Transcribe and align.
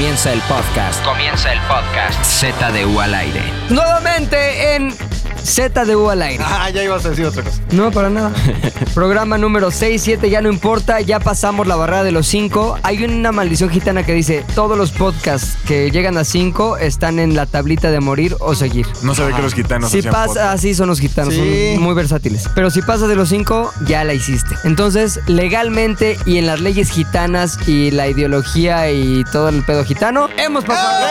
Comienza 0.00 0.32
el 0.32 0.40
podcast. 0.48 1.04
Comienza 1.04 1.52
el 1.52 1.60
podcast. 1.68 2.24
ZDU 2.24 3.00
al 3.00 3.14
aire. 3.14 3.42
Nuevamente 3.68 4.74
en 4.74 5.09
ZDU 5.44 6.10
al 6.10 6.22
aire. 6.22 6.44
Ah, 6.46 6.70
ya 6.70 6.82
ibas 6.84 7.04
a 7.06 7.10
decir 7.10 7.24
otra 7.26 7.42
cosa. 7.42 7.60
No, 7.72 7.90
para 7.90 8.10
nada. 8.10 8.32
Programa 8.94 9.38
número 9.38 9.70
6, 9.70 10.00
7, 10.02 10.30
ya 10.30 10.40
no 10.40 10.48
importa, 10.50 11.00
ya 11.00 11.20
pasamos 11.20 11.66
la 11.66 11.76
barrera 11.76 12.04
de 12.04 12.12
los 12.12 12.26
5. 12.26 12.78
Hay 12.82 13.04
una 13.04 13.32
maldición 13.32 13.70
gitana 13.70 14.04
que 14.04 14.12
dice, 14.14 14.44
todos 14.54 14.76
los 14.76 14.90
podcasts 14.92 15.56
que 15.66 15.90
llegan 15.90 16.16
a 16.18 16.24
5 16.24 16.76
están 16.78 17.18
en 17.18 17.34
la 17.36 17.46
tablita 17.46 17.90
de 17.90 18.00
morir 18.00 18.36
o 18.40 18.54
seguir. 18.54 18.86
No 19.02 19.14
sabía 19.14 19.36
que 19.36 19.42
los 19.42 19.54
gitanos 19.54 19.90
Si 19.90 19.98
hacían 20.00 20.12
pasa, 20.12 20.26
podcast. 20.28 20.54
así 20.54 20.74
son 20.74 20.88
los 20.88 21.00
gitanos, 21.00 21.34
Sí. 21.34 21.72
son 21.74 21.82
muy 21.84 21.94
versátiles. 21.94 22.48
Pero 22.54 22.70
si 22.70 22.82
pasas 22.82 23.08
de 23.08 23.16
los 23.16 23.28
5, 23.28 23.72
ya 23.86 24.04
la 24.04 24.14
hiciste. 24.14 24.54
Entonces, 24.64 25.20
legalmente 25.26 26.18
y 26.26 26.38
en 26.38 26.46
las 26.46 26.60
leyes 26.60 26.90
gitanas 26.90 27.58
y 27.68 27.90
la 27.90 28.08
ideología 28.08 28.90
y 28.90 29.24
todo 29.32 29.48
el 29.48 29.64
pedo 29.64 29.84
gitano, 29.84 30.28
hemos 30.36 30.64
pasado. 30.64 31.06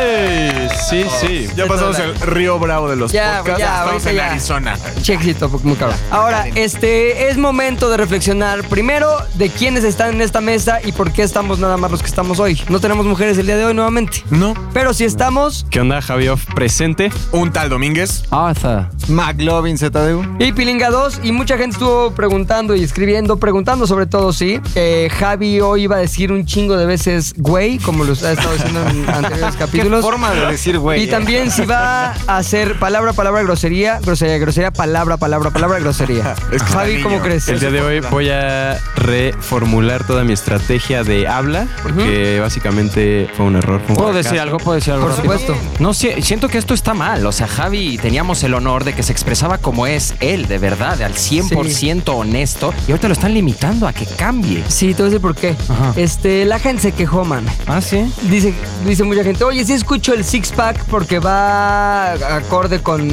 ¡Ey! 0.00 0.68
Sí, 0.88 1.04
sí. 1.20 1.48
Ya 1.56 1.66
pasamos 1.66 1.98
el 1.98 2.18
río 2.20 2.58
bravo 2.58 2.88
de 2.88 2.96
los 2.96 3.12
Ya, 3.12 3.27
ya, 3.44 3.52
Estamos 3.54 3.88
ahorita 3.92 4.10
en 4.10 4.16
ya. 4.16 4.30
Arizona. 4.30 4.78
Chexito, 5.02 5.48
muy 5.62 5.74
cabrón. 5.76 5.98
Ahora, 6.10 6.46
este 6.54 7.28
es 7.30 7.36
momento 7.38 7.88
de 7.90 7.96
reflexionar 7.96 8.64
primero 8.68 9.10
de 9.34 9.48
quiénes 9.50 9.84
están 9.84 10.14
en 10.14 10.20
esta 10.20 10.40
mesa 10.40 10.80
y 10.84 10.92
por 10.92 11.12
qué 11.12 11.22
estamos 11.22 11.58
nada 11.58 11.76
más 11.76 11.90
los 11.90 12.00
que 12.00 12.06
estamos 12.08 12.38
hoy. 12.38 12.60
No 12.68 12.80
tenemos 12.80 13.06
mujeres 13.06 13.38
el 13.38 13.46
día 13.46 13.56
de 13.56 13.64
hoy 13.64 13.74
nuevamente. 13.74 14.22
No. 14.30 14.54
Pero 14.72 14.92
si 14.94 15.04
estamos, 15.04 15.66
¿Qué 15.70 15.80
onda, 15.80 16.00
Javioff? 16.00 16.44
Presente. 16.54 17.10
Un 17.32 17.52
tal 17.52 17.68
Domínguez. 17.68 18.24
Arthur. 18.30 18.86
McLovin 19.08 19.78
ZDU. 19.78 20.22
y 20.38 20.52
Pilinga 20.52 20.90
2, 20.90 21.20
y 21.22 21.32
mucha 21.32 21.56
gente 21.56 21.74
estuvo 21.74 22.10
preguntando 22.12 22.74
y 22.74 22.82
escribiendo, 22.84 23.38
preguntando 23.38 23.86
sobre 23.86 24.06
todo, 24.06 24.32
sí. 24.32 24.60
Eh, 24.74 25.08
Javi 25.18 25.60
hoy 25.60 25.82
iba 25.84 25.96
a 25.96 25.98
decir 26.00 26.30
un 26.32 26.44
chingo 26.44 26.76
de 26.76 26.84
veces 26.86 27.34
güey, 27.36 27.78
como 27.78 28.04
lo 28.04 28.12
ha 28.12 28.14
estado 28.32 28.52
diciendo 28.52 28.80
en 28.90 29.08
anteriores 29.14 29.56
capítulos. 29.56 30.02
forma 30.04 30.30
de 30.32 30.46
decir 30.46 30.78
güey. 30.78 31.04
Y 31.04 31.06
también 31.06 31.50
si 31.50 31.64
va 31.64 32.12
a 32.26 32.36
hacer 32.36 32.78
palabra, 32.78 33.12
palabra, 33.18 33.42
grosería, 33.42 33.98
grosería, 33.98 34.38
grosería, 34.38 34.70
palabra, 34.70 35.16
palabra, 35.16 35.50
palabra, 35.50 35.80
grosería. 35.80 36.36
Es 36.52 36.62
que 36.62 36.72
Javi, 36.72 37.02
¿cómo 37.02 37.18
crees? 37.18 37.48
El 37.48 37.58
día 37.58 37.72
de 37.72 37.82
hoy 37.82 37.98
voy 37.98 38.30
a 38.30 38.78
reformular 38.94 40.06
toda 40.06 40.22
mi 40.22 40.34
estrategia 40.34 41.02
de 41.02 41.26
habla, 41.26 41.66
porque 41.82 42.38
básicamente 42.40 43.28
fue 43.36 43.46
un 43.46 43.56
error. 43.56 43.80
fue 43.80 43.90
un 43.90 43.96
¿Puedo 43.96 44.12
fracaso. 44.12 44.28
decir 44.28 44.40
algo? 44.40 44.58
¿Puedo 44.58 44.76
decir 44.76 44.92
algo? 44.92 45.08
Por 45.08 45.16
rápido? 45.16 45.36
supuesto. 45.38 45.66
No, 45.80 45.94
sí, 45.94 46.10
siento 46.22 46.48
que 46.48 46.58
esto 46.58 46.74
está 46.74 46.94
mal. 46.94 47.26
O 47.26 47.32
sea, 47.32 47.48
Javi, 47.48 47.98
teníamos 47.98 48.44
el 48.44 48.54
honor 48.54 48.84
de 48.84 48.92
que 48.92 49.02
se 49.02 49.10
expresaba 49.10 49.58
como 49.58 49.88
es 49.88 50.14
él, 50.20 50.46
de 50.46 50.58
verdad, 50.58 51.02
al 51.02 51.14
100% 51.14 52.02
honesto. 52.14 52.72
Y 52.86 52.92
ahorita 52.92 53.08
lo 53.08 53.14
están 53.14 53.34
limitando 53.34 53.88
a 53.88 53.92
que 53.92 54.06
cambie. 54.06 54.62
Sí, 54.68 54.94
te 54.94 55.02
voy 55.02 55.08
a 55.08 55.10
decir 55.10 55.20
por 55.20 55.34
qué. 55.34 55.56
Ajá. 55.68 55.92
Este, 55.96 56.44
la 56.44 56.60
gente 56.60 56.82
se 56.82 56.92
quejó, 56.92 57.24
man. 57.24 57.44
Ah, 57.66 57.80
sí. 57.80 58.12
Dice, 58.30 58.54
dice 58.86 59.02
mucha 59.02 59.24
gente, 59.24 59.42
oye, 59.42 59.64
sí 59.64 59.72
escucho 59.72 60.14
el 60.14 60.24
six 60.24 60.52
pack 60.52 60.84
porque 60.84 61.18
va 61.18 62.12
acorde 62.12 62.80
con, 62.80 63.07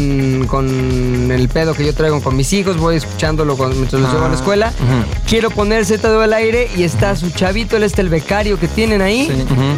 con 0.47 1.31
el 1.31 1.49
pedo 1.49 1.73
que 1.73 1.85
yo 1.85 1.93
traigo 1.93 2.21
con 2.21 2.35
mis 2.35 2.51
hijos, 2.53 2.77
voy 2.77 2.95
escuchándolo 2.95 3.57
con- 3.57 3.75
mientras 3.75 4.01
los 4.01 4.11
llevo 4.13 4.25
a 4.25 4.29
la 4.29 4.35
escuela. 4.35 4.73
Quiero 5.27 5.49
poner 5.49 5.85
Z 5.85 6.07
al 6.23 6.33
aire 6.33 6.69
y 6.77 6.83
está 6.83 7.15
su 7.15 7.29
chavito, 7.31 7.77
él 7.77 7.83
está 7.83 8.01
el 8.01 8.09
becario 8.09 8.59
que 8.59 8.67
tienen 8.67 9.01
ahí. 9.01 9.27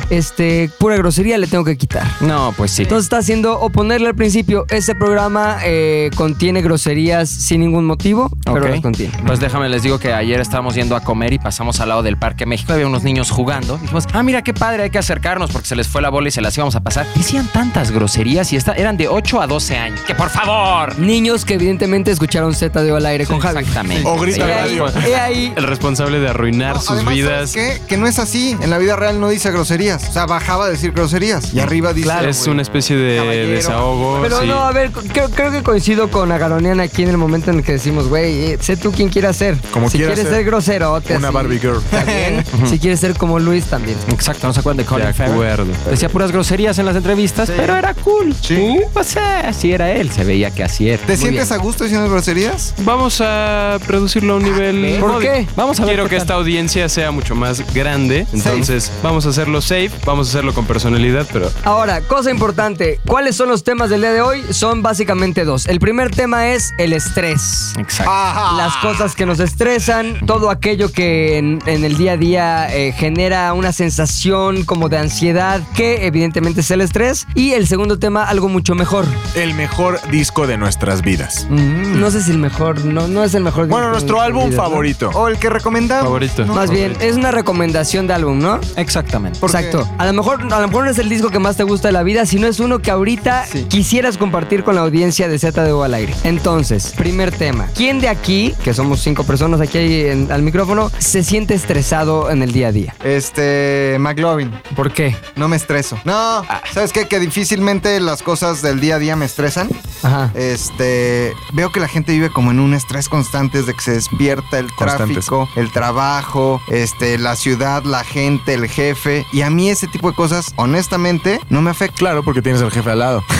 Este, 0.09 0.69
pura 0.79 0.95
grosería 0.97 1.37
le 1.37 1.47
tengo 1.47 1.63
que 1.63 1.77
quitar. 1.77 2.05
No, 2.21 2.53
pues 2.57 2.71
sí. 2.71 2.83
Entonces 2.83 3.05
está 3.05 3.17
haciendo, 3.17 3.59
o 3.59 3.69
ponerle 3.69 4.07
al 4.07 4.15
principio, 4.15 4.65
este 4.69 4.95
programa 4.95 5.57
eh, 5.63 6.09
contiene 6.15 6.61
groserías 6.61 7.29
sin 7.29 7.61
ningún 7.61 7.85
motivo, 7.85 8.29
pero 8.45 8.59
las 8.73 8.81
contiene. 8.81 9.13
Pues 9.25 9.39
déjame 9.39 9.69
les 9.69 9.83
digo 9.83 9.99
que 9.99 10.13
ayer 10.13 10.39
estábamos 10.41 10.75
yendo 10.75 10.95
a 10.95 11.01
comer 11.01 11.33
y 11.33 11.39
pasamos 11.39 11.79
al 11.79 11.89
lado 11.89 12.03
del 12.03 12.17
Parque 12.17 12.45
México. 12.45 12.73
Había 12.73 12.87
unos 12.87 13.03
niños 13.03 13.29
jugando. 13.31 13.77
Dijimos, 13.77 14.05
ah, 14.13 14.23
mira 14.23 14.41
qué 14.43 14.53
padre, 14.53 14.83
hay 14.83 14.89
que 14.89 14.97
acercarnos 14.97 15.51
porque 15.51 15.67
se 15.67 15.75
les 15.75 15.87
fue 15.87 16.01
la 16.01 16.09
bola 16.09 16.27
y 16.27 16.31
se 16.31 16.41
las 16.41 16.55
íbamos 16.57 16.75
a 16.75 16.81
pasar. 16.81 17.05
Decían 17.15 17.47
tantas 17.51 17.91
groserías 17.91 18.51
y 18.53 18.55
esta- 18.55 18.73
eran 18.73 18.97
de 18.97 19.07
8 19.07 19.41
a 19.41 19.47
12 19.47 19.77
años. 19.77 19.99
¡Que 20.07 20.15
por 20.15 20.29
favor! 20.29 20.97
Niños 20.97 21.43
que 21.43 21.55
evidentemente 21.55 22.11
escucharon 22.11 22.53
Z 22.55 22.79
al 22.79 23.05
aire 23.05 23.25
con 23.25 23.39
Javi. 23.39 23.59
Exactamente. 23.59 24.07
O 24.07 24.17
grita 24.17 24.47
radio. 24.47 24.85
he 25.05 25.15
ahí 25.15 25.53
El 25.57 25.63
responsable 25.63 26.19
de 26.19 26.29
arruinar 26.29 26.75
No, 26.75 26.81
sus 26.81 26.91
además, 26.91 27.13
vidas. 27.13 27.51
¿sabes 27.51 27.79
qué? 27.79 27.85
Que 27.87 27.97
no 27.97 28.07
es 28.07 28.17
así. 28.17 28.55
En 28.61 28.69
la 28.69 28.77
vida 28.77 28.95
real 28.95 29.19
no 29.19 29.27
dice 29.27 29.51
groserías. 29.51 30.07
O 30.07 30.13
sea, 30.13 30.25
bajaba 30.25 30.65
a 30.65 30.69
decir 30.69 30.93
groserías. 30.93 31.53
Y 31.53 31.59
arriba 31.59 31.91
dice. 31.93 32.29
es 32.29 32.39
güey, 32.39 32.51
una 32.51 32.61
especie 32.61 32.95
de 32.95 33.17
caballero. 33.17 33.49
desahogo. 33.49 34.19
Pero 34.21 34.39
sí. 34.41 34.47
no, 34.47 34.59
a 34.63 34.71
ver, 34.71 34.91
creo, 34.91 35.29
creo 35.29 35.51
que 35.51 35.61
coincido 35.61 36.09
con 36.09 36.31
Agaronian 36.31 36.79
aquí 36.79 37.03
en 37.03 37.09
el 37.09 37.17
momento 37.17 37.51
en 37.51 37.57
el 37.57 37.63
que 37.65 37.73
decimos, 37.73 38.07
güey, 38.07 38.51
eh, 38.53 38.57
sé 38.61 38.77
tú 38.77 38.93
quién 38.93 39.09
quieras 39.09 39.35
ser. 39.35 39.57
Como 39.71 39.89
si 39.89 39.97
quieras 39.97 40.15
quieres 40.15 40.29
ser. 40.31 40.39
ser 40.39 40.45
grosero, 40.45 41.01
te 41.01 41.17
Una 41.17 41.27
así, 41.27 41.35
Barbie 41.35 41.59
girl. 41.59 41.81
bien. 42.05 42.45
si 42.65 42.79
quieres 42.79 43.01
ser 43.01 43.15
como 43.17 43.39
Luis, 43.39 43.65
también. 43.65 43.97
Exacto, 44.09 44.47
¿no 44.47 44.53
se 44.53 44.61
acuerdan 44.61 44.77
de 44.77 44.85
Colin 44.85 45.07
De 45.07 45.13
Farrell? 45.13 45.33
acuerdo. 45.33 45.65
Decía 45.89 46.07
puras 46.07 46.31
groserías 46.31 46.77
en 46.79 46.85
las 46.85 46.95
entrevistas, 46.95 47.51
pero 47.57 47.75
era 47.75 47.93
cool. 47.93 48.33
Sí. 48.41 48.77
Pues 48.93 49.15
eh, 49.17 49.19
así 49.19 49.73
era 49.73 49.91
él, 49.99 50.11
se 50.11 50.23
veía 50.23 50.51
que 50.51 50.63
así 50.63 50.89
era. 50.89 51.01
¿Te 51.01 51.13
Muy 51.13 51.17
sientes 51.17 51.49
bien. 51.49 51.59
a 51.59 51.63
gusto 51.63 51.83
diciendo 51.83 52.09
groserías? 52.09 52.73
Vamos 52.83 53.21
a 53.21 53.77
reducirlo 53.87 54.33
a 54.33 54.37
un 54.37 54.43
nivel. 54.43 54.97
¿Por 54.99 55.13
módico. 55.13 55.31
qué? 55.33 55.47
Vamos 55.55 55.79
a 55.79 55.83
ver 55.85 55.91
Quiero 55.95 56.03
qué 56.05 56.09
que 56.11 56.15
tal. 56.17 56.23
esta 56.23 56.33
audiencia 56.35 56.89
sea 56.89 57.11
mucho 57.11 57.35
más 57.35 57.63
grande. 57.73 58.25
Entonces, 58.33 58.91
vamos 59.03 59.25
a 59.25 59.29
hacerlo 59.29 59.61
safe, 59.61 59.91
vamos 60.05 60.27
a 60.27 60.29
hacerlo 60.31 60.53
con 60.53 60.65
personalidad, 60.65 61.27
pero 61.31 61.51
Ahora, 61.63 62.01
cosa 62.01 62.31
importante, 62.31 62.99
¿cuáles 63.05 63.35
son 63.35 63.49
los 63.49 63.63
temas 63.63 63.89
del 63.89 64.01
día 64.01 64.11
de 64.13 64.21
hoy? 64.21 64.41
Son 64.51 64.81
básicamente 64.81 65.43
dos. 65.45 65.65
El 65.67 65.79
primer 65.79 66.11
tema 66.11 66.49
es 66.49 66.71
el 66.77 66.93
estrés. 66.93 67.73
Exacto. 67.77 68.11
Las 68.57 68.75
cosas 68.77 69.15
que 69.15 69.25
nos 69.25 69.39
estresan, 69.39 70.25
todo 70.25 70.49
aquello 70.49 70.91
que 70.91 71.37
en, 71.37 71.59
en 71.65 71.83
el 71.83 71.97
día 71.97 72.13
a 72.13 72.17
día 72.17 72.75
eh, 72.75 72.93
genera 72.97 73.53
una 73.53 73.71
sensación 73.71 74.63
como 74.63 74.89
de 74.89 74.97
ansiedad, 74.97 75.61
que 75.75 76.05
evidentemente 76.05 76.61
es 76.61 76.71
el 76.71 76.81
estrés. 76.81 77.25
Y 77.35 77.51
el 77.53 77.67
segundo 77.67 77.99
tema, 77.99 78.23
algo 78.25 78.49
mucho 78.49 78.75
mejor. 78.75 79.05
El 79.35 79.53
mejor 79.53 79.86
disco 80.11 80.47
de 80.47 80.57
nuestras 80.57 81.01
vidas. 81.01 81.47
No 81.49 82.11
sé 82.11 82.21
si 82.23 82.31
el 82.31 82.37
mejor, 82.37 82.83
no, 82.85 83.07
no 83.07 83.23
es 83.23 83.33
el 83.33 83.43
mejor. 83.43 83.67
Bueno, 83.67 83.87
disco 83.87 83.87
de 83.87 83.91
nuestro 83.91 84.21
álbum 84.21 84.45
vidas, 84.49 84.57
¿no? 84.57 84.63
favorito. 84.63 85.09
O 85.13 85.27
el 85.27 85.37
que 85.37 85.49
recomendamos. 85.49 86.03
favorito. 86.05 86.45
Más 86.47 86.69
bien, 86.69 86.95
es 86.99 87.15
una 87.15 87.31
recomendación 87.31 88.07
de 88.07 88.13
álbum, 88.13 88.39
¿no? 88.39 88.59
Exactamente. 88.75 89.39
Exacto. 89.41 89.87
A 89.97 90.05
lo 90.05 90.13
mejor, 90.13 90.41
a 90.53 90.59
lo 90.61 90.67
mejor 90.67 90.85
no 90.85 90.89
es 90.91 90.97
el 90.99 91.09
disco 91.09 91.29
que 91.29 91.39
más 91.39 91.55
te 91.57 91.63
gusta 91.63 91.87
de 91.87 91.91
la 91.93 92.03
vida, 92.03 92.25
sino 92.25 92.47
es 92.47 92.59
uno 92.59 92.79
que 92.79 92.91
ahorita 92.91 93.45
Sí. 93.51 93.63
quisieras 93.69 94.17
compartir 94.17 94.63
con 94.63 94.75
la 94.75 94.81
audiencia 94.81 95.27
de 95.27 95.39
ZDU 95.39 95.83
al 95.83 95.93
aire. 95.93 96.13
Entonces, 96.23 96.93
primer 96.95 97.31
tema. 97.31 97.67
¿Quién 97.75 97.99
de 97.99 98.09
aquí, 98.09 98.53
que 98.63 98.73
somos 98.73 99.01
cinco 99.01 99.23
personas 99.23 99.61
aquí 99.61 99.77
en- 99.77 100.31
al 100.31 100.41
micrófono, 100.41 100.91
se 100.97 101.23
siente 101.23 101.53
estresado 101.53 102.29
en 102.31 102.41
el 102.43 102.51
día 102.51 102.67
a 102.69 102.71
día? 102.71 102.95
Este. 103.03 103.97
McLovin. 103.99 104.51
¿Por 104.75 104.91
qué? 104.91 105.15
No 105.35 105.47
me 105.47 105.55
estreso. 105.57 105.97
No. 106.05 106.43
¿Sabes 106.73 106.93
qué? 106.93 107.07
Que 107.07 107.19
difícilmente 107.19 107.99
las 107.99 108.23
cosas 108.23 108.61
del 108.61 108.79
día 108.79 108.95
a 108.95 108.99
día 108.99 109.15
me 109.15 109.25
estresan. 109.25 109.69
Ajá. 110.03 110.31
Este, 110.35 111.33
veo 111.53 111.71
que 111.71 111.79
la 111.79 111.87
gente 111.87 112.11
vive 112.11 112.29
como 112.29 112.51
en 112.51 112.59
un 112.59 112.73
estrés 112.73 113.09
constante 113.09 113.59
desde 113.59 113.73
que 113.73 113.81
se 113.81 113.91
despierta 113.93 114.59
el 114.59 114.71
Constantes. 114.73 115.25
tráfico, 115.25 115.49
el 115.55 115.71
trabajo, 115.71 116.61
este, 116.67 117.17
la 117.17 117.35
ciudad, 117.35 117.83
la 117.83 118.03
gente, 118.03 118.53
el 118.53 118.67
jefe. 118.67 119.25
Y 119.31 119.41
a 119.41 119.49
mí 119.49 119.69
ese 119.69 119.87
tipo 119.87 120.09
de 120.09 120.15
cosas, 120.15 120.53
honestamente, 120.55 121.39
no 121.49 121.61
me 121.61 121.71
afecta. 121.71 121.97
Claro, 121.97 122.23
porque 122.23 122.41
tienes 122.41 122.61
al 122.61 122.71
jefe 122.71 122.91
al 122.91 122.99
lado. 122.99 123.23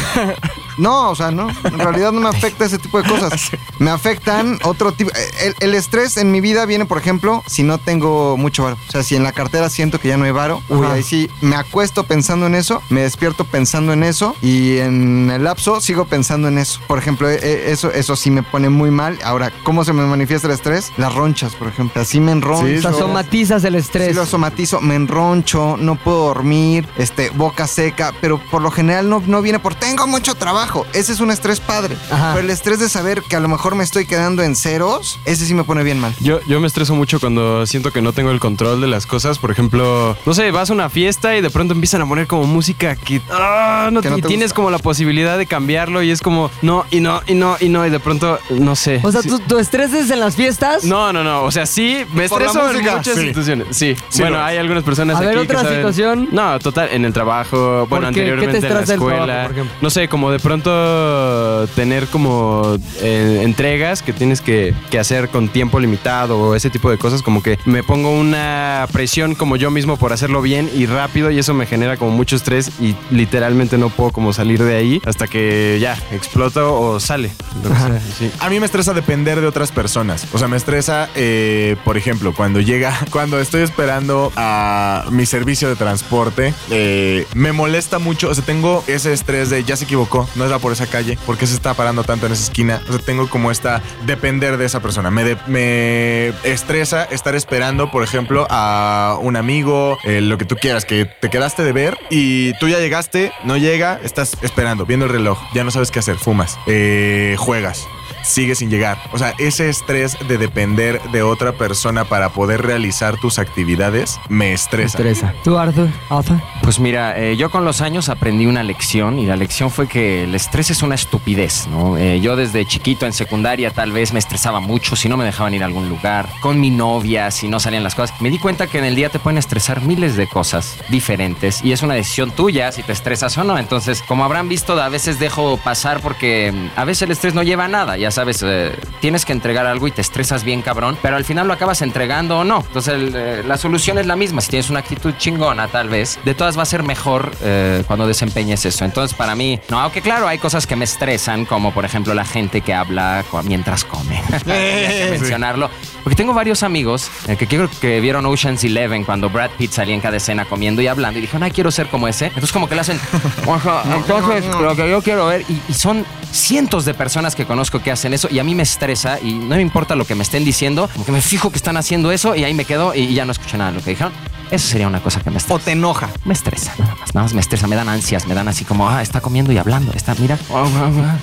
No, 0.77 1.09
o 1.09 1.15
sea, 1.15 1.31
no. 1.31 1.49
En 1.63 1.79
realidad 1.79 2.11
no 2.11 2.21
me 2.21 2.29
afecta 2.29 2.65
ese 2.65 2.77
tipo 2.77 3.01
de 3.01 3.09
cosas. 3.09 3.49
Me 3.79 3.89
afectan 3.89 4.59
otro 4.63 4.91
tipo. 4.91 5.09
El, 5.41 5.55
el 5.59 5.73
estrés 5.73 6.17
en 6.17 6.31
mi 6.31 6.39
vida 6.41 6.65
viene, 6.65 6.85
por 6.85 6.97
ejemplo, 6.97 7.43
si 7.47 7.63
no 7.63 7.77
tengo 7.77 8.37
mucho 8.37 8.63
varo. 8.63 8.77
O 8.87 8.91
sea, 8.91 9.01
si 9.03 9.15
en 9.15 9.23
la 9.23 9.31
cartera 9.31 9.69
siento 9.69 9.99
que 9.99 10.07
ya 10.07 10.17
no 10.17 10.25
hay 10.25 10.31
varo, 10.31 10.61
uy, 10.69 10.85
ahí 10.87 11.03
sí 11.03 11.29
me 11.41 11.55
acuesto 11.55 12.03
pensando 12.03 12.45
en 12.47 12.55
eso, 12.55 12.81
me 12.89 13.01
despierto 13.01 13.43
pensando 13.43 13.93
en 13.93 14.03
eso 14.03 14.35
y 14.41 14.77
en 14.77 15.29
el 15.31 15.43
lapso 15.43 15.79
sigo 15.81 16.05
pensando 16.05 16.26
en 16.29 16.57
eso. 16.57 16.79
Por 16.87 16.99
ejemplo, 16.99 17.29
eh, 17.29 17.39
eh, 17.41 17.63
eso, 17.71 17.91
eso 17.91 18.15
sí 18.15 18.29
me 18.31 18.43
pone 18.43 18.69
muy 18.69 18.91
mal. 18.91 19.17
Ahora, 19.23 19.51
¿cómo 19.63 19.83
se 19.83 19.93
me 19.93 20.05
manifiesta 20.05 20.47
el 20.47 20.53
estrés? 20.53 20.91
Las 20.97 21.13
ronchas, 21.15 21.55
por 21.55 21.67
ejemplo. 21.67 22.01
Así 22.01 22.19
me 22.19 22.31
enroncho. 22.31 22.67
Sí, 22.67 22.77
O 22.77 22.81
sea, 22.81 22.93
somatizas 22.93 23.63
el 23.63 23.75
estrés. 23.75 24.09
Sí 24.09 24.13
lo 24.13 24.25
somatizo, 24.25 24.81
me 24.81 24.95
enroncho, 24.95 25.77
no 25.77 25.95
puedo 25.95 26.27
dormir, 26.27 26.87
este, 26.97 27.29
boca 27.31 27.67
seca, 27.67 28.13
pero 28.21 28.39
por 28.51 28.61
lo 28.61 28.71
general 28.71 29.09
no, 29.09 29.23
no 29.25 29.41
viene 29.41 29.59
por 29.59 29.75
tengo 29.75 30.07
mucho 30.07 30.35
trabajo. 30.35 30.85
Ese 30.93 31.13
es 31.13 31.19
un 31.19 31.31
estrés 31.31 31.59
padre. 31.59 31.95
Ajá. 32.11 32.33
Pero 32.33 32.45
el 32.45 32.49
estrés 32.51 32.79
de 32.79 32.89
saber 32.89 33.21
que 33.23 33.35
a 33.35 33.39
lo 33.39 33.47
mejor 33.47 33.75
me 33.75 33.83
estoy 33.83 34.05
quedando 34.05 34.43
en 34.43 34.55
ceros, 34.55 35.19
ese 35.25 35.45
sí 35.45 35.53
me 35.53 35.63
pone 35.63 35.83
bien 35.83 35.99
mal. 35.99 36.13
Yo, 36.19 36.39
yo 36.47 36.59
me 36.59 36.67
estreso 36.67 36.95
mucho 36.95 37.19
cuando 37.19 37.65
siento 37.65 37.91
que 37.91 38.01
no 38.01 38.13
tengo 38.13 38.31
el 38.31 38.39
control 38.39 38.81
de 38.81 38.87
las 38.87 39.05
cosas. 39.05 39.39
Por 39.39 39.51
ejemplo, 39.51 40.17
no 40.25 40.33
sé, 40.33 40.51
vas 40.51 40.69
a 40.69 40.73
una 40.73 40.89
fiesta 40.89 41.35
y 41.35 41.41
de 41.41 41.49
pronto 41.49 41.73
empiezan 41.73 42.01
a 42.01 42.05
poner 42.07 42.27
como 42.27 42.43
música 42.45 42.95
que, 42.95 43.21
ah, 43.31 43.89
no, 43.91 44.01
Que 44.01 44.09
no 44.09 44.17
y 44.17 44.21
tienes 44.21 44.47
gusta. 44.49 44.55
como 44.55 44.71
la 44.71 44.79
posibilidad 44.79 45.37
de 45.37 45.45
cambiarlo 45.45 46.01
y 46.03 46.11
es 46.11 46.16
como 46.21 46.49
no 46.61 46.85
y 46.91 46.99
no 46.99 47.21
y 47.27 47.33
no 47.33 47.57
y 47.59 47.69
no 47.69 47.85
y 47.85 47.89
de 47.89 47.99
pronto 47.99 48.39
no 48.49 48.75
sé. 48.75 48.99
O 49.03 49.11
sea, 49.11 49.21
Sí. 49.21 49.29
¿tu, 49.29 49.39
tu 49.39 49.57
estrés 49.57 49.93
es 49.93 50.09
en 50.11 50.19
las 50.19 50.35
fiestas? 50.35 50.83
No, 50.83 51.11
no, 51.13 51.23
no. 51.23 51.43
O 51.43 51.51
sea, 51.51 51.65
sí, 51.65 52.05
me 52.13 52.27
Por 52.29 52.41
estreso 52.41 52.69
en 52.71 52.83
muchas 52.83 53.15
sí. 53.15 53.27
situaciones. 53.27 53.67
Sí. 53.71 53.95
Sí 54.09 54.21
bueno, 54.21 54.37
es. 54.37 54.43
hay 54.43 54.57
algunas 54.57 54.83
personas 54.83 55.15
A 55.15 55.19
aquí 55.19 55.27
ver, 55.27 55.35
que 55.35 55.41
otra 55.43 55.59
saben- 55.61 55.75
situación. 55.77 56.27
No, 56.31 56.59
total, 56.59 56.89
en 56.91 57.05
el 57.05 57.13
trabajo, 57.13 57.87
bueno, 57.89 58.07
qué? 58.09 58.13
¿Qué 58.13 58.21
te 58.25 58.29
anteriormente 58.31 58.57
en 58.57 58.63
la 58.63 58.69
estresa 58.81 58.91
del 58.93 58.99
trabajo, 58.99 59.21
escuela. 59.23 59.43
por 59.43 59.51
ejemplo? 59.51 59.75
no 59.81 59.89
sé, 59.89 60.07
como 60.07 60.31
de 60.31 60.39
pronto 60.39 61.67
tener 61.75 62.07
como 62.07 62.77
eh, 63.01 63.41
entregas 63.43 64.01
que 64.01 64.13
tienes 64.13 64.41
que, 64.41 64.73
que 64.89 64.99
hacer 64.99 65.29
con 65.29 65.49
tiempo 65.49 65.79
limitado 65.79 66.37
o 66.39 66.55
ese 66.55 66.69
tipo 66.69 66.89
de 66.89 66.97
cosas, 66.97 67.21
como 67.21 67.41
que 67.43 67.57
me 67.65 67.83
pongo 67.83 68.11
una 68.11 68.87
presión 68.91 69.35
como 69.35 69.55
yo 69.55 69.71
mismo 69.71 69.97
por 69.97 70.13
hacerlo 70.13 70.41
bien 70.41 70.69
y 70.75 70.85
rápido 70.85 71.31
y 71.31 71.39
eso 71.39 71.53
me 71.53 71.65
genera 71.65 71.97
como 71.97 72.11
mucho 72.11 72.35
estrés 72.35 72.71
y 72.79 72.95
literalmente 73.11 73.77
no 73.77 73.89
puedo 73.89 74.11
como 74.11 74.33
salir 74.33 74.63
de 74.63 74.75
ahí 74.75 75.01
hasta 75.05 75.27
que 75.27 75.77
ya 75.81 75.96
exploto 76.11 76.79
o 76.79 76.99
sale. 76.99 77.31
Entonces, 77.55 78.01
sí. 78.17 78.31
A 78.39 78.49
mí 78.49 78.59
me 78.59 78.65
estresa 78.65 78.93
depender 78.93 79.41
de 79.41 79.47
otras 79.47 79.71
personas. 79.71 80.25
O 80.33 80.37
sea, 80.37 80.47
me 80.47 80.57
estresa, 80.57 81.09
eh, 81.15 81.75
por 81.85 81.97
ejemplo, 81.97 82.33
cuando 82.33 82.59
llega, 82.61 82.97
cuando 83.11 83.39
estoy 83.39 83.61
esperando 83.63 84.31
a 84.35 85.05
mi 85.09 85.25
servicio 85.25 85.69
de 85.69 85.75
transporte, 85.75 86.53
eh, 86.69 87.25
me 87.33 87.51
molesta 87.51 87.99
mucho. 87.99 88.29
O 88.29 88.35
sea, 88.35 88.43
tengo 88.43 88.83
ese 88.87 89.13
estrés 89.13 89.49
de 89.49 89.63
ya 89.63 89.75
se 89.75 89.85
equivocó, 89.85 90.27
no 90.35 90.45
era 90.45 90.59
por 90.59 90.71
esa 90.73 90.87
calle, 90.87 91.17
¿por 91.25 91.37
qué 91.37 91.47
se 91.47 91.53
está 91.55 91.73
parando 91.73 92.03
tanto 92.03 92.25
en 92.25 92.31
esa 92.33 92.43
esquina? 92.43 92.81
O 92.89 92.93
sea, 92.93 92.99
tengo 93.01 93.29
como 93.29 93.51
esta 93.51 93.81
depender 94.05 94.57
de 94.57 94.65
esa 94.65 94.79
persona. 94.81 95.11
Me, 95.11 95.23
de- 95.23 95.37
me 95.47 96.29
estresa 96.43 97.03
estar 97.05 97.35
esperando, 97.35 97.91
por 97.91 98.03
ejemplo, 98.03 98.47
a 98.49 99.17
un 99.21 99.35
amigo, 99.35 99.97
eh, 100.03 100.21
lo 100.21 100.37
que 100.37 100.45
tú 100.45 100.55
quieras, 100.55 100.85
que 100.85 101.05
te 101.05 101.29
quedaste 101.29 101.63
de 101.63 101.71
ver 101.71 101.97
y 102.09 102.53
tú 102.59 102.67
ya 102.69 102.79
llegaste, 102.79 103.31
no 103.43 103.57
llega, 103.57 103.99
estás 104.03 104.37
esperando, 104.41 104.85
viendo 104.85 105.05
el 105.05 105.11
reloj, 105.11 105.39
ya 105.53 105.63
no 105.63 105.71
sabes 105.71 105.86
qué 105.91 105.99
hacer, 105.99 106.17
fumas, 106.17 106.59
eh, 106.65 107.35
juegas 107.37 107.87
sigue 108.23 108.55
sin 108.55 108.69
llegar. 108.69 108.97
O 109.11 109.17
sea, 109.17 109.33
ese 109.37 109.69
estrés 109.69 110.17
de 110.27 110.37
depender 110.37 111.01
de 111.11 111.23
otra 111.23 111.53
persona 111.53 112.05
para 112.05 112.29
poder 112.29 112.61
realizar 112.61 113.17
tus 113.17 113.39
actividades 113.39 114.19
me 114.29 114.53
estresa. 114.53 114.97
Estresa. 114.97 115.33
¿Tú, 115.43 115.57
Arthur? 115.57 115.89
Arthur? 116.09 116.41
Pues 116.61 116.79
mira, 116.79 117.17
eh, 117.17 117.37
yo 117.37 117.49
con 117.49 117.65
los 117.65 117.81
años 117.81 118.09
aprendí 118.09 118.45
una 118.45 118.63
lección 118.63 119.19
y 119.19 119.25
la 119.25 119.35
lección 119.35 119.71
fue 119.71 119.87
que 119.87 120.23
el 120.23 120.35
estrés 120.35 120.69
es 120.69 120.83
una 120.83 120.95
estupidez, 120.95 121.67
¿no? 121.67 121.97
Eh, 121.97 122.19
yo 122.19 122.35
desde 122.35 122.65
chiquito 122.65 123.05
en 123.05 123.13
secundaria 123.13 123.71
tal 123.71 123.91
vez 123.91 124.13
me 124.13 124.19
estresaba 124.19 124.59
mucho 124.59 124.95
si 124.95 125.07
no 125.09 125.17
me 125.17 125.23
dejaban 125.23 125.53
ir 125.53 125.63
a 125.63 125.65
algún 125.65 125.89
lugar, 125.89 126.29
con 126.41 126.59
mi 126.59 126.69
novia, 126.69 127.31
si 127.31 127.47
no 127.47 127.59
salían 127.59 127.83
las 127.83 127.95
cosas. 127.95 128.19
Me 128.21 128.29
di 128.29 128.37
cuenta 128.37 128.67
que 128.67 128.79
en 128.79 128.85
el 128.85 128.95
día 128.95 129.09
te 129.09 129.19
pueden 129.19 129.37
estresar 129.37 129.81
miles 129.81 130.15
de 130.17 130.27
cosas 130.27 130.77
diferentes 130.89 131.63
y 131.63 131.71
es 131.71 131.81
una 131.81 131.93
decisión 131.93 132.31
tuya 132.31 132.71
si 132.71 132.83
te 132.83 132.91
estresas 132.91 133.37
o 133.37 133.43
no. 133.43 133.57
Entonces, 133.57 134.01
como 134.01 134.23
habrán 134.23 134.49
visto, 134.49 134.81
a 134.81 134.89
veces 134.89 135.19
dejo 135.19 135.57
pasar 135.57 136.01
porque 136.01 136.51
mm, 136.51 136.79
a 136.79 136.85
veces 136.85 137.03
el 137.03 137.11
estrés 137.11 137.33
no 137.33 137.43
lleva 137.43 137.65
a 137.65 137.67
nada, 137.67 137.97
ya 137.97 138.11
sabes, 138.17 138.41
eh, 138.43 138.71
tienes 138.99 139.25
que 139.25 139.31
entregar 139.31 139.67
algo 139.67 139.87
y 139.87 139.91
te 139.91 140.01
estresas 140.01 140.43
bien 140.43 140.63
cabrón, 140.63 140.97
pero 141.03 141.17
al 141.17 141.23
final 141.23 141.47
lo 141.47 141.53
acabas 141.53 141.83
entregando 141.83 142.39
o 142.39 142.43
no. 142.43 142.63
Entonces, 142.65 142.95
el, 142.95 143.15
eh, 143.15 143.43
la 143.45 143.57
solución 143.57 143.99
es 143.99 144.07
la 144.07 144.15
misma. 144.15 144.41
Si 144.41 144.49
tienes 144.49 144.71
una 144.71 144.79
actitud 144.79 145.13
chingona, 145.19 145.67
tal 145.67 145.87
vez, 145.87 146.17
de 146.25 146.33
todas 146.33 146.57
va 146.57 146.63
a 146.63 146.65
ser 146.65 146.81
mejor 146.81 147.31
eh, 147.43 147.83
cuando 147.85 148.07
desempeñes 148.07 148.65
eso. 148.65 148.85
Entonces, 148.85 149.15
para 149.15 149.35
mí, 149.35 149.59
no, 149.69 149.79
aunque 149.79 150.01
claro, 150.01 150.27
hay 150.27 150.39
cosas 150.39 150.65
que 150.65 150.75
me 150.75 150.85
estresan, 150.85 151.45
como 151.45 151.71
por 151.75 151.85
ejemplo 151.85 152.15
la 152.15 152.25
gente 152.25 152.61
que 152.61 152.73
habla 152.73 153.23
mientras 153.43 153.85
come. 153.85 154.19
Mencionarlo. 155.11 155.69
Porque 156.07 156.15
tengo 156.15 156.33
varios 156.33 156.63
amigos 156.63 157.11
eh, 157.27 157.35
que 157.35 157.47
creo 157.47 157.69
que 157.81 157.99
vieron 157.99 158.25
Ocean's 158.25 158.63
Eleven 158.63 159.03
cuando 159.03 159.29
Brad 159.29 159.49
Pitt 159.57 159.71
salía 159.73 159.93
en 159.93 159.99
cada 159.99 160.15
escena 160.15 160.45
comiendo 160.45 160.81
y 160.81 160.87
hablando 160.87 161.19
y 161.19 161.21
dijeron, 161.23 161.43
ay, 161.43 161.51
quiero 161.51 161.69
ser 161.69 161.87
como 161.87 162.07
ese. 162.07 162.27
Entonces, 162.27 162.53
como 162.53 162.69
que 162.69 162.75
le 162.75 162.79
hacen, 162.79 162.97
"Ojo, 163.45 163.81
entonces, 163.93 164.45
lo 164.55 164.73
que 164.73 164.89
yo 164.89 165.01
quiero 165.01 165.27
ver. 165.27 165.43
Y, 165.49 165.61
y 165.67 165.73
son 165.73 166.05
cientos 166.31 166.85
de 166.85 166.93
personas 166.93 167.35
que 167.35 167.43
conozco 167.45 167.81
que 167.83 167.91
hacen 167.91 168.13
eso 168.13 168.29
y 168.31 168.39
a 168.39 168.45
mí 168.45 168.55
me 168.55 168.63
estresa 168.63 169.19
y 169.19 169.33
no 169.33 169.57
me 169.57 169.61
importa 169.61 169.97
lo 169.97 170.05
que 170.05 170.15
me 170.15 170.23
estén 170.23 170.45
diciendo, 170.45 170.89
como 170.93 171.03
que 171.03 171.11
me 171.11 171.21
fijo 171.21 171.49
que 171.49 171.57
están 171.57 171.75
haciendo 171.75 172.09
eso 172.13 172.35
y 172.37 172.45
ahí 172.45 172.53
me 172.53 172.63
quedo 172.63 172.95
y, 172.95 172.99
y 172.99 173.13
ya 173.13 173.25
no 173.25 173.33
escucho 173.33 173.57
nada 173.57 173.71
de 173.71 173.77
lo 173.79 173.83
que 173.83 173.89
dijeron. 173.89 174.13
Eso 174.51 174.67
sería 174.67 174.87
una 174.87 175.01
cosa 175.01 175.21
que 175.21 175.29
me 175.29 175.37
estresa. 175.37 175.55
O 175.55 175.59
te 175.59 175.71
enoja. 175.71 176.09
Me 176.25 176.33
estresa, 176.33 176.73
nada 176.77 176.95
más, 176.95 177.15
nada 177.15 177.25
más 177.25 177.33
me 177.33 177.41
estresa, 177.41 177.67
me 177.67 177.75
dan 177.75 177.89
ansias, 177.89 178.27
me 178.27 178.35
dan 178.35 178.47
así 178.47 178.65
como, 178.65 178.89
ah, 178.89 179.01
está 179.01 179.21
comiendo 179.21 179.51
y 179.51 179.57
hablando, 179.57 179.91
está, 179.93 180.15
mira. 180.19 180.37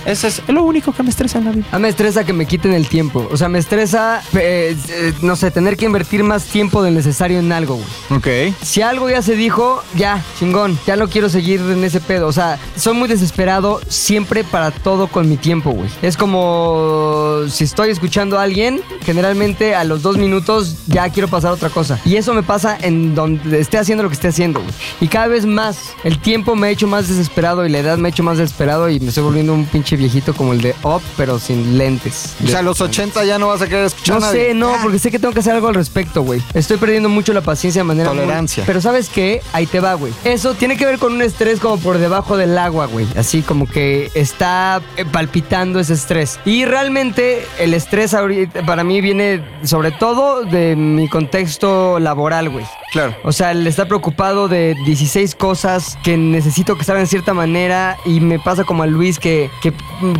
Eso 0.06 0.26
es 0.26 0.42
lo 0.48 0.62
único 0.62 0.92
que 0.92 1.02
me 1.02 1.10
estresa 1.10 1.38
en 1.38 1.44
la 1.44 1.50
vida. 1.52 1.66
A 1.72 1.76
mí 1.76 1.82
me 1.82 1.88
estresa 1.88 2.24
que 2.24 2.32
me 2.32 2.46
quiten 2.46 2.72
el 2.72 2.88
tiempo. 2.88 3.28
O 3.30 3.36
sea, 3.36 3.48
me 3.48 3.58
estresa, 3.58 4.22
eh, 4.34 4.76
eh, 4.88 5.12
no 5.22 5.36
sé, 5.36 5.50
tener 5.50 5.76
que 5.76 5.84
invertir 5.84 6.24
más 6.24 6.44
tiempo 6.44 6.82
del 6.82 6.94
necesario 6.94 7.38
en 7.38 7.52
algo, 7.52 7.76
güey. 7.76 8.48
Ok. 8.50 8.54
Si 8.62 8.82
algo 8.82 9.08
ya 9.10 9.22
se 9.22 9.36
dijo, 9.36 9.82
ya, 9.94 10.22
chingón. 10.38 10.78
Ya 10.86 10.96
no 10.96 11.08
quiero 11.08 11.28
seguir 11.28 11.60
en 11.60 11.84
ese 11.84 12.00
pedo. 12.00 12.26
O 12.26 12.32
sea, 12.32 12.58
soy 12.76 12.94
muy 12.94 13.08
desesperado 13.08 13.80
siempre 13.88 14.44
para 14.44 14.70
todo 14.70 15.08
con 15.08 15.28
mi 15.28 15.36
tiempo, 15.36 15.70
güey. 15.70 15.88
Es 16.02 16.16
como 16.16 17.40
si 17.48 17.64
estoy 17.64 17.90
escuchando 17.90 18.38
a 18.38 18.42
alguien, 18.42 18.80
generalmente 19.04 19.74
a 19.74 19.84
los 19.84 20.02
dos 20.02 20.16
minutos 20.16 20.76
ya 20.86 21.08
quiero 21.10 21.28
pasar 21.28 21.50
a 21.50 21.54
otra 21.54 21.70
cosa. 21.70 21.98
Y 22.04 22.16
eso 22.16 22.34
me 22.34 22.42
pasa 22.42 22.76
en 22.80 23.13
donde 23.14 23.60
esté 23.60 23.78
haciendo 23.78 24.02
lo 24.02 24.08
que 24.08 24.14
esté 24.14 24.28
haciendo, 24.28 24.60
güey. 24.60 24.72
Y 25.00 25.08
cada 25.08 25.26
vez 25.28 25.46
más, 25.46 25.78
el 26.04 26.18
tiempo 26.18 26.54
me 26.56 26.68
ha 26.68 26.70
hecho 26.70 26.86
más 26.86 27.08
desesperado 27.08 27.64
y 27.66 27.68
la 27.68 27.78
edad 27.78 27.98
me 27.98 28.08
ha 28.08 28.10
hecho 28.10 28.22
más 28.22 28.38
desesperado 28.38 28.88
y 28.88 29.00
me 29.00 29.08
estoy 29.08 29.24
volviendo 29.24 29.52
un 29.54 29.66
pinche 29.66 29.96
viejito 29.96 30.34
como 30.34 30.52
el 30.52 30.60
de 30.60 30.74
Up, 30.82 31.02
pero 31.16 31.38
sin 31.38 31.78
lentes. 31.78 32.34
O 32.44 32.48
sea, 32.48 32.60
a 32.60 32.62
los 32.62 32.80
80 32.80 33.24
ya 33.24 33.38
no 33.38 33.48
vas 33.48 33.62
a 33.62 33.66
querer 33.66 33.84
escuchar 33.86 34.20
No 34.20 34.30
sé, 34.30 34.54
no, 34.54 34.72
porque 34.82 34.98
sé 34.98 35.10
que 35.10 35.18
tengo 35.18 35.32
que 35.34 35.40
hacer 35.40 35.54
algo 35.54 35.68
al 35.68 35.74
respecto, 35.74 36.22
güey. 36.22 36.42
Estoy 36.54 36.76
perdiendo 36.76 37.08
mucho 37.08 37.32
la 37.32 37.40
paciencia 37.40 37.80
de 37.80 37.84
manera. 37.84 38.10
muy- 38.10 38.20
Tolerancia. 38.20 38.64
Pero 38.66 38.80
¿sabes 38.80 39.08
qué? 39.08 39.42
Ahí 39.52 39.66
te 39.66 39.80
va, 39.80 39.94
güey. 39.94 40.12
Eso 40.24 40.54
tiene 40.54 40.76
que 40.76 40.86
ver 40.86 40.98
con 40.98 41.12
un 41.12 41.22
estrés 41.22 41.60
como 41.60 41.78
por 41.78 41.98
debajo 41.98 42.36
del 42.36 42.56
agua, 42.58 42.86
güey. 42.86 43.06
Así 43.16 43.42
como 43.42 43.66
que 43.66 44.10
está 44.14 44.80
eh, 44.96 45.04
palpitando 45.04 45.80
ese 45.80 45.94
estrés. 45.94 46.38
Y 46.44 46.64
realmente 46.64 47.46
el 47.58 47.74
estrés 47.74 48.14
ahorita 48.14 48.64
para 48.64 48.84
mí 48.84 49.00
viene 49.00 49.44
sobre 49.64 49.90
todo 49.92 50.44
de 50.44 50.76
mi 50.76 51.08
contexto 51.08 51.98
laboral, 51.98 52.48
güey. 52.50 52.64
Claro. 52.92 53.03
O 53.22 53.32
sea, 53.32 53.50
el 53.52 53.66
estar 53.66 53.86
preocupado 53.86 54.48
de 54.48 54.74
16 54.84 55.34
cosas 55.34 55.98
que 56.02 56.16
necesito 56.16 56.76
que 56.76 56.84
salgan 56.84 57.04
de 57.04 57.08
cierta 57.08 57.34
manera 57.34 57.96
y 58.04 58.20
me 58.20 58.38
pasa 58.38 58.64
como 58.64 58.82
a 58.82 58.86
Luis 58.86 59.18
que, 59.18 59.50
que 59.62 59.72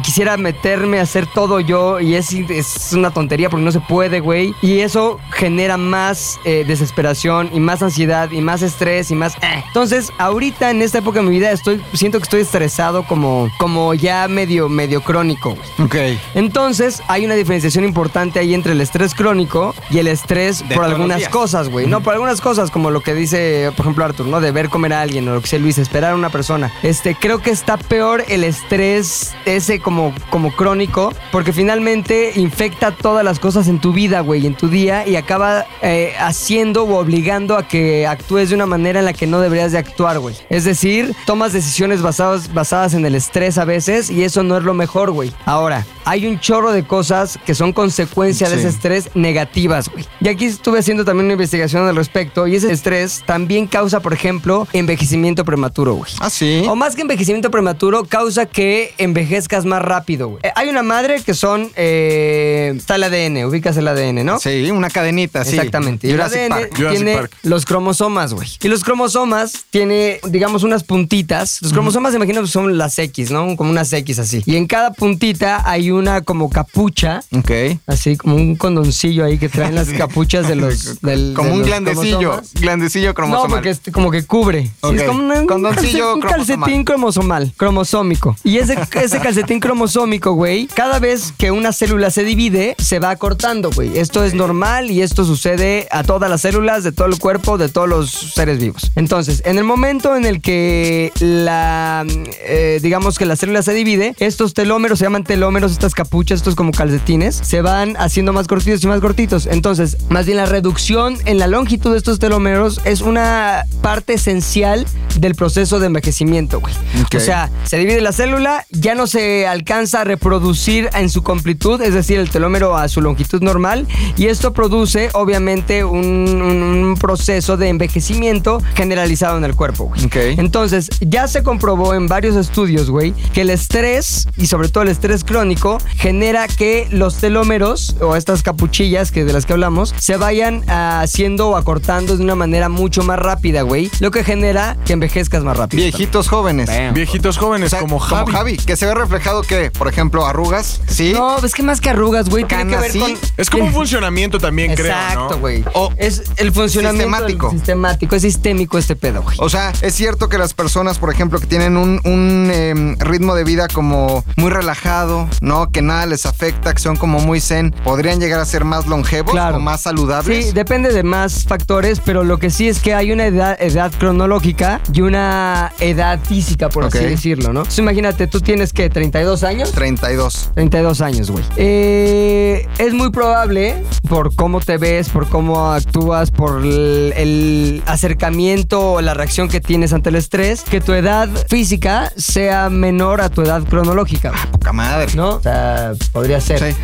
quisiera 0.03 0.37
meterme 0.37 0.99
a 0.99 1.03
hacer 1.03 1.27
todo 1.27 1.61
yo 1.61 2.01
y 2.01 2.15
es, 2.15 2.33
es 2.33 2.93
una 2.93 3.11
tontería 3.11 3.49
porque 3.51 3.65
no 3.65 3.73
se 3.73 3.81
puede, 3.81 4.21
güey. 4.21 4.55
Y 4.63 4.81
eso 4.81 5.19
genera 5.33 5.77
más 5.77 6.39
eh, 6.45 6.65
desesperación 6.67 7.51
y 7.53 7.61
más 7.61 7.83
ansiedad 7.83 8.31
y 8.31 8.41
más 8.41 8.63
estrés 8.63 9.11
y 9.11 9.15
más... 9.15 9.35
eh. 9.37 9.63
Entonces, 9.67 10.13
ahorita 10.19 10.71
en 10.71 10.83
esta 10.83 10.99
época 10.99 11.21
de 11.21 11.27
mi 11.27 11.33
vida 11.33 11.51
estoy, 11.51 11.81
siento 11.93 12.19
que 12.19 12.25
estoy 12.25 12.41
estresado 12.43 13.03
como, 13.05 13.51
como 13.59 13.95
ya 13.95 14.29
medio, 14.29 14.69
medio 14.69 15.01
crónico. 15.03 15.57
Ok. 15.79 15.97
Entonces, 16.35 17.03
hay 17.09 17.25
una 17.25 17.35
diferenciación 17.35 17.85
importante 17.85 18.39
ahí 18.39 18.55
entre 18.55 18.73
el 18.73 18.81
estrés 18.81 19.15
crónico 19.15 19.75
y 19.91 19.99
el 19.99 20.07
estrés 20.09 20.67
De 20.69 20.75
por 20.75 20.85
algunas 20.85 21.19
días. 21.19 21.31
cosas, 21.31 21.69
güey. 21.69 21.87
No, 21.87 22.01
por 22.03 22.13
algunas 22.15 22.41
cosas, 22.41 22.71
como 22.75 22.91
lo 22.91 23.01
que 23.03 23.15
dice, 23.15 23.71
por 23.77 23.87
ejemplo, 23.87 24.05
Arthur, 24.05 24.27
¿no? 24.27 24.41
De 24.41 24.51
ver 24.51 24.69
comer 24.69 24.93
a 24.95 25.01
alguien 25.01 25.29
o 25.29 25.35
lo 25.35 25.41
que 25.41 25.47
sea 25.47 25.61
Luis, 25.61 25.79
esperar 25.79 26.11
a 26.11 26.15
una 26.17 26.29
persona. 26.29 26.73
Este, 26.83 27.15
creo 27.15 27.39
que 27.41 27.51
está 27.53 27.77
peor 27.77 28.25
el 28.27 28.43
estrés 28.43 29.33
ese 29.45 29.79
como, 29.79 30.13
como 30.29 30.51
crónico, 30.57 31.13
porque 31.31 31.53
finalmente 31.53 32.33
infecta 32.35 32.91
todas 32.91 33.25
las 33.25 33.39
cosas 33.39 33.69
en 33.69 33.79
tu 33.79 33.93
vida, 33.93 34.21
güey, 34.21 34.45
en 34.47 34.57
tu 34.57 34.69
día, 34.69 35.07
y 35.07 35.15
acaba 35.15 35.67
eh, 35.83 36.15
haciendo 36.19 36.83
o 36.83 36.99
obligando 36.99 37.57
a 37.57 37.69
que 37.69 38.09
actúes 38.09 38.49
de 38.49 38.57
una 38.57 38.67
manera 38.67 38.99
en 38.99 39.05
la 39.05 39.13
que 39.13 39.29
no 39.29 39.39
deberías 39.41 39.71
de 39.71 39.79
actuar, 39.79 40.19
güey. 40.19 40.35
Es 40.51 40.65
decir, 40.65 41.15
tomas 41.27 41.53
decisiones 41.53 42.03
basadas, 42.03 42.53
basadas 42.53 42.95
en 42.95 43.07
el 43.07 43.15
estrés 43.15 43.57
a 43.57 43.65
veces, 43.65 44.11
y 44.11 44.25
eso 44.25 44.43
no 44.43 44.57
es 44.59 44.65
lo 44.65 44.75
mejor, 44.75 45.13
güey. 45.13 45.33
Ahora, 45.47 45.87
hay 46.05 46.27
un 46.27 46.41
chorro 46.41 46.73
de 46.73 46.85
cosas 46.85 47.39
que 47.47 47.55
son 47.55 47.73
consecuencia 47.73 48.49
de 48.49 48.55
Sí. 48.57 48.61
ese 48.61 48.69
estrés 48.71 49.11
negativas, 49.15 49.89
güey. 49.89 50.05
Y 50.21 50.29
aquí 50.29 50.47
estuve 50.47 50.81
haciendo 50.81 51.05
también 51.05 51.27
una 51.27 51.35
investigación 51.35 51.87
al 51.87 51.95
respecto, 51.95 52.47
y 52.49 52.57
ese 52.65 52.73
estrés 52.75 53.23
también 53.27 53.67
causa, 53.67 54.01
por 54.01 54.13
ejemplo, 54.13 54.67
envejecimiento 54.73 55.45
prematuro, 55.45 55.95
güey. 55.95 56.11
Ah, 56.21 56.31
sí. 56.31 56.65
O 56.69 56.75
más 56.77 56.95
que 56.97 57.03
envejecimiento 57.03 57.51
prematuro, 57.51 58.05
causa 58.05 58.47
que 58.47 58.93
envejezcas 58.99 59.65
más 59.65 59.83
rápido, 59.83 60.29
güey. 60.29 60.41
Eh, 60.43 60.51
hay 60.57 60.69
una 60.69 60.83
madre 60.83 61.23
que 61.25 61.35
son. 61.35 61.71
Eh, 61.77 62.73
está 62.77 62.97
el 62.97 63.05
ADN, 63.05 63.45
ubicas 63.47 63.77
el 63.77 63.89
ADN, 63.89 64.25
¿no? 64.25 64.39
Sí, 64.39 64.71
una 64.71 64.91
cadenita, 64.91 65.45
sí. 65.45 65.57
Exactamente. 65.57 66.07
Y 66.07 66.11
el 66.11 66.17
Jurassic 66.17 66.39
ADN 66.41 66.49
Park. 66.51 66.71
Jurassic 66.77 66.97
tiene 67.05 67.17
Park. 67.17 67.33
los 67.43 67.65
cromosomas, 67.65 68.35
güey. 68.35 68.49
Y 68.63 68.69
los 68.69 68.85
cromosomas 68.85 69.65
tiene, 69.71 70.21
digamos, 70.29 70.63
unas 70.63 70.85
puntitas. 70.85 71.59
Los 71.63 71.73
cromosomas, 71.73 72.15
imagino 72.15 72.41
que 72.43 72.49
son 72.49 72.79
las 72.79 72.99
X, 72.99 73.31
¿no? 73.31 73.57
Como 73.57 73.71
unas 73.71 73.93
X 73.93 74.19
así. 74.19 74.43
Y 74.47 74.57
en 74.57 74.67
cada 74.67 74.93
puntita 74.93 75.69
hay 75.69 75.91
una 75.91 76.23
como 76.23 76.51
capucha. 76.51 77.21
Ok. 77.33 77.51
Así 77.87 78.17
como 78.17 78.37
un 78.37 78.57
condoncillo 78.57 79.25
ahí 79.25 79.39
que 79.39 79.49
traen 79.49 79.75
las 79.75 79.89
capuchas 79.91 80.49
de 80.49 80.57
los. 80.57 81.01
del- 81.03 81.33
Como 81.35 81.49
de 81.51 81.55
un 81.55 81.59
los 81.61 81.69
glandecillo. 81.69 82.19
cromosomas. 82.19 82.54
Glandecillo 82.61 83.09
No, 83.09 83.15
cromosomal. 83.15 83.51
porque 83.51 83.71
es 83.71 83.81
como 83.93 84.11
que 84.11 84.25
cubre. 84.25 84.65
Sí, 84.65 84.97
es 84.97 85.03
como 85.05 85.23
un, 85.23 85.47
Condoncillo 85.47 86.19
calcetín 86.21 86.85
cromosomal, 86.85 87.53
cromosómico. 87.57 88.37
Y 88.45 88.59
ese, 88.59 88.79
ese 89.03 89.21
calcetín 89.21 89.61
cromosómico, 89.61 90.33
güey, 90.33 90.67
cada 90.69 90.99
vez 90.99 91.33
que 91.37 91.51
una 91.51 91.73
célula 91.73 92.11
se 92.11 92.25
divide, 92.25 92.77
se 92.79 92.99
va 93.01 93.11
acortando, 93.11 93.71
güey. 93.71 93.99
Esto 93.99 94.25
es 94.25 94.35
normal 94.35 94.91
y 94.91 95.03
esto 95.03 95.25
sucede 95.25 95.89
a 95.91 96.05
todas 96.05 96.31
las 96.31 96.43
células 96.43 96.85
de 96.85 96.93
todo 96.93 97.09
el 97.09 97.19
cuerpo, 97.19 97.59
de 97.59 97.69
todos 97.69 97.89
los 97.89 98.11
seres 98.11 98.59
vivos. 98.59 98.93
Entonces, 98.95 99.43
en 99.45 99.59
el 99.59 99.65
momento 99.65 100.17
en 100.17 100.25
el 100.25 100.41
que 100.41 101.13
la, 101.21 102.07
eh, 102.47 102.79
digamos 102.83 103.19
que 103.19 103.27
la 103.27 103.37
célula 103.37 103.63
se 103.63 103.75
divide, 103.75 104.15
estos 104.19 104.55
telómeros 104.55 104.99
se 104.99 105.07
llaman 105.07 105.25
telómeros, 105.25 105.73
estas 105.73 105.95
capuchas, 105.95 106.39
estos 106.41 106.55
como 106.55 106.71
calcetines, 106.73 107.35
se 107.35 107.63
van 107.63 107.97
haciendo 107.99 108.33
más 108.33 108.47
cortitos 108.47 108.83
y 108.85 108.87
más 108.87 109.01
cortitos. 109.01 109.47
Entonces, 109.47 109.97
más 110.09 110.27
bien 110.27 110.37
la 110.39 110.47
reducción 110.47 111.17
en 111.25 111.39
la 111.39 111.47
longitud 111.47 111.93
de 111.93 111.99
estos 111.99 112.19
telómeros 112.19 112.44
es 112.49 113.01
una 113.01 113.63
parte 113.83 114.15
esencial 114.15 114.87
del 115.19 115.35
proceso 115.35 115.79
de 115.79 115.87
envejecimiento, 115.87 116.61
güey. 116.61 116.75
O 117.17 117.21
sea, 117.21 117.51
se 117.65 117.79
divide 117.79 118.01
la 118.01 118.13
célula, 118.13 118.67
ya 118.71 118.95
no 118.95 119.07
se 119.07 119.47
alcanza 119.47 120.01
a 120.01 120.05
reproducir 120.05 120.91
en 120.95 121.09
su 121.09 121.23
completud, 121.23 121.81
es 121.83 121.95
decir, 121.95 122.19
el 122.19 122.31
telómero 122.31 122.77
a 122.77 122.89
su 122.89 123.01
longitud 123.01 123.41
normal, 123.43 123.87
y 124.17 124.27
esto 124.27 124.53
produce, 124.53 125.11
obviamente, 125.13 125.85
un, 125.85 126.05
un- 126.05 126.63
un 126.85 126.97
proceso 126.97 127.57
de 127.57 127.69
envejecimiento 127.69 128.61
generalizado 128.75 129.39
en 129.39 129.45
el 129.45 129.55
cuerpo, 129.55 129.85
güey. 129.85 130.05
Ok. 130.07 130.17
Entonces, 130.39 130.89
ya 131.01 131.29
se 131.29 131.43
comprobó 131.45 131.95
en 131.95 132.09
varios 132.09 132.35
estudios, 132.37 132.91
güey, 132.91 133.13
que 133.33 133.43
el 133.43 133.51
estrés, 133.51 134.27
y 134.37 134.47
sobre 134.47 134.69
todo 134.69 134.83
el 134.83 134.89
estrés 134.91 135.23
crónico, 135.25 135.79
genera 135.97 136.49
que 136.49 136.89
los 136.91 137.17
telómeros, 137.19 137.97
o 138.01 138.17
estas 138.17 138.43
capuchillas 138.43 139.13
que 139.13 139.25
de 139.25 139.33
las 139.33 139.47
que 139.47 139.53
hablamos, 139.53 139.95
se 139.99 140.17
vayan 140.17 140.63
haciendo 140.69 141.51
o 141.51 141.57
acortando 141.57 142.17
de 142.17 142.23
una 142.25 142.34
manera 142.37 142.69
mucho 142.69 143.03
más 143.03 143.19
rápida, 143.19 143.63
güey. 143.63 143.91
Lo 144.01 144.11
que 144.11 144.25
genera 144.25 144.77
que 144.85 144.93
envejezcas 144.93 145.43
más 145.45 145.57
rápido. 145.57 145.83
Viejitos 145.83 146.29
jóvenes. 146.29 146.71
Viejitos 146.93 147.37
O 147.39 147.41
jóvenes 147.41 147.71
sea, 147.71 147.81
como 147.81 147.99
Javi. 147.99 148.57
que 148.57 148.77
se 148.77 148.87
ve 148.87 148.95
reflejado 148.95 149.43
que, 149.43 149.71
por 149.71 149.89
ejemplo, 149.89 150.27
arrugas, 150.27 150.81
¿sí? 150.87 151.13
No, 151.13 151.39
es 151.39 151.55
que 151.55 151.63
más 151.63 151.81
que 151.81 151.91
arrugas, 151.91 152.29
güey, 152.29 152.45
tiene 152.45 152.67
que 152.69 152.77
ver 152.77 152.93
sí. 152.93 152.99
con... 153.01 153.13
Es 153.37 153.51
como 153.51 153.65
un 153.65 153.73
funcionamiento 153.75 154.39
también, 154.39 154.75
creo, 154.75 154.87
Exacto, 154.87 155.31
¿no? 155.35 155.39
güey. 155.39 155.65
O- 155.75 155.93
Es 155.97 156.23
el 156.37 156.53
funcionamiento 156.53 157.11
Sistemático. 157.15 157.51
sistemático, 157.51 158.17
es 158.17 158.23
sistémico 158.23 158.79
este 158.79 158.97
pedo, 158.97 159.23
güey. 159.23 159.37
O 159.41 159.49
sea, 159.49 159.73
es 159.83 159.95
cierto 159.95 160.29
que 160.29 160.39
las 160.39 160.55
personas, 160.55 160.99
por 160.99 161.13
ejemplo, 161.13 161.39
que 161.41 161.47
tienen 161.47 161.77
un, 161.77 162.01
un, 162.05 162.51
em, 162.53 162.97
ritmo 162.99 163.35
de 163.35 163.45
vida 163.45 163.69
como 163.69 164.25
muy 164.37 164.51
relajado, 164.51 165.29
¿no? 165.41 165.71
Que 165.71 165.83
nada 165.83 166.07
les 166.07 166.27
afecta, 166.27 166.73
que 166.75 166.81
son 166.81 166.97
como 166.97 167.19
muy 167.21 167.41
zen, 167.41 167.73
podrían 167.85 168.21
llegar 168.21 168.41
a 168.41 168.45
ser 168.47 168.65
más 168.65 168.87
longevos 168.87 169.33
Claro. 169.33 169.57
o 169.57 169.61
más 169.61 169.81
saludables. 169.83 170.47
Sí, 170.47 170.53
depende 170.53 170.93
de 170.93 171.03
más 171.03 171.45
factores, 171.45 172.01
pero 172.05 172.14
lo 172.23 172.39
que 172.39 172.51
sí 172.51 172.69
es 172.69 172.81
que 172.81 172.95
hay 172.95 173.11
una 173.11 173.27
edad, 173.27 173.57
edad 173.61 173.91
cronológica 173.99 174.81
y 174.93 175.01
una 175.01 175.73
edad 175.81 176.21
física, 176.21 176.69
por 176.69 176.85
así 176.85 176.99
decirlo, 176.99 177.53
¿no? 177.53 177.61
Entonces, 177.61 177.79
imagínate, 177.79 178.27
tú 178.27 178.41
tienes 178.41 178.73
que 178.73 178.91
32 178.91 179.43
años. 179.43 179.73
32. 179.73 180.51
32 180.55 181.01
años, 181.01 181.31
güey. 181.31 181.45
Eh, 181.57 182.69
es 182.79 182.93
muy 182.95 183.11
probable, 183.11 183.77
por 184.09 184.35
cómo 184.35 184.61
te 184.61 184.77
ves, 184.77 185.09
por 185.09 185.29
cómo 185.29 185.73
actúas, 185.73 186.31
por 186.31 186.61
el, 186.63 187.13
el 187.17 187.83
acercamiento 187.87 188.93
o 188.93 189.01
la 189.01 189.15
reacción 189.15 189.49
que 189.49 189.61
tienes 189.61 189.93
ante 189.93 190.11
el 190.11 190.17
estrés, 190.17 190.63
que 190.63 190.81
tu 190.81 190.93
edad 190.93 191.29
física 191.49 192.13
sea 192.17 192.69
menor 192.71 193.21
a 193.21 193.29
tu 193.31 193.43
edad 193.43 193.63
cronológica. 193.65 194.31
güey. 194.31 194.43
Poca 194.53 194.73
madre. 194.73 195.07
¿No? 195.15 195.37
O 195.37 195.41
sea, 195.43 195.93
podría 196.13 196.41
ser. 196.41 196.59
Sí. 196.75 196.79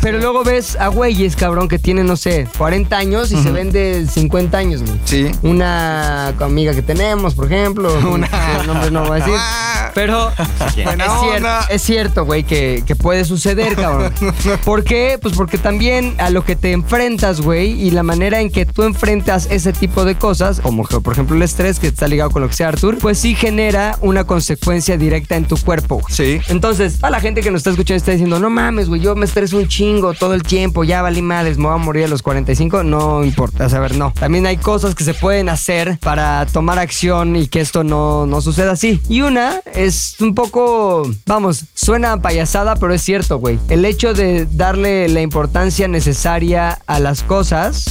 Pero 0.00 0.18
luego 0.18 0.44
ves 0.44 0.76
a 0.76 0.88
güeyes, 0.88 1.36
cabrón, 1.36 1.68
que 1.68 1.78
tienen, 1.78 2.06
no 2.06 2.16
sé, 2.16 2.46
40 2.58 2.96
años 2.96 3.32
y 3.32 3.42
se 3.42 3.50
ven 3.50 3.72
de 3.72 4.06
50 4.06 4.56
años, 4.58 4.61
güey. 4.68 5.00
Sí. 5.04 5.30
Una 5.42 6.28
amiga 6.28 6.74
que 6.74 6.82
tenemos, 6.82 7.34
por 7.34 7.46
ejemplo. 7.46 7.92
Una. 8.10 8.28
Nombres 8.66 8.92
no 8.92 9.02
voy 9.02 9.20
a 9.20 9.24
decir. 9.24 9.34
Pero 9.94 10.30
es, 10.30 10.74
cierto, 10.74 11.20
onda. 11.20 11.66
es 11.68 11.82
cierto, 11.82 12.24
güey, 12.24 12.44
que, 12.44 12.82
que 12.86 12.96
puede 12.96 13.24
suceder, 13.24 13.76
cabrón. 13.76 14.12
¿Por 14.64 14.84
qué? 14.84 15.18
Pues 15.20 15.34
porque 15.34 15.58
también 15.58 16.14
a 16.18 16.30
lo 16.30 16.44
que 16.44 16.56
te 16.56 16.72
enfrentas, 16.72 17.42
güey, 17.42 17.72
y 17.72 17.90
la 17.90 18.02
manera 18.02 18.40
en 18.40 18.50
que 18.50 18.64
tú 18.64 18.84
enfrentas 18.84 19.48
ese 19.50 19.72
tipo 19.74 20.06
de 20.06 20.14
cosas, 20.14 20.60
como 20.60 20.84
por 20.84 21.12
ejemplo 21.12 21.36
el 21.36 21.42
estrés 21.42 21.78
que 21.78 21.88
está 21.88 22.08
ligado 22.08 22.30
con 22.30 22.42
lo 22.42 22.48
que 22.48 22.54
sea 22.54 22.68
Artur, 22.68 22.98
pues 22.98 23.18
sí 23.18 23.34
genera 23.34 23.98
una 24.00 24.24
consecuencia 24.24 24.96
directa 24.96 25.36
en 25.36 25.44
tu 25.44 25.56
cuerpo. 25.56 26.00
Sí. 26.08 26.40
Entonces, 26.48 27.02
a 27.02 27.10
la 27.10 27.20
gente 27.20 27.42
que 27.42 27.50
nos 27.50 27.60
está 27.60 27.70
escuchando 27.70 27.98
está 27.98 28.12
diciendo, 28.12 28.38
no 28.38 28.50
mames, 28.50 28.88
güey, 28.88 29.00
yo 29.00 29.14
me 29.14 29.26
estreso 29.26 29.58
un 29.58 29.68
chingo 29.68 30.14
todo 30.14 30.34
el 30.34 30.42
tiempo, 30.42 30.84
ya 30.84 31.02
valí 31.02 31.22
madres, 31.22 31.58
me 31.58 31.64
voy 31.64 31.74
a 31.74 31.78
morir 31.78 32.04
a 32.04 32.08
los 32.08 32.22
45, 32.22 32.82
no 32.84 33.24
importa, 33.24 33.66
o 33.66 33.68
sea, 33.68 33.78
a 33.78 33.82
ver, 33.82 33.96
no. 33.96 34.12
También 34.18 34.46
hay 34.46 34.51
cosas 34.56 34.94
que 34.94 35.04
se 35.04 35.14
pueden 35.14 35.48
hacer 35.48 35.98
para 36.00 36.46
tomar 36.46 36.78
acción 36.78 37.36
y 37.36 37.48
que 37.48 37.60
esto 37.60 37.84
no, 37.84 38.26
no 38.26 38.40
suceda 38.40 38.72
así. 38.72 39.00
Y 39.08 39.20
una 39.22 39.60
es 39.74 40.16
un 40.20 40.34
poco, 40.34 41.08
vamos, 41.26 41.64
suena 41.74 42.20
payasada, 42.20 42.76
pero 42.76 42.94
es 42.94 43.02
cierto, 43.02 43.38
güey. 43.38 43.58
El 43.68 43.84
hecho 43.84 44.14
de 44.14 44.46
darle 44.50 45.08
la 45.08 45.20
importancia 45.20 45.88
necesaria 45.88 46.78
a 46.86 46.98
las 47.00 47.22
cosas, 47.22 47.86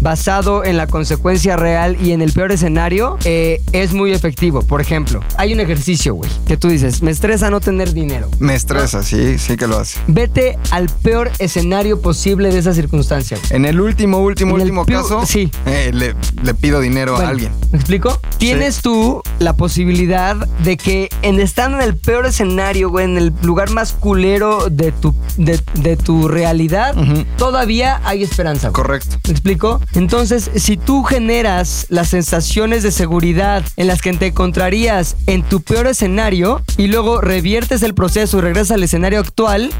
basado 0.00 0.64
en 0.64 0.76
la 0.76 0.86
consecuencia 0.86 1.56
real 1.56 1.96
y 2.02 2.12
en 2.12 2.22
el 2.22 2.32
peor 2.32 2.52
escenario, 2.52 3.18
eh, 3.24 3.60
es 3.72 3.92
muy 3.92 4.12
efectivo. 4.12 4.62
Por 4.62 4.80
ejemplo, 4.80 5.20
hay 5.36 5.52
un 5.52 5.60
ejercicio, 5.60 6.14
güey, 6.14 6.30
que 6.46 6.56
tú 6.56 6.68
dices, 6.68 7.02
me 7.02 7.10
estresa 7.10 7.50
no 7.50 7.60
tener 7.60 7.92
dinero. 7.92 8.28
Me 8.38 8.54
estresa, 8.54 9.02
sí, 9.02 9.38
sí 9.38 9.56
que 9.56 9.66
lo 9.66 9.78
hace. 9.78 9.98
Vete 10.06 10.58
al 10.70 10.88
peor 11.02 11.30
escenario 11.38 12.00
posible 12.00 12.50
de 12.52 12.58
esa 12.58 12.74
circunstancia. 12.74 13.38
güey. 13.38 13.56
En 13.56 13.64
el 13.64 13.80
último, 13.80 14.18
último, 14.18 14.56
En 14.56 14.62
último 14.62 14.84
caso, 14.86 15.24
sí. 15.26 15.50
eh, 15.66 15.90
le, 16.12 16.42
le 16.42 16.54
pido 16.54 16.80
dinero 16.80 17.12
Bueno, 17.12 17.26
a 17.28 17.30
alguien. 17.30 17.52
¿Me 17.72 17.78
explico? 17.78 18.20
Tienes 18.38 18.80
tú 18.82 19.22
la 19.38 19.54
posibilidad 19.54 20.36
de 20.36 20.76
que 20.76 21.08
en 21.22 21.40
estando 21.40 21.78
en 21.78 21.84
el 21.84 21.96
peor 21.96 22.26
escenario, 22.26 22.90
güey, 22.90 23.04
en 23.06 23.16
el 23.18 23.32
lugar 23.42 23.70
más 23.70 23.92
culero 23.92 24.68
de 24.70 24.92
tu, 24.92 25.14
de, 25.36 25.60
de 25.74 25.96
tu 25.96 26.28
realidad, 26.28 26.94
todavía 27.36 28.00
hay 28.04 28.22
esperanza. 28.22 28.68
güey. 28.68 28.82
Correcto. 28.82 29.16
¿Me 29.26 29.32
explico? 29.32 29.80
Entonces, 29.94 30.50
si 30.56 30.76
tú 30.76 31.02
generas 31.02 31.86
las 31.88 32.08
sensaciones 32.08 32.82
de 32.82 32.90
seguridad 32.92 33.64
en 33.76 33.86
las 33.86 34.00
que 34.02 34.12
te 34.12 34.26
encontrarías 34.28 35.16
en 35.26 35.42
tu 35.42 35.60
peor 35.62 35.86
escenario 35.86 36.62
y 36.76 36.86
luego 36.86 37.20
reviertes 37.20 37.82
el 37.82 37.94
proceso 37.94 38.38
y 38.38 38.40
regresas 38.42 38.72
al 38.72 38.82
escenario 38.82 39.20
actual, 39.20 39.70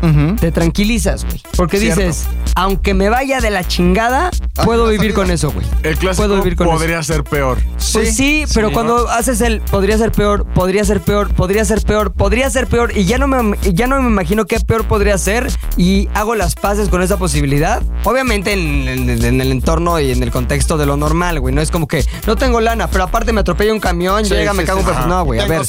te 0.40 0.50
tranquilizas, 0.52 1.25
güey. 1.25 1.40
Porque 1.57 1.78
Cierto. 1.78 2.00
dices, 2.00 2.25
aunque 2.54 2.95
me 2.95 3.09
vaya 3.09 3.40
de 3.40 3.50
la 3.50 3.64
chingada, 3.66 4.31
puedo 4.64 4.87
Ah, 4.87 4.90
vivir 4.90 5.12
salida. 5.12 5.14
con 5.14 5.31
eso, 5.31 5.50
güey. 5.52 5.66
El 5.83 5.97
clásico 5.97 6.13
Puedo 6.16 6.37
vivir 6.37 6.56
con 6.56 6.66
eso. 6.68 6.76
podría 6.76 7.02
ser 7.02 7.25
peor. 7.25 7.59
Pues 7.92 8.14
sí, 8.16 8.44
pero 8.54 8.73
cuando 8.73 9.09
haces 9.09 9.40
el 9.40 9.61
podría 9.61 9.97
ser 9.99 10.12
peor, 10.12 10.47
podría 10.54 10.85
ser 10.85 11.00
peor, 11.00 11.33
podría 11.35 11.64
ser 11.64 11.83
peor, 11.83 12.12
podría 12.12 12.49
ser 12.50 12.66
peor 12.66 12.97
y 12.97 13.04
ya 13.04 13.18
no 13.18 13.26
me 13.28 13.56
ya 13.62 13.87
no 13.87 14.00
me 14.00 14.09
imagino 14.09 14.44
qué 14.47 14.59
peor 14.61 14.85
podría 14.87 15.16
ser 15.18 15.49
y 15.76 16.09
hago 16.14 16.35
las 16.35 16.54
paces 16.54 16.88
con 16.88 17.02
esa 17.02 17.16
posibilidad. 17.18 17.83
Obviamente 18.04 18.52
en, 18.52 18.88
en- 18.88 19.25
en 19.25 19.40
el 19.40 19.52
entorno 19.52 19.99
y 20.00 20.11
en 20.11 20.23
el 20.23 20.30
contexto 20.30 20.76
de 20.76 20.87
lo 20.87 20.97
normal, 20.97 21.40
güey, 21.40 21.54
no 21.54 21.61
es 21.61 21.71
como 21.71 21.87
que 21.88 22.04
no 22.26 22.37
tengo 22.37 22.61
lana, 22.61 22.88
pero 22.88 23.04
aparte 23.04 23.33
me 23.33 23.40
atropella 23.40 23.73
un 23.73 23.80
camión, 23.80 24.25
llega, 24.25 24.52
me 24.52 24.62
sí, 24.62 24.66
cago 24.66 24.80
sí, 24.80 24.87
un. 25.02 25.09
No, 25.09 25.25
güey, 25.25 25.40
a 25.40 25.47
ver. 25.47 25.62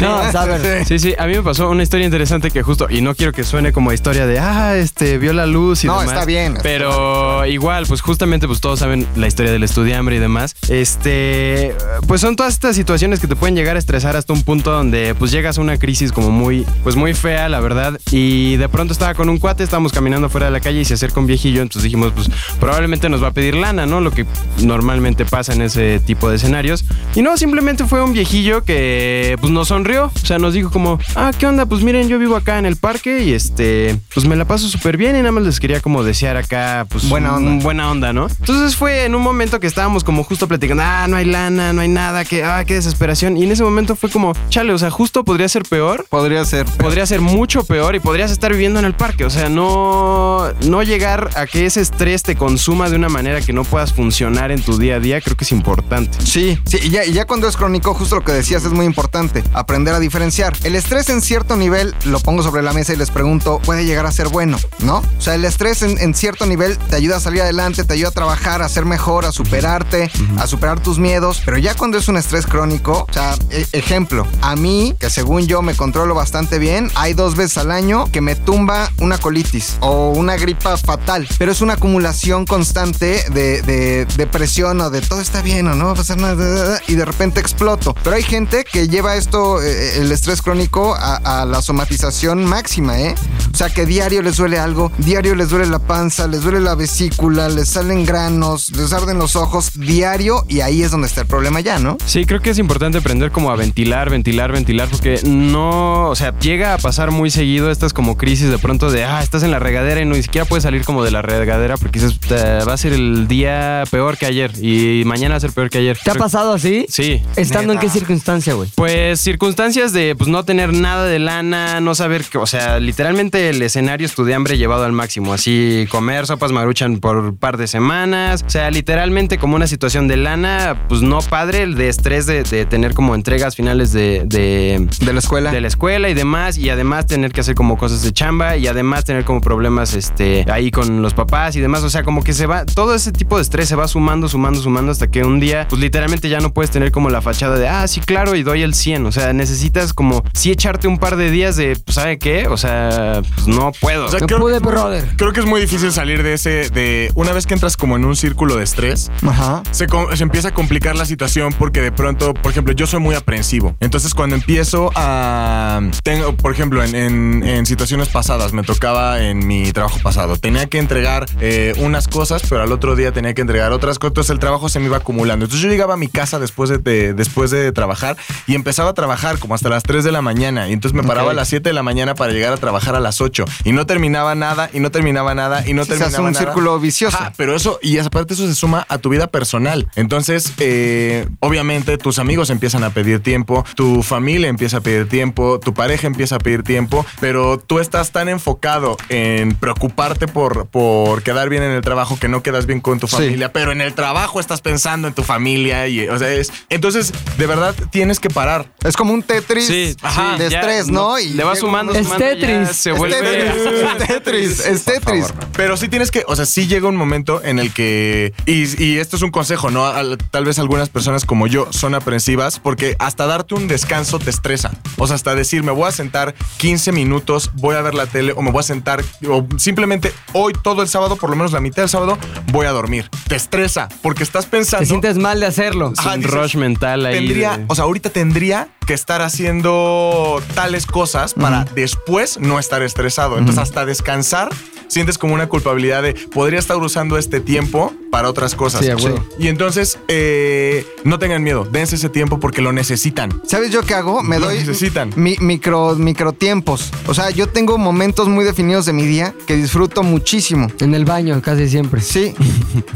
No, 0.00 0.16
a 0.16 0.44
ver. 0.46 0.84
Sí, 0.86 0.98
sí, 0.98 1.14
a 1.18 1.26
mí 1.26 1.34
me 1.34 1.42
pasó 1.42 1.68
una 1.68 1.82
historia 1.82 2.04
interesante 2.06 2.50
que 2.50 2.62
justo, 2.62 2.86
y 2.90 3.00
no 3.00 3.14
quiero 3.14 3.32
que 3.32 3.44
suene 3.44 3.72
como 3.72 3.92
historia 3.92 4.26
de, 4.26 4.38
ah, 4.38 4.76
este, 4.76 5.18
vio 5.18 5.32
la 5.32 5.46
luz 5.46 5.84
y 5.84 5.86
No, 5.86 5.98
demás. 6.00 6.14
está 6.14 6.24
bien. 6.24 6.58
Pero 6.62 7.44
igual, 7.46 7.86
pues 7.86 8.00
justamente, 8.00 8.46
pues 8.46 8.60
todos 8.60 8.78
saben 8.78 9.06
la 9.16 9.26
historia 9.26 9.52
del 9.52 9.62
estudiambre 9.80 10.16
y 10.16 10.18
demás. 10.18 10.54
Este, 10.68 11.74
pues 12.06 12.20
son 12.20 12.36
todas 12.36 12.52
estas 12.52 12.76
situaciones 12.76 13.18
que 13.20 13.26
te 13.26 13.36
pueden 13.36 13.56
llegar 13.56 13.76
a 13.76 13.78
estresar 13.78 14.16
hasta 14.16 14.32
un 14.32 14.42
punto 14.42 14.70
donde 14.70 15.14
pues 15.14 15.30
llegas 15.30 15.58
a 15.58 15.60
una 15.60 15.78
crisis 15.78 16.12
como 16.12 16.30
muy, 16.30 16.66
pues 16.82 16.96
muy 16.96 17.14
fea, 17.14 17.48
la 17.48 17.60
verdad. 17.60 17.98
Y 18.10 18.56
de 18.56 18.68
pronto 18.68 18.92
estaba 18.92 19.14
con 19.14 19.28
un 19.28 19.38
cuate, 19.38 19.64
estábamos 19.64 19.92
caminando 19.92 20.28
fuera 20.28 20.46
de 20.46 20.52
la 20.52 20.60
calle 20.60 20.80
y 20.80 20.84
se 20.84 20.94
acerca 20.94 21.20
un 21.20 21.26
viejillo, 21.26 21.62
entonces 21.62 21.84
dijimos, 21.84 22.12
pues 22.14 22.28
probablemente 22.58 23.08
nos 23.08 23.22
va 23.22 23.28
a 23.28 23.32
pedir 23.32 23.54
lana, 23.54 23.86
¿no? 23.86 24.00
Lo 24.00 24.10
que 24.10 24.26
normalmente 24.62 25.24
pasa 25.24 25.54
en 25.54 25.62
ese 25.62 26.00
tipo 26.00 26.28
de 26.28 26.36
escenarios. 26.36 26.84
Y 27.14 27.22
no, 27.22 27.36
simplemente 27.36 27.84
fue 27.86 28.02
un 28.02 28.12
viejillo 28.12 28.62
que 28.64 29.36
pues 29.40 29.52
nos 29.52 29.68
sonrió, 29.68 30.12
o 30.14 30.26
sea, 30.26 30.38
nos 30.38 30.52
dijo 30.54 30.70
como, 30.70 30.98
ah, 31.16 31.30
¿qué 31.38 31.46
onda? 31.46 31.64
Pues 31.66 31.82
miren, 31.82 32.08
yo 32.08 32.18
vivo 32.18 32.36
acá 32.36 32.58
en 32.58 32.66
el 32.66 32.76
parque 32.76 33.22
y 33.22 33.32
este, 33.32 33.98
pues 34.12 34.26
me 34.26 34.36
la 34.36 34.44
paso 34.44 34.68
súper 34.68 34.96
bien 34.96 35.16
y 35.16 35.20
nada 35.20 35.32
más 35.32 35.44
les 35.44 35.58
quería 35.58 35.80
como 35.80 36.04
desear 36.04 36.36
acá, 36.36 36.86
pues 36.88 37.08
Buena 37.08 37.36
onda. 37.36 37.62
buena 37.64 37.90
onda, 37.90 38.12
¿no? 38.12 38.26
Entonces 38.28 38.76
fue 38.76 39.04
en 39.04 39.14
un 39.14 39.22
momento 39.22 39.58
que 39.60 39.66
estábamos 39.70 40.04
como 40.04 40.24
justo 40.24 40.46
platicando, 40.46 40.82
ah, 40.84 41.06
no 41.08 41.16
hay 41.16 41.24
lana, 41.24 41.72
no 41.72 41.80
hay 41.80 41.88
nada, 41.88 42.24
que, 42.24 42.44
ah, 42.44 42.64
qué 42.64 42.74
desesperación. 42.74 43.36
Y 43.36 43.44
en 43.44 43.52
ese 43.52 43.62
momento 43.62 43.96
fue 43.96 44.10
como, 44.10 44.34
chale, 44.48 44.72
o 44.72 44.78
sea, 44.78 44.90
justo 44.90 45.24
podría 45.24 45.48
ser 45.48 45.62
peor. 45.62 46.06
Podría 46.08 46.44
ser. 46.44 46.66
Podría 46.66 47.06
ser 47.06 47.20
mucho 47.20 47.64
peor 47.64 47.94
y 47.94 48.00
podrías 48.00 48.30
estar 48.30 48.52
viviendo 48.52 48.78
en 48.78 48.84
el 48.84 48.94
parque. 48.94 49.24
O 49.24 49.30
sea, 49.30 49.48
no, 49.48 50.52
no 50.66 50.82
llegar 50.82 51.30
a 51.36 51.46
que 51.46 51.66
ese 51.66 51.80
estrés 51.80 52.22
te 52.22 52.36
consuma 52.36 52.90
de 52.90 52.96
una 52.96 53.08
manera 53.08 53.40
que 53.40 53.52
no 53.52 53.64
puedas 53.64 53.92
funcionar 53.92 54.50
en 54.50 54.62
tu 54.62 54.76
día 54.78 54.96
a 54.96 55.00
día, 55.00 55.20
creo 55.20 55.36
que 55.36 55.44
es 55.44 55.52
importante. 55.52 56.18
Sí, 56.22 56.58
sí, 56.66 56.78
y 56.82 56.90
ya, 56.90 57.04
ya 57.04 57.26
cuando 57.26 57.48
es 57.48 57.56
crónico, 57.56 57.94
justo 57.94 58.16
lo 58.16 58.24
que 58.24 58.32
decías 58.32 58.64
es 58.64 58.72
muy 58.72 58.86
importante, 58.86 59.42
aprender 59.52 59.94
a 59.94 60.00
diferenciar. 60.00 60.56
El 60.64 60.74
estrés 60.74 61.08
en 61.08 61.20
cierto 61.20 61.56
nivel, 61.56 61.94
lo 62.04 62.20
pongo 62.20 62.42
sobre 62.42 62.62
la 62.62 62.72
mesa 62.72 62.92
y 62.92 62.96
les 62.96 63.10
pregunto, 63.10 63.60
puede 63.64 63.84
llegar 63.84 64.06
a 64.06 64.12
ser 64.12 64.28
bueno, 64.28 64.58
¿no? 64.80 64.98
O 64.98 65.20
sea, 65.20 65.34
el 65.34 65.44
estrés 65.44 65.82
en, 65.82 65.98
en 65.98 66.14
cierto 66.14 66.46
nivel 66.46 66.76
te 66.78 66.96
ayuda 66.96 67.16
a 67.16 67.20
salir 67.20 67.42
adelante, 67.42 67.84
te 67.84 67.92
ayuda 67.94 68.08
a 68.08 68.12
trabajar, 68.12 68.62
a 68.62 68.68
ser 68.68 68.84
mejor, 68.84 69.24
a 69.24 69.32
superarte, 69.60 70.10
a 70.38 70.46
superar 70.46 70.80
tus 70.80 70.98
miedos, 70.98 71.42
pero 71.44 71.58
ya 71.58 71.74
cuando 71.74 71.98
es 71.98 72.08
un 72.08 72.16
estrés 72.16 72.46
crónico, 72.46 73.06
o 73.08 73.12
sea, 73.12 73.34
e- 73.50 73.66
ejemplo, 73.72 74.26
a 74.40 74.56
mí, 74.56 74.94
que 74.98 75.10
según 75.10 75.46
yo 75.46 75.60
me 75.62 75.74
controlo 75.74 76.14
bastante 76.14 76.58
bien, 76.58 76.90
hay 76.94 77.12
dos 77.12 77.36
veces 77.36 77.58
al 77.58 77.70
año 77.70 78.06
que 78.10 78.20
me 78.20 78.36
tumba 78.36 78.90
una 78.98 79.18
colitis 79.18 79.76
o 79.80 80.10
una 80.10 80.36
gripa 80.36 80.76
fatal, 80.78 81.28
pero 81.38 81.52
es 81.52 81.60
una 81.60 81.74
acumulación 81.74 82.46
constante 82.46 83.22
de, 83.32 83.60
de 83.62 84.06
depresión 84.16 84.80
o 84.80 84.88
de 84.90 85.02
todo 85.02 85.20
está 85.20 85.42
bien 85.42 85.68
o 85.68 85.74
no 85.74 85.86
va 85.86 85.92
a 85.92 85.96
pasar 85.96 86.16
nada 86.16 86.80
y 86.86 86.94
de 86.94 87.04
repente 87.04 87.40
exploto. 87.40 87.94
Pero 88.02 88.16
hay 88.16 88.22
gente 88.22 88.64
que 88.64 88.88
lleva 88.88 89.16
esto, 89.16 89.62
eh, 89.62 89.98
el 89.98 90.10
estrés 90.10 90.40
crónico, 90.40 90.94
a, 90.94 91.42
a 91.42 91.44
la 91.44 91.60
somatización 91.60 92.44
máxima, 92.46 92.98
¿eh? 92.98 93.14
O 93.52 93.56
sea, 93.56 93.68
que 93.68 93.84
diario 93.84 94.22
les 94.22 94.36
duele 94.36 94.58
algo, 94.58 94.90
diario 94.98 95.34
les 95.34 95.50
duele 95.50 95.66
la 95.66 95.80
panza, 95.80 96.26
les 96.26 96.42
duele 96.42 96.60
la 96.60 96.74
vesícula, 96.74 97.48
les 97.48 97.68
salen 97.68 98.06
granos, 98.06 98.70
les 98.70 98.92
arden 98.92 99.18
los 99.18 99.30
los 99.30 99.36
ojos 99.40 99.72
diario 99.78 100.44
y 100.48 100.60
ahí 100.60 100.82
es 100.82 100.90
donde 100.90 101.08
está 101.08 101.22
el 101.22 101.26
problema 101.26 101.60
ya, 101.60 101.78
¿no? 101.78 101.98
Sí, 102.04 102.24
creo 102.26 102.40
que 102.40 102.50
es 102.50 102.58
importante 102.58 102.98
aprender 102.98 103.30
como 103.32 103.50
a 103.50 103.56
ventilar, 103.56 104.10
ventilar, 104.10 104.52
ventilar, 104.52 104.88
porque 104.88 105.20
no, 105.24 106.08
o 106.08 106.14
sea, 106.16 106.38
llega 106.38 106.74
a 106.74 106.78
pasar 106.78 107.10
muy 107.10 107.30
seguido 107.30 107.70
estas 107.70 107.92
como 107.92 108.16
crisis 108.16 108.50
de 108.50 108.58
pronto 108.58 108.90
de, 108.90 109.04
ah, 109.04 109.22
estás 109.22 109.42
en 109.42 109.50
la 109.50 109.58
regadera 109.58 110.00
y 110.00 110.04
no 110.04 110.14
ni 110.14 110.22
siquiera 110.22 110.44
puedes 110.44 110.62
salir 110.64 110.84
como 110.84 111.02
de 111.02 111.10
la 111.10 111.22
regadera 111.22 111.76
porque 111.76 111.98
dices, 112.00 112.18
"Te- 112.20 112.64
va 112.64 112.72
a 112.74 112.76
ser 112.76 112.92
el 112.92 113.26
día 113.28 113.84
peor 113.90 114.16
que 114.18 114.26
ayer 114.26 114.52
y 114.62 115.02
mañana 115.06 115.34
va 115.34 115.36
a 115.38 115.40
ser 115.40 115.52
peor 115.52 115.70
que 115.70 115.78
ayer. 115.78 115.98
¿Te 116.04 116.10
ha 116.10 116.14
pasado 116.14 116.52
así? 116.52 116.86
Sí. 116.88 117.22
¿Estando 117.36 117.72
en 117.72 117.78
qué 117.78 117.88
circunstancia, 117.88 118.54
güey? 118.54 118.68
Pues 118.74 119.20
circunstancias 119.20 119.92
de 119.92 120.14
pues 120.16 120.28
no 120.28 120.44
tener 120.44 120.72
nada 120.74 121.04
de 121.06 121.18
lana, 121.18 121.80
no 121.80 121.94
saber 121.94 122.24
que, 122.24 122.38
o 122.38 122.46
sea, 122.46 122.78
literalmente 122.78 123.48
el 123.48 123.62
escenario 123.62 124.06
es 124.06 124.14
tu 124.14 124.24
de 124.24 124.34
hambre 124.34 124.58
llevado 124.58 124.84
al 124.84 124.92
máximo, 124.92 125.32
así 125.32 125.86
comer 125.90 126.26
sopas 126.26 126.52
maruchan 126.52 126.98
por 126.98 127.16
un 127.16 127.36
par 127.36 127.56
de 127.56 127.66
semanas, 127.66 128.44
o 128.46 128.50
sea, 128.50 128.70
literalmente 128.70 129.29
como 129.38 129.56
una 129.56 129.66
situación 129.66 130.08
de 130.08 130.16
lana, 130.16 130.84
pues 130.88 131.02
no 131.02 131.20
padre, 131.20 131.62
el 131.62 131.74
de 131.74 131.88
estrés 131.88 132.26
de, 132.26 132.42
de 132.42 132.66
tener 132.66 132.94
como 132.94 133.14
entregas 133.14 133.56
finales 133.56 133.92
de, 133.92 134.22
de, 134.26 134.86
De 135.00 135.12
la 135.12 135.18
escuela. 135.18 135.50
de 135.52 135.60
la 135.60 135.68
escuela 135.68 136.08
y 136.08 136.14
demás, 136.14 136.58
y 136.58 136.70
además 136.70 137.06
tener 137.06 137.32
que 137.32 137.40
hacer 137.40 137.54
como 137.54 137.76
cosas 137.78 138.02
de 138.02 138.12
chamba 138.12 138.56
y 138.56 138.66
además 138.66 139.04
tener 139.04 139.24
como 139.24 139.40
problemas 139.40 139.94
este, 139.94 140.44
ahí 140.50 140.70
con 140.70 141.02
los 141.02 141.14
papás 141.14 141.56
y 141.56 141.60
demás, 141.60 141.82
o 141.82 141.90
sea, 141.90 142.02
como 142.02 142.22
que 142.22 142.32
se 142.32 142.46
va, 142.46 142.64
todo 142.66 142.94
ese 142.94 143.12
tipo 143.12 143.36
de 143.36 143.42
estrés 143.42 143.68
se 143.68 143.76
va 143.76 143.88
sumando, 143.88 144.28
sumando, 144.28 144.60
sumando 144.60 144.92
hasta 144.92 145.08
que 145.10 145.24
un 145.24 145.40
día, 145.40 145.66
pues 145.68 145.80
literalmente 145.80 146.28
ya 146.28 146.40
no 146.40 146.52
puedes 146.52 146.70
tener 146.70 146.90
como 146.92 147.10
la 147.10 147.22
fachada 147.22 147.56
de, 147.58 147.68
ah, 147.68 147.86
sí, 147.88 148.00
claro, 148.00 148.34
y 148.34 148.42
doy 148.42 148.62
el 148.62 148.74
100, 148.74 149.06
o 149.06 149.12
sea, 149.12 149.32
necesitas 149.32 149.92
como 149.92 150.22
sí 150.34 150.50
echarte 150.50 150.88
un 150.88 150.98
par 150.98 151.16
de 151.16 151.30
días 151.30 151.56
de, 151.56 151.76
pues, 151.76 151.94
¿sabe 151.94 152.18
qué? 152.18 152.46
O 152.48 152.56
sea, 152.56 153.22
pues 153.34 153.46
no 153.48 153.72
puedo. 153.80 154.06
O 154.06 154.08
sea, 154.08 154.20
No 154.20 154.26
creo, 154.26 154.40
pude, 154.40 154.58
brother. 154.58 155.04
creo 155.16 155.32
que 155.32 155.40
es 155.40 155.46
muy 155.46 155.60
difícil 155.60 155.92
salir 155.92 156.22
de 156.22 156.34
ese, 156.34 156.70
de 156.70 157.10
una 157.14 157.32
vez 157.32 157.46
que 157.46 157.54
entras 157.54 157.76
como 157.76 157.96
en 157.96 158.04
un 158.04 158.16
círculo 158.16 158.56
de 158.56 158.64
estrés, 158.64 159.10
Ajá. 159.26 159.62
se, 159.70 159.86
se 160.14 160.22
empieza 160.22 160.48
a 160.48 160.54
complicar 160.54 160.96
la 160.96 161.04
situación 161.04 161.52
porque 161.58 161.80
de 161.80 161.92
pronto, 161.92 162.34
por 162.34 162.50
ejemplo, 162.50 162.72
yo 162.72 162.86
soy 162.86 163.00
muy 163.00 163.14
aprensivo. 163.14 163.74
Entonces, 163.80 164.14
cuando 164.14 164.36
empiezo 164.36 164.90
a. 164.94 165.80
Tengo, 166.02 166.34
por 166.36 166.52
ejemplo, 166.52 166.82
en, 166.82 166.94
en- 166.94 167.42
en 167.44 167.66
situaciones 167.66 168.08
pasadas, 168.08 168.52
me 168.52 168.62
tocaba 168.62 169.20
en 169.22 169.46
mi 169.46 169.72
trabajo 169.72 169.98
pasado. 170.02 170.36
Tenía 170.36 170.66
que 170.66 170.78
entregar 170.78 171.26
eh, 171.40 171.74
unas 171.78 172.08
cosas, 172.08 172.42
pero 172.48 172.62
al 172.62 172.72
otro 172.72 172.96
día 172.96 173.12
tenía 173.12 173.34
que 173.34 173.40
entregar 173.42 173.72
otras 173.72 173.98
cosas. 173.98 174.10
Entonces, 174.12 174.30
el 174.30 174.38
trabajo 174.38 174.68
se 174.68 174.78
me 174.80 174.86
iba 174.86 174.96
acumulando. 174.98 175.44
Entonces, 175.44 175.62
yo 175.64 175.70
llegaba 175.70 175.94
a 175.94 175.96
mi 175.96 176.08
casa 176.08 176.38
después 176.38 176.70
de, 176.70 176.78
de- 176.78 177.14
después 177.14 177.50
de 177.50 177.72
trabajar 177.72 178.16
y 178.46 178.54
empezaba 178.54 178.90
a 178.90 178.94
trabajar 178.94 179.38
como 179.38 179.54
hasta 179.54 179.68
las 179.68 179.82
3 179.82 180.04
de 180.04 180.12
la 180.12 180.22
mañana. 180.22 180.68
Y 180.68 180.72
entonces 180.72 180.94
me 181.00 181.06
paraba 181.06 181.32
a 181.32 181.34
las 181.34 181.48
7 181.48 181.68
de 181.68 181.72
la 181.74 181.82
mañana 181.82 182.14
para 182.14 182.32
llegar 182.32 182.52
a 182.52 182.56
trabajar 182.56 182.94
a 182.94 183.00
las 183.00 183.20
8. 183.20 183.44
Y 183.64 183.72
no 183.72 183.86
terminaba 183.86 184.34
nada, 184.34 184.70
y 184.72 184.80
no 184.80 184.90
terminaba 184.90 185.34
nada, 185.34 185.66
y 185.66 185.74
no 185.74 185.82
Sí, 185.84 185.90
terminaba 185.90 186.12
hace 186.12 186.20
un 186.22 186.32
nada. 186.32 186.44
círculo 186.44 186.78
vicioso. 186.80 187.16
Ajá, 187.16 187.32
pero 187.36 187.54
eso, 187.54 187.78
y 187.82 187.98
aparte 187.98 188.34
eso 188.34 188.46
se 188.46 188.54
suma 188.54 188.86
a 188.88 188.98
tu 188.98 189.09
vida 189.10 189.26
personal. 189.26 189.88
Entonces, 189.96 190.54
eh, 190.58 191.26
obviamente 191.40 191.98
tus 191.98 192.18
amigos 192.18 192.48
empiezan 192.50 192.84
a 192.84 192.90
pedir 192.90 193.20
tiempo, 193.20 193.64
tu 193.74 194.02
familia 194.02 194.48
empieza 194.48 194.78
a 194.78 194.80
pedir 194.80 195.08
tiempo, 195.08 195.60
tu 195.60 195.74
pareja 195.74 196.06
empieza 196.06 196.36
a 196.36 196.38
pedir 196.38 196.62
tiempo, 196.62 197.04
pero 197.20 197.58
tú 197.58 197.78
estás 197.80 198.10
tan 198.12 198.28
enfocado 198.30 198.96
en 199.10 199.54
preocuparte 199.54 200.26
por, 200.28 200.66
por 200.68 201.22
quedar 201.22 201.48
bien 201.50 201.62
en 201.62 201.72
el 201.72 201.82
trabajo 201.82 202.18
que 202.18 202.28
no 202.28 202.42
quedas 202.42 202.66
bien 202.66 202.80
con 202.80 202.98
tu 202.98 203.06
Sí. 203.10 203.16
familia, 203.16 203.52
pero 203.52 203.72
en 203.72 203.80
el 203.80 203.92
trabajo 203.94 204.38
estás 204.40 204.60
pensando 204.60 205.08
en 205.08 205.14
tu 205.14 205.24
familia 205.24 205.88
y, 205.88 206.08
o 206.08 206.18
sea, 206.18 206.30
es, 206.32 206.52
entonces, 206.68 207.12
de 207.38 207.46
verdad, 207.46 207.74
tienes 207.90 208.20
que 208.20 208.30
parar. 208.30 208.70
Es 208.84 208.96
como 208.96 209.12
un 209.12 209.22
Tetris 209.22 209.66
Sí, 209.66 209.96
ajá, 210.00 210.36
sí, 210.36 210.44
de 210.44 210.50
ya, 210.50 210.60
estrés, 210.60 210.88
¿no? 210.88 211.18
Y 211.18 211.30
le 211.30 211.42
va 211.44 211.50
llega 211.54 211.60
sumando, 211.60 211.92
Es 211.92 212.04
sumando, 212.06 212.24
ya 212.24 212.30
Tetris. 212.36 212.68
se 212.76 212.90
Es 212.92 212.96
vuelve... 212.98 213.16
Tetris, 213.20 213.50
es 214.00 214.06
Tetris, 214.08 214.60
es 214.66 214.84
Tetris. 214.84 215.34
Pero 215.56 215.76
sí 215.76 215.88
tienes 215.88 216.10
que, 216.10 216.22
o 216.28 216.36
sea, 216.36 216.46
sí 216.46 216.66
llega 216.68 216.86
un 216.88 216.96
momento 216.96 217.42
en 217.44 217.58
el 217.58 217.72
que, 217.72 218.32
y, 218.46 218.82
y 218.82 218.98
esto 219.00 219.16
es 219.16 219.22
un 219.22 219.30
consejo, 219.30 219.70
¿no? 219.70 219.86
Al- 219.86 220.18
tal 220.30 220.44
vez 220.44 220.58
algunas 220.58 220.88
personas 220.88 221.24
como 221.24 221.46
yo 221.46 221.66
son 221.72 221.94
aprensivas 221.94 222.58
porque 222.60 222.96
hasta 222.98 223.26
darte 223.26 223.54
un 223.54 223.68
descanso 223.68 224.18
te 224.18 224.30
estresa. 224.30 224.70
O 224.98 225.06
sea, 225.06 225.16
hasta 225.16 225.34
decir, 225.34 225.62
me 225.62 225.72
voy 225.72 225.88
a 225.88 225.92
sentar 225.92 226.34
15 226.58 226.92
minutos, 226.92 227.50
voy 227.54 227.76
a 227.76 227.80
ver 227.82 227.94
la 227.94 228.06
tele 228.06 228.32
o 228.36 228.42
me 228.42 228.50
voy 228.50 228.60
a 228.60 228.64
sentar, 228.64 229.02
o 229.28 229.46
simplemente 229.58 230.12
hoy 230.32 230.52
todo 230.62 230.82
el 230.82 230.88
sábado, 230.88 231.16
por 231.16 231.30
lo 231.30 231.36
menos 231.36 231.52
la 231.52 231.60
mitad 231.60 231.82
del 231.82 231.88
sábado, 231.88 232.18
voy 232.52 232.66
a 232.66 232.70
dormir. 232.70 233.08
Te 233.28 233.36
estresa 233.36 233.88
porque 234.02 234.22
estás 234.22 234.46
pensando... 234.46 234.82
Te 234.82 234.86
sientes 234.86 235.18
mal 235.18 235.40
de 235.40 235.46
hacerlo. 235.46 235.92
Ajá, 235.96 236.14
un 236.14 236.20
dices, 236.20 236.34
rush 236.34 236.56
mental 236.56 237.06
ahí. 237.06 237.14
Tendría, 237.16 237.58
de- 237.58 237.64
o 237.68 237.74
sea, 237.74 237.84
ahorita 237.84 238.10
tendría 238.10 238.68
que 238.86 238.94
estar 238.94 239.22
haciendo 239.22 240.42
tales 240.54 240.86
cosas 240.86 241.34
para 241.34 241.64
después 241.74 242.38
no 242.40 242.58
estar 242.58 242.82
estresado. 242.82 243.38
Entonces, 243.38 243.62
hasta 243.62 243.84
descansar, 243.84 244.48
sientes 244.90 245.16
como 245.16 245.32
una 245.32 245.48
culpabilidad 245.48 246.02
de 246.02 246.12
podría 246.14 246.58
estar 246.58 246.76
usando 246.76 247.16
este 247.16 247.40
tiempo 247.40 247.94
para 248.10 248.28
otras 248.28 248.54
cosas. 248.54 248.84
Sí. 248.84 248.90
Y 249.38 249.46
entonces, 249.48 249.98
eh, 250.08 250.84
no 251.04 251.18
tengan 251.18 251.42
miedo, 251.42 251.64
dense 251.70 251.94
ese 251.96 252.08
tiempo 252.08 252.40
porque 252.40 252.60
lo 252.60 252.72
necesitan. 252.72 253.40
¿Sabes 253.46 253.70
yo 253.70 253.82
qué 253.82 253.94
hago? 253.94 254.22
Me 254.22 254.38
Lo 254.40 254.46
doy 254.46 254.58
necesitan. 254.58 255.12
mi- 255.16 255.36
micro, 255.40 255.94
micro 255.94 256.32
tiempos. 256.32 256.90
O 257.06 257.14
sea, 257.14 257.30
yo 257.30 257.46
tengo 257.48 257.78
momentos 257.78 258.28
muy 258.28 258.44
definidos 258.44 258.84
de 258.86 258.92
mi 258.92 259.06
día 259.06 259.32
que 259.46 259.56
disfruto 259.56 260.02
muchísimo. 260.02 260.66
En 260.80 260.94
el 260.94 261.04
baño, 261.04 261.40
casi 261.40 261.68
siempre. 261.68 262.00
Sí. 262.00 262.34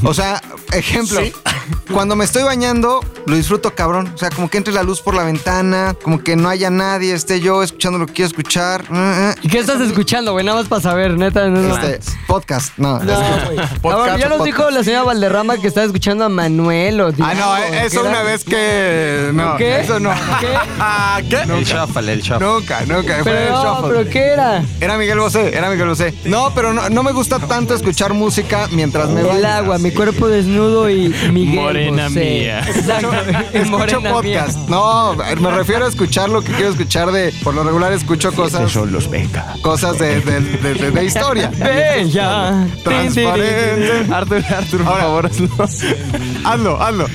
O 0.03 0.13
sea, 0.15 0.43
ejemplo. 0.73 1.21
Sí. 1.23 1.33
Cuando 1.92 2.16
me 2.16 2.24
estoy 2.24 2.42
bañando, 2.42 3.00
lo 3.27 3.37
disfruto 3.37 3.74
cabrón. 3.74 4.11
O 4.14 4.18
sea, 4.18 4.31
como 4.31 4.48
que 4.50 4.59
entre 4.59 4.72
la 4.74 4.83
luz 4.83 5.00
por 5.00 5.14
la 5.14 5.24
ventana, 5.24 5.94
como 6.03 6.22
que 6.22 6.37
no 6.37 6.48
haya 6.48 6.70
nadie, 6.70 7.12
esté 7.14 7.40
yo 7.40 7.62
escuchando 7.62 7.98
lo 7.98 8.07
que 8.07 8.12
quiero 8.14 8.29
escuchar. 8.29 8.83
Eh, 8.92 9.33
eh. 9.35 9.35
¿Y 9.42 9.48
qué 9.48 9.59
estás 9.59 9.81
escuchando, 9.81 10.33
güey? 10.33 10.44
Nada 10.44 10.59
más 10.59 10.68
para 10.68 10.83
saber, 10.83 11.16
neta. 11.16 11.46
No, 11.48 11.61
no. 11.61 11.77
Este, 11.77 12.00
podcast, 12.27 12.72
no. 12.79 12.98
No, 12.98 13.12
güey. 13.14 13.57
Podcast 13.57 13.85
Ahora, 13.85 14.16
ya 14.16 14.29
nos 14.29 14.38
podcast. 14.38 14.44
dijo 14.59 14.70
la 14.70 14.85
señora 14.85 15.03
Valderrama 15.05 15.57
que 15.59 15.68
estaba 15.68 15.87
escuchando 15.87 16.24
a 16.24 16.29
Manuel 16.29 17.00
o 17.00 17.09
Ah, 17.20 17.35
no, 17.35 17.57
eso 17.57 18.03
¿qué 18.03 18.09
una 18.09 18.20
era? 18.20 18.22
vez 18.22 18.44
que. 18.44 19.31
No, 19.33 19.57
¿Qué? 19.57 19.81
eso 19.81 20.00
no. 20.00 20.11
¿Qué? 20.40 20.48
Ah, 20.79 21.20
¿qué? 21.29 21.37
El 21.42 21.64
shuffle, 21.64 22.12
el 22.12 22.20
shuffle. 22.22 22.46
Nunca, 22.46 22.81
nunca. 22.87 23.22
Fue 23.22 23.33
el 23.33 23.38
Pero, 23.48 23.53
no, 23.62 23.74
shuffle. 23.77 23.94
pero 23.98 24.11
¿qué 24.11 24.24
era? 24.27 24.64
Era 24.81 24.96
Miguel 24.98 25.18
Bosé, 25.18 25.57
era 25.57 25.70
Miguel 25.70 25.88
Bosé. 25.88 26.14
No, 26.24 26.53
pero 26.55 26.72
no, 26.72 26.88
no 26.90 27.03
me 27.03 27.12
gusta 27.12 27.38
tanto 27.38 27.74
escuchar 27.74 28.12
música 28.14 28.68
mientras 28.72 29.09
me 29.11 29.20
El 29.20 29.27
baño. 29.27 29.46
agua, 29.48 29.79
mi 29.79 29.90
cuerpo 29.92 30.29
desnudo 30.29 30.88
y 30.90 31.09
Miguel 31.33 31.54
Morena 31.55 32.09
mía. 32.09 32.61
Exacto. 32.67 33.12
Escucho 33.53 33.71
Morena 33.79 34.11
podcast. 34.11 34.57
mía. 34.59 34.67
No, 34.69 35.14
me 35.14 35.51
refiero 35.51 35.85
a 35.85 35.88
escuchar 35.88 36.29
lo 36.29 36.43
que 36.43 36.53
quiero 36.53 36.71
escuchar 36.71 37.12
de. 37.12 37.33
Por 37.43 37.55
lo 37.55 37.64
regular 37.64 37.93
escucho 37.93 38.33
cosas. 38.33 38.71
son 38.73 38.93
los 38.93 39.09
beca. 39.11 39.55
Cosas 39.62 39.99
de, 39.99 40.21
de- 40.21 40.40
de- 40.40 40.75
de- 40.75 40.90
de 40.90 41.05
historia. 41.05 41.49
Bella. 41.59 42.67
Transparente. 42.85 44.12
Arthur, 44.12 44.45
Arthur, 44.55 44.79
por 44.85 44.88
Ahora- 44.88 45.03
favor, 45.03 45.27
hazlo. 45.27 45.49
Hazlo, 46.45 46.83
hazlo. 46.83 47.07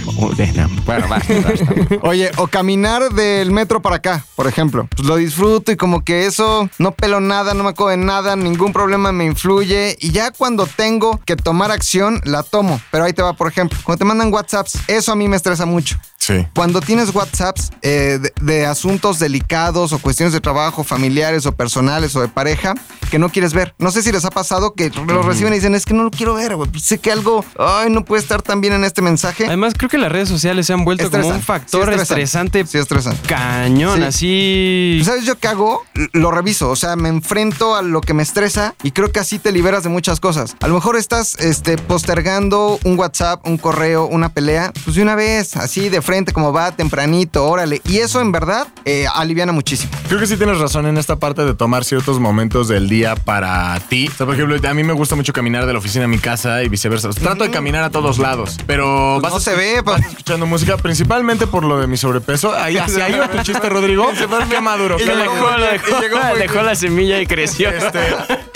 Bueno, 0.86 1.08
basta, 1.10 1.34
basta. 1.44 1.66
Oye, 2.02 2.32
o 2.38 2.48
caminar 2.48 3.10
del 3.14 3.52
metro 3.52 3.82
para 3.82 3.98
acá, 3.98 4.26
por 4.36 4.48
ejemplo. 4.48 4.88
Pues 4.96 5.08
lo 5.08 5.16
disfruto 5.16 5.72
y 5.72 5.76
como 5.78 6.04
que 6.04 6.26
eso 6.26 6.70
no 6.80 6.92
pelo 6.92 7.20
nada, 7.20 7.54
no 7.54 7.64
me 7.64 7.70
acuerdo 7.70 7.92
de 7.92 7.98
nada, 8.06 8.36
ningún 8.36 8.74
problema 8.74 9.12
me 9.12 9.26
influye. 9.26 9.98
Y 10.00 10.12
ya 10.12 10.32
cuando 10.32 10.66
tengo 10.68 11.20
que 11.26 11.36
tomar 11.36 11.72
acción, 11.72 12.22
la 12.26 12.44
tomo. 12.44 12.80
Pero 12.92 13.04
ahí 13.04 13.14
te 13.14 13.22
va, 13.22 13.34
por 13.34 13.48
ejemplo, 13.48 13.78
cuando 13.84 14.00
te 14.00 14.06
mandan 14.06 14.29
WhatsApps, 14.34 14.78
eso 14.88 15.12
a 15.12 15.16
mí 15.16 15.28
me 15.28 15.36
estresa 15.36 15.66
mucho. 15.66 16.00
Sí. 16.30 16.46
Cuando 16.56 16.80
tienes 16.82 17.14
WhatsApps 17.14 17.72
eh, 17.82 18.20
de, 18.22 18.34
de 18.42 18.66
asuntos 18.68 19.18
delicados 19.20 19.92
o 19.94 20.00
cuestiones 20.00 20.32
de 20.34 20.40
trabajo, 20.40 20.84
familiares 20.84 21.46
o 21.48 21.52
personales 21.52 22.16
o 22.16 22.22
de 22.22 22.28
pareja 22.28 22.76
que 23.10 23.18
no 23.18 23.30
quieres 23.30 23.54
ver. 23.54 23.74
No 23.80 23.90
sé 23.90 24.04
si 24.04 24.12
les 24.12 24.24
ha 24.26 24.30
pasado 24.30 24.74
que 24.76 24.92
lo 24.92 25.24
reciben 25.24 25.52
y 25.54 25.56
dicen, 25.56 25.74
es 25.74 25.86
que 25.86 25.96
no 25.96 26.04
lo 26.04 26.12
quiero 26.12 26.36
ver, 26.36 26.56
güey. 26.56 26.70
Pues 26.70 26.84
sé 26.84 27.00
que 27.00 27.12
algo, 27.12 27.44
ay, 27.58 27.90
no 27.90 28.06
puede 28.06 28.22
estar 28.22 28.44
tan 28.44 28.62
bien 28.62 28.74
en 28.74 28.84
este 28.84 29.02
mensaje. 29.02 29.48
Además, 29.48 29.74
creo 29.76 29.90
que 29.90 29.98
las 29.98 30.12
redes 30.12 30.30
sociales 30.30 30.68
se 30.68 30.74
han 30.74 30.86
vuelto 30.86 31.10
como 31.10 31.28
un 31.28 31.42
factor 31.42 31.92
Sí, 31.96 32.00
estresante 32.00 32.66
Sí, 32.68 32.78
estresan. 32.78 33.18
cañón, 33.28 33.98
Sí. 34.00 34.04
así. 34.04 35.02
¿Sabes 35.04 35.26
yo 35.26 35.40
qué 35.40 35.48
hago? 35.48 35.84
Lo 36.14 36.30
reviso, 36.30 36.70
o 36.70 36.76
sea, 36.76 36.96
me 36.96 37.10
enfrento 37.10 37.76
a 37.76 37.82
lo 37.82 38.02
que 38.02 38.14
me 38.14 38.22
estresa 38.22 38.76
y 38.84 38.92
creo 38.92 39.12
que 39.12 39.20
así 39.20 39.40
te 39.40 39.52
liberas 39.52 39.82
de 39.84 39.90
muchas 39.90 40.20
cosas. 40.20 40.56
A 40.62 40.68
lo 40.68 40.76
mejor 40.76 40.96
estás 40.96 41.36
este, 41.40 41.78
postergando 41.78 42.80
un 42.84 43.00
WhatsApp, 43.00 43.46
un 43.48 43.58
correo, 43.58 44.06
una 44.06 44.30
pelea, 44.30 44.72
pues 44.84 44.96
de 44.96 45.02
una 45.02 45.16
vez, 45.16 45.56
así 45.58 45.90
de 45.90 46.02
frente, 46.02 46.19
como 46.34 46.54
va, 46.54 46.72
tempranito, 46.72 47.46
órale. 47.46 47.82
Y 47.86 47.98
eso 47.98 48.22
en 48.22 48.32
verdad 48.32 48.68
eh, 48.86 49.06
aliviana 49.14 49.52
muchísimo. 49.52 49.92
Creo 50.08 50.20
que 50.20 50.28
sí 50.28 50.38
tienes 50.38 50.60
razón 50.60 50.86
en 50.86 50.98
esta 50.98 51.18
parte 51.18 51.44
de 51.46 51.54
tomar 51.54 51.84
ciertos 51.84 52.20
momentos 52.20 52.68
del 52.68 52.88
día 52.90 53.16
para 53.16 53.80
ti. 53.90 54.08
O 54.08 54.12
sea, 54.16 54.26
por 54.26 54.36
ejemplo, 54.36 54.56
a 54.70 54.74
mí 54.74 54.84
me 54.84 54.94
gusta 54.94 55.16
mucho 55.16 55.34
caminar 55.34 55.66
de 55.66 55.74
la 55.74 55.80
oficina 55.80 56.06
a 56.06 56.08
mi 56.08 56.18
casa 56.20 56.64
y 56.64 56.70
viceversa. 56.70 57.10
O 57.10 57.14
sea, 57.14 57.24
trato 57.24 57.44
de 57.44 57.52
caminar 57.52 57.84
a 57.84 57.90
todos 57.90 58.18
lados, 58.20 58.58
pero 58.68 59.18
Pues 59.22 59.32
no 59.34 59.38
a- 59.38 59.42
se 59.42 59.56
ve, 59.56 59.82
pa- 59.84 59.94
vas 59.94 60.06
escuchando 60.06 60.46
música 60.46 60.78
principalmente 60.78 61.48
por 61.48 61.64
lo 61.64 61.80
de 61.80 61.88
mi 61.88 61.98
sobrepeso. 61.98 62.54
Ahí, 62.54 62.78
hacia 62.78 63.06
ahí 63.06 63.18
va 63.18 63.28
tu 63.30 63.42
chiste, 63.44 63.70
Rodrigo. 63.70 64.08
Qué 64.50 64.62
maduro. 64.62 64.98
Y 65.00 65.06
la- 65.06 65.16
dejó- 65.16 66.00
Llegó 66.02 66.20
dejó 66.38 66.62
la 66.62 66.76
semilla 66.76 67.20
y 67.22 67.26
creció. 67.28 67.70
Este, 67.70 68.00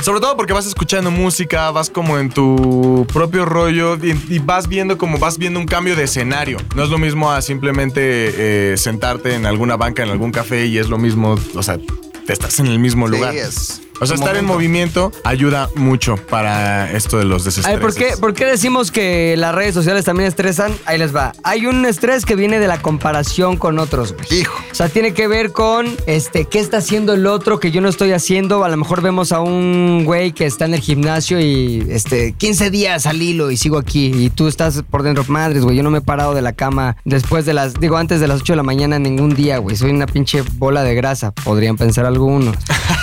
sobre 0.01 0.19
todo 0.19 0.35
porque 0.35 0.53
vas 0.53 0.65
escuchando 0.65 1.11
música, 1.11 1.71
vas 1.71 1.89
como 1.89 2.17
en 2.17 2.29
tu 2.29 3.05
propio 3.13 3.45
rollo 3.45 3.95
y, 3.95 4.11
y 4.29 4.39
vas 4.39 4.67
viendo 4.67 4.97
como 4.97 5.17
vas 5.17 5.37
viendo 5.37 5.59
un 5.59 5.65
cambio 5.65 5.95
de 5.95 6.03
escenario. 6.03 6.57
No 6.75 6.83
es 6.83 6.89
lo 6.89 6.97
mismo 6.97 7.31
a 7.31 7.41
simplemente 7.53 8.71
eh, 8.73 8.77
sentarte 8.77 9.35
en 9.35 9.45
alguna 9.45 9.75
banca, 9.77 10.01
en 10.03 10.09
algún 10.09 10.31
café 10.31 10.65
y 10.65 10.77
es 10.79 10.89
lo 10.89 10.97
mismo, 10.97 11.37
o 11.53 11.63
sea, 11.63 11.77
te 12.25 12.33
estás 12.33 12.59
en 12.59 12.65
el 12.67 12.79
mismo 12.79 13.07
lugar. 13.07 13.31
Sí, 13.33 13.39
es- 13.39 13.81
O 13.99 14.05
sea, 14.05 14.15
estar 14.15 14.35
en 14.35 14.45
movimiento 14.45 15.11
ayuda 15.23 15.69
mucho 15.75 16.17
para 16.17 16.91
esto 16.91 17.17
de 17.17 17.25
los 17.25 17.43
A 17.43 17.45
desestreses. 17.45 17.79
ver, 17.79 17.81
¿por 17.81 17.95
qué, 17.95 18.17
¿por 18.19 18.33
qué 18.33 18.45
decimos 18.45 18.91
que 18.91 19.35
las 19.37 19.53
redes 19.55 19.73
sociales 19.73 20.03
también 20.05 20.27
estresan? 20.27 20.73
Ahí 20.85 20.97
les 20.97 21.15
va. 21.15 21.31
Hay 21.43 21.67
un 21.67 21.85
estrés 21.85 22.25
que 22.25 22.35
viene 22.35 22.59
de 22.59 22.67
la 22.67 22.81
comparación 22.81 23.55
con 23.57 23.79
otros, 23.79 24.13
güey. 24.13 24.41
Hijo. 24.41 24.57
O 24.71 24.75
sea, 24.75 24.89
tiene 24.89 25.13
que 25.13 25.27
ver 25.27 25.51
con 25.51 25.87
este, 26.07 26.45
qué 26.45 26.59
está 26.59 26.77
haciendo 26.77 27.13
el 27.13 27.25
otro 27.27 27.59
que 27.59 27.71
yo 27.71 27.81
no 27.81 27.87
estoy 27.89 28.11
haciendo. 28.11 28.63
A 28.63 28.69
lo 28.69 28.77
mejor 28.77 29.01
vemos 29.01 29.31
a 29.31 29.39
un 29.39 30.03
güey 30.05 30.33
que 30.33 30.45
está 30.45 30.65
en 30.65 30.73
el 30.73 30.79
gimnasio 30.81 31.39
y 31.39 31.85
este, 31.89 32.33
15 32.33 32.71
días 32.71 33.05
al 33.05 33.21
hilo 33.21 33.51
y 33.51 33.57
sigo 33.57 33.77
aquí. 33.77 34.11
Y 34.13 34.29
tú 34.31 34.47
estás 34.47 34.83
por 34.89 35.03
dentro, 35.03 35.23
madres, 35.27 35.63
güey. 35.63 35.77
Yo 35.77 35.83
no 35.83 35.91
me 35.91 35.99
he 35.99 36.01
parado 36.01 36.33
de 36.33 36.41
la 36.41 36.53
cama 36.53 36.97
después 37.05 37.45
de 37.45 37.53
las, 37.53 37.75
digo, 37.75 37.97
antes 37.97 38.19
de 38.19 38.27
las 38.27 38.41
8 38.41 38.53
de 38.53 38.57
la 38.57 38.63
mañana 38.63 38.99
ningún 38.99 39.35
día, 39.35 39.59
güey. 39.59 39.75
Soy 39.75 39.91
una 39.91 40.07
pinche 40.07 40.43
bola 40.57 40.83
de 40.83 40.95
grasa, 40.95 41.31
podrían 41.31 41.77
pensar 41.77 42.05
algunos. 42.05 42.55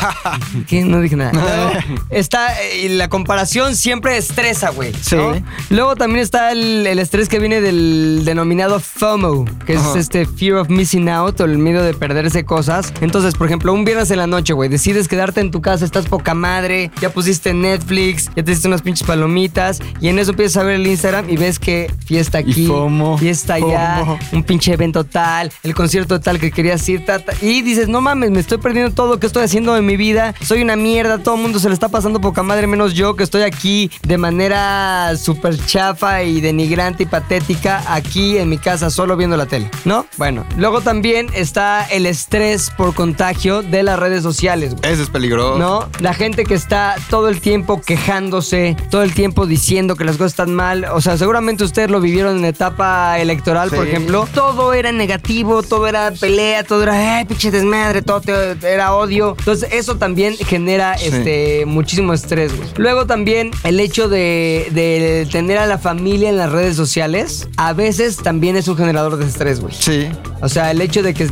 ¿Qué? 0.66 0.79
No 0.84 1.00
dije 1.00 1.16
nada. 1.16 1.32
Luego 1.32 1.72
está, 2.10 2.60
eh, 2.62 2.86
y 2.86 2.88
la 2.90 3.08
comparación 3.08 3.76
siempre 3.76 4.16
estresa, 4.16 4.70
güey. 4.70 4.92
Sí. 4.94 5.16
¿no? 5.16 5.42
Luego 5.70 5.96
también 5.96 6.22
está 6.22 6.52
el, 6.52 6.86
el 6.86 6.98
estrés 6.98 7.28
que 7.28 7.38
viene 7.38 7.60
del 7.60 8.22
denominado 8.24 8.80
FOMO, 8.80 9.44
que 9.66 9.74
es 9.74 9.96
este 9.96 10.26
Fear 10.26 10.56
of 10.56 10.68
Missing 10.68 11.08
Out 11.08 11.40
o 11.40 11.44
el 11.44 11.58
miedo 11.58 11.82
de 11.82 11.94
perderse 11.94 12.44
cosas. 12.44 12.92
Entonces, 13.00 13.34
por 13.34 13.46
ejemplo, 13.46 13.72
un 13.72 13.84
viernes 13.84 14.10
en 14.10 14.18
la 14.18 14.26
noche, 14.26 14.52
güey, 14.52 14.68
decides 14.68 15.08
quedarte 15.08 15.40
en 15.40 15.50
tu 15.50 15.60
casa, 15.60 15.84
estás 15.84 16.06
poca 16.06 16.34
madre, 16.34 16.90
ya 17.00 17.10
pusiste 17.10 17.54
Netflix, 17.54 18.30
ya 18.34 18.42
te 18.42 18.52
hiciste 18.52 18.68
unas 18.68 18.82
pinches 18.82 19.06
palomitas 19.06 19.80
y 20.00 20.08
en 20.08 20.18
eso 20.18 20.30
empiezas 20.30 20.58
a 20.58 20.64
ver 20.64 20.76
el 20.76 20.86
Instagram 20.86 21.28
y 21.28 21.36
ves 21.36 21.58
que 21.58 21.92
fiesta 22.04 22.38
aquí, 22.38 22.66
FOMO, 22.66 23.18
fiesta 23.18 23.54
allá, 23.54 24.18
un 24.32 24.42
pinche 24.42 24.72
evento 24.72 25.04
tal, 25.04 25.52
el 25.62 25.74
concierto 25.74 26.20
tal 26.20 26.38
que 26.38 26.50
querías 26.50 26.88
ir, 26.88 27.04
ta, 27.04 27.18
ta, 27.18 27.32
y 27.40 27.62
dices, 27.62 27.88
no 27.88 28.00
mames, 28.00 28.30
me 28.30 28.40
estoy 28.40 28.58
perdiendo 28.58 28.92
todo 28.92 29.14
lo 29.14 29.20
que 29.20 29.26
estoy 29.26 29.44
haciendo 29.44 29.76
en 29.76 29.86
mi 29.86 29.96
vida, 29.96 30.34
soy 30.42 30.62
una 30.62 30.69
mierda, 30.76 31.18
todo 31.18 31.36
el 31.36 31.42
mundo 31.42 31.58
se 31.58 31.68
le 31.68 31.74
está 31.74 31.88
pasando 31.88 32.20
poca 32.20 32.42
madre 32.42 32.66
menos 32.66 32.94
yo 32.94 33.16
que 33.16 33.24
estoy 33.24 33.42
aquí 33.42 33.90
de 34.02 34.18
manera 34.18 35.16
súper 35.16 35.58
chafa 35.66 36.22
y 36.22 36.40
denigrante 36.40 37.04
y 37.04 37.06
patética 37.06 37.82
aquí 37.88 38.38
en 38.38 38.48
mi 38.48 38.58
casa 38.58 38.90
solo 38.90 39.16
viendo 39.16 39.36
la 39.36 39.46
tele, 39.46 39.70
¿no? 39.84 40.06
Bueno, 40.16 40.44
luego 40.56 40.80
también 40.80 41.28
está 41.34 41.84
el 41.84 42.06
estrés 42.06 42.70
por 42.76 42.94
contagio 42.94 43.62
de 43.62 43.82
las 43.82 43.98
redes 43.98 44.22
sociales, 44.22 44.74
güey. 44.74 44.92
Ese 44.92 45.02
es 45.02 45.10
peligroso. 45.10 45.58
¿No? 45.58 45.88
La 46.00 46.14
gente 46.14 46.44
que 46.44 46.54
está 46.54 46.96
todo 47.08 47.28
el 47.28 47.40
tiempo 47.40 47.80
quejándose, 47.80 48.76
todo 48.90 49.02
el 49.02 49.14
tiempo 49.14 49.46
diciendo 49.46 49.96
que 49.96 50.04
las 50.04 50.16
cosas 50.16 50.32
están 50.32 50.54
mal. 50.54 50.84
O 50.92 51.00
sea, 51.00 51.16
seguramente 51.16 51.64
ustedes 51.64 51.90
lo 51.90 52.00
vivieron 52.00 52.38
en 52.38 52.44
etapa 52.44 53.18
electoral, 53.18 53.70
por 53.70 53.86
ejemplo. 53.86 54.28
Todo 54.34 54.72
era 54.72 54.92
negativo, 54.92 55.62
todo 55.62 55.86
era 55.86 56.12
pelea, 56.12 56.64
todo 56.64 56.82
era, 56.82 57.16
ay, 57.18 57.24
pinche 57.24 57.50
desmadre, 57.50 58.02
todo 58.02 58.22
era 58.62 58.94
odio. 58.94 59.34
Entonces, 59.38 59.68
eso 59.72 59.96
también 59.96 60.36
genera 60.36 60.59
Sí. 60.98 61.06
este, 61.06 61.64
muchísimo 61.66 62.12
estrés, 62.12 62.56
güey. 62.56 62.68
Luego 62.76 63.06
también 63.06 63.50
el 63.64 63.80
hecho 63.80 64.08
de, 64.08 64.68
de 64.72 65.28
tener 65.30 65.58
a 65.58 65.66
la 65.66 65.78
familia 65.78 66.28
en 66.28 66.36
las 66.36 66.50
redes 66.50 66.76
sociales, 66.76 67.48
a 67.56 67.72
veces 67.72 68.16
también 68.16 68.56
es 68.56 68.68
un 68.68 68.76
generador 68.76 69.16
de 69.16 69.26
estrés, 69.26 69.60
güey. 69.60 69.74
Sí. 69.78 70.08
O 70.42 70.48
sea, 70.48 70.70
el 70.70 70.80
hecho 70.80 71.02
de 71.02 71.12
que 71.14 71.24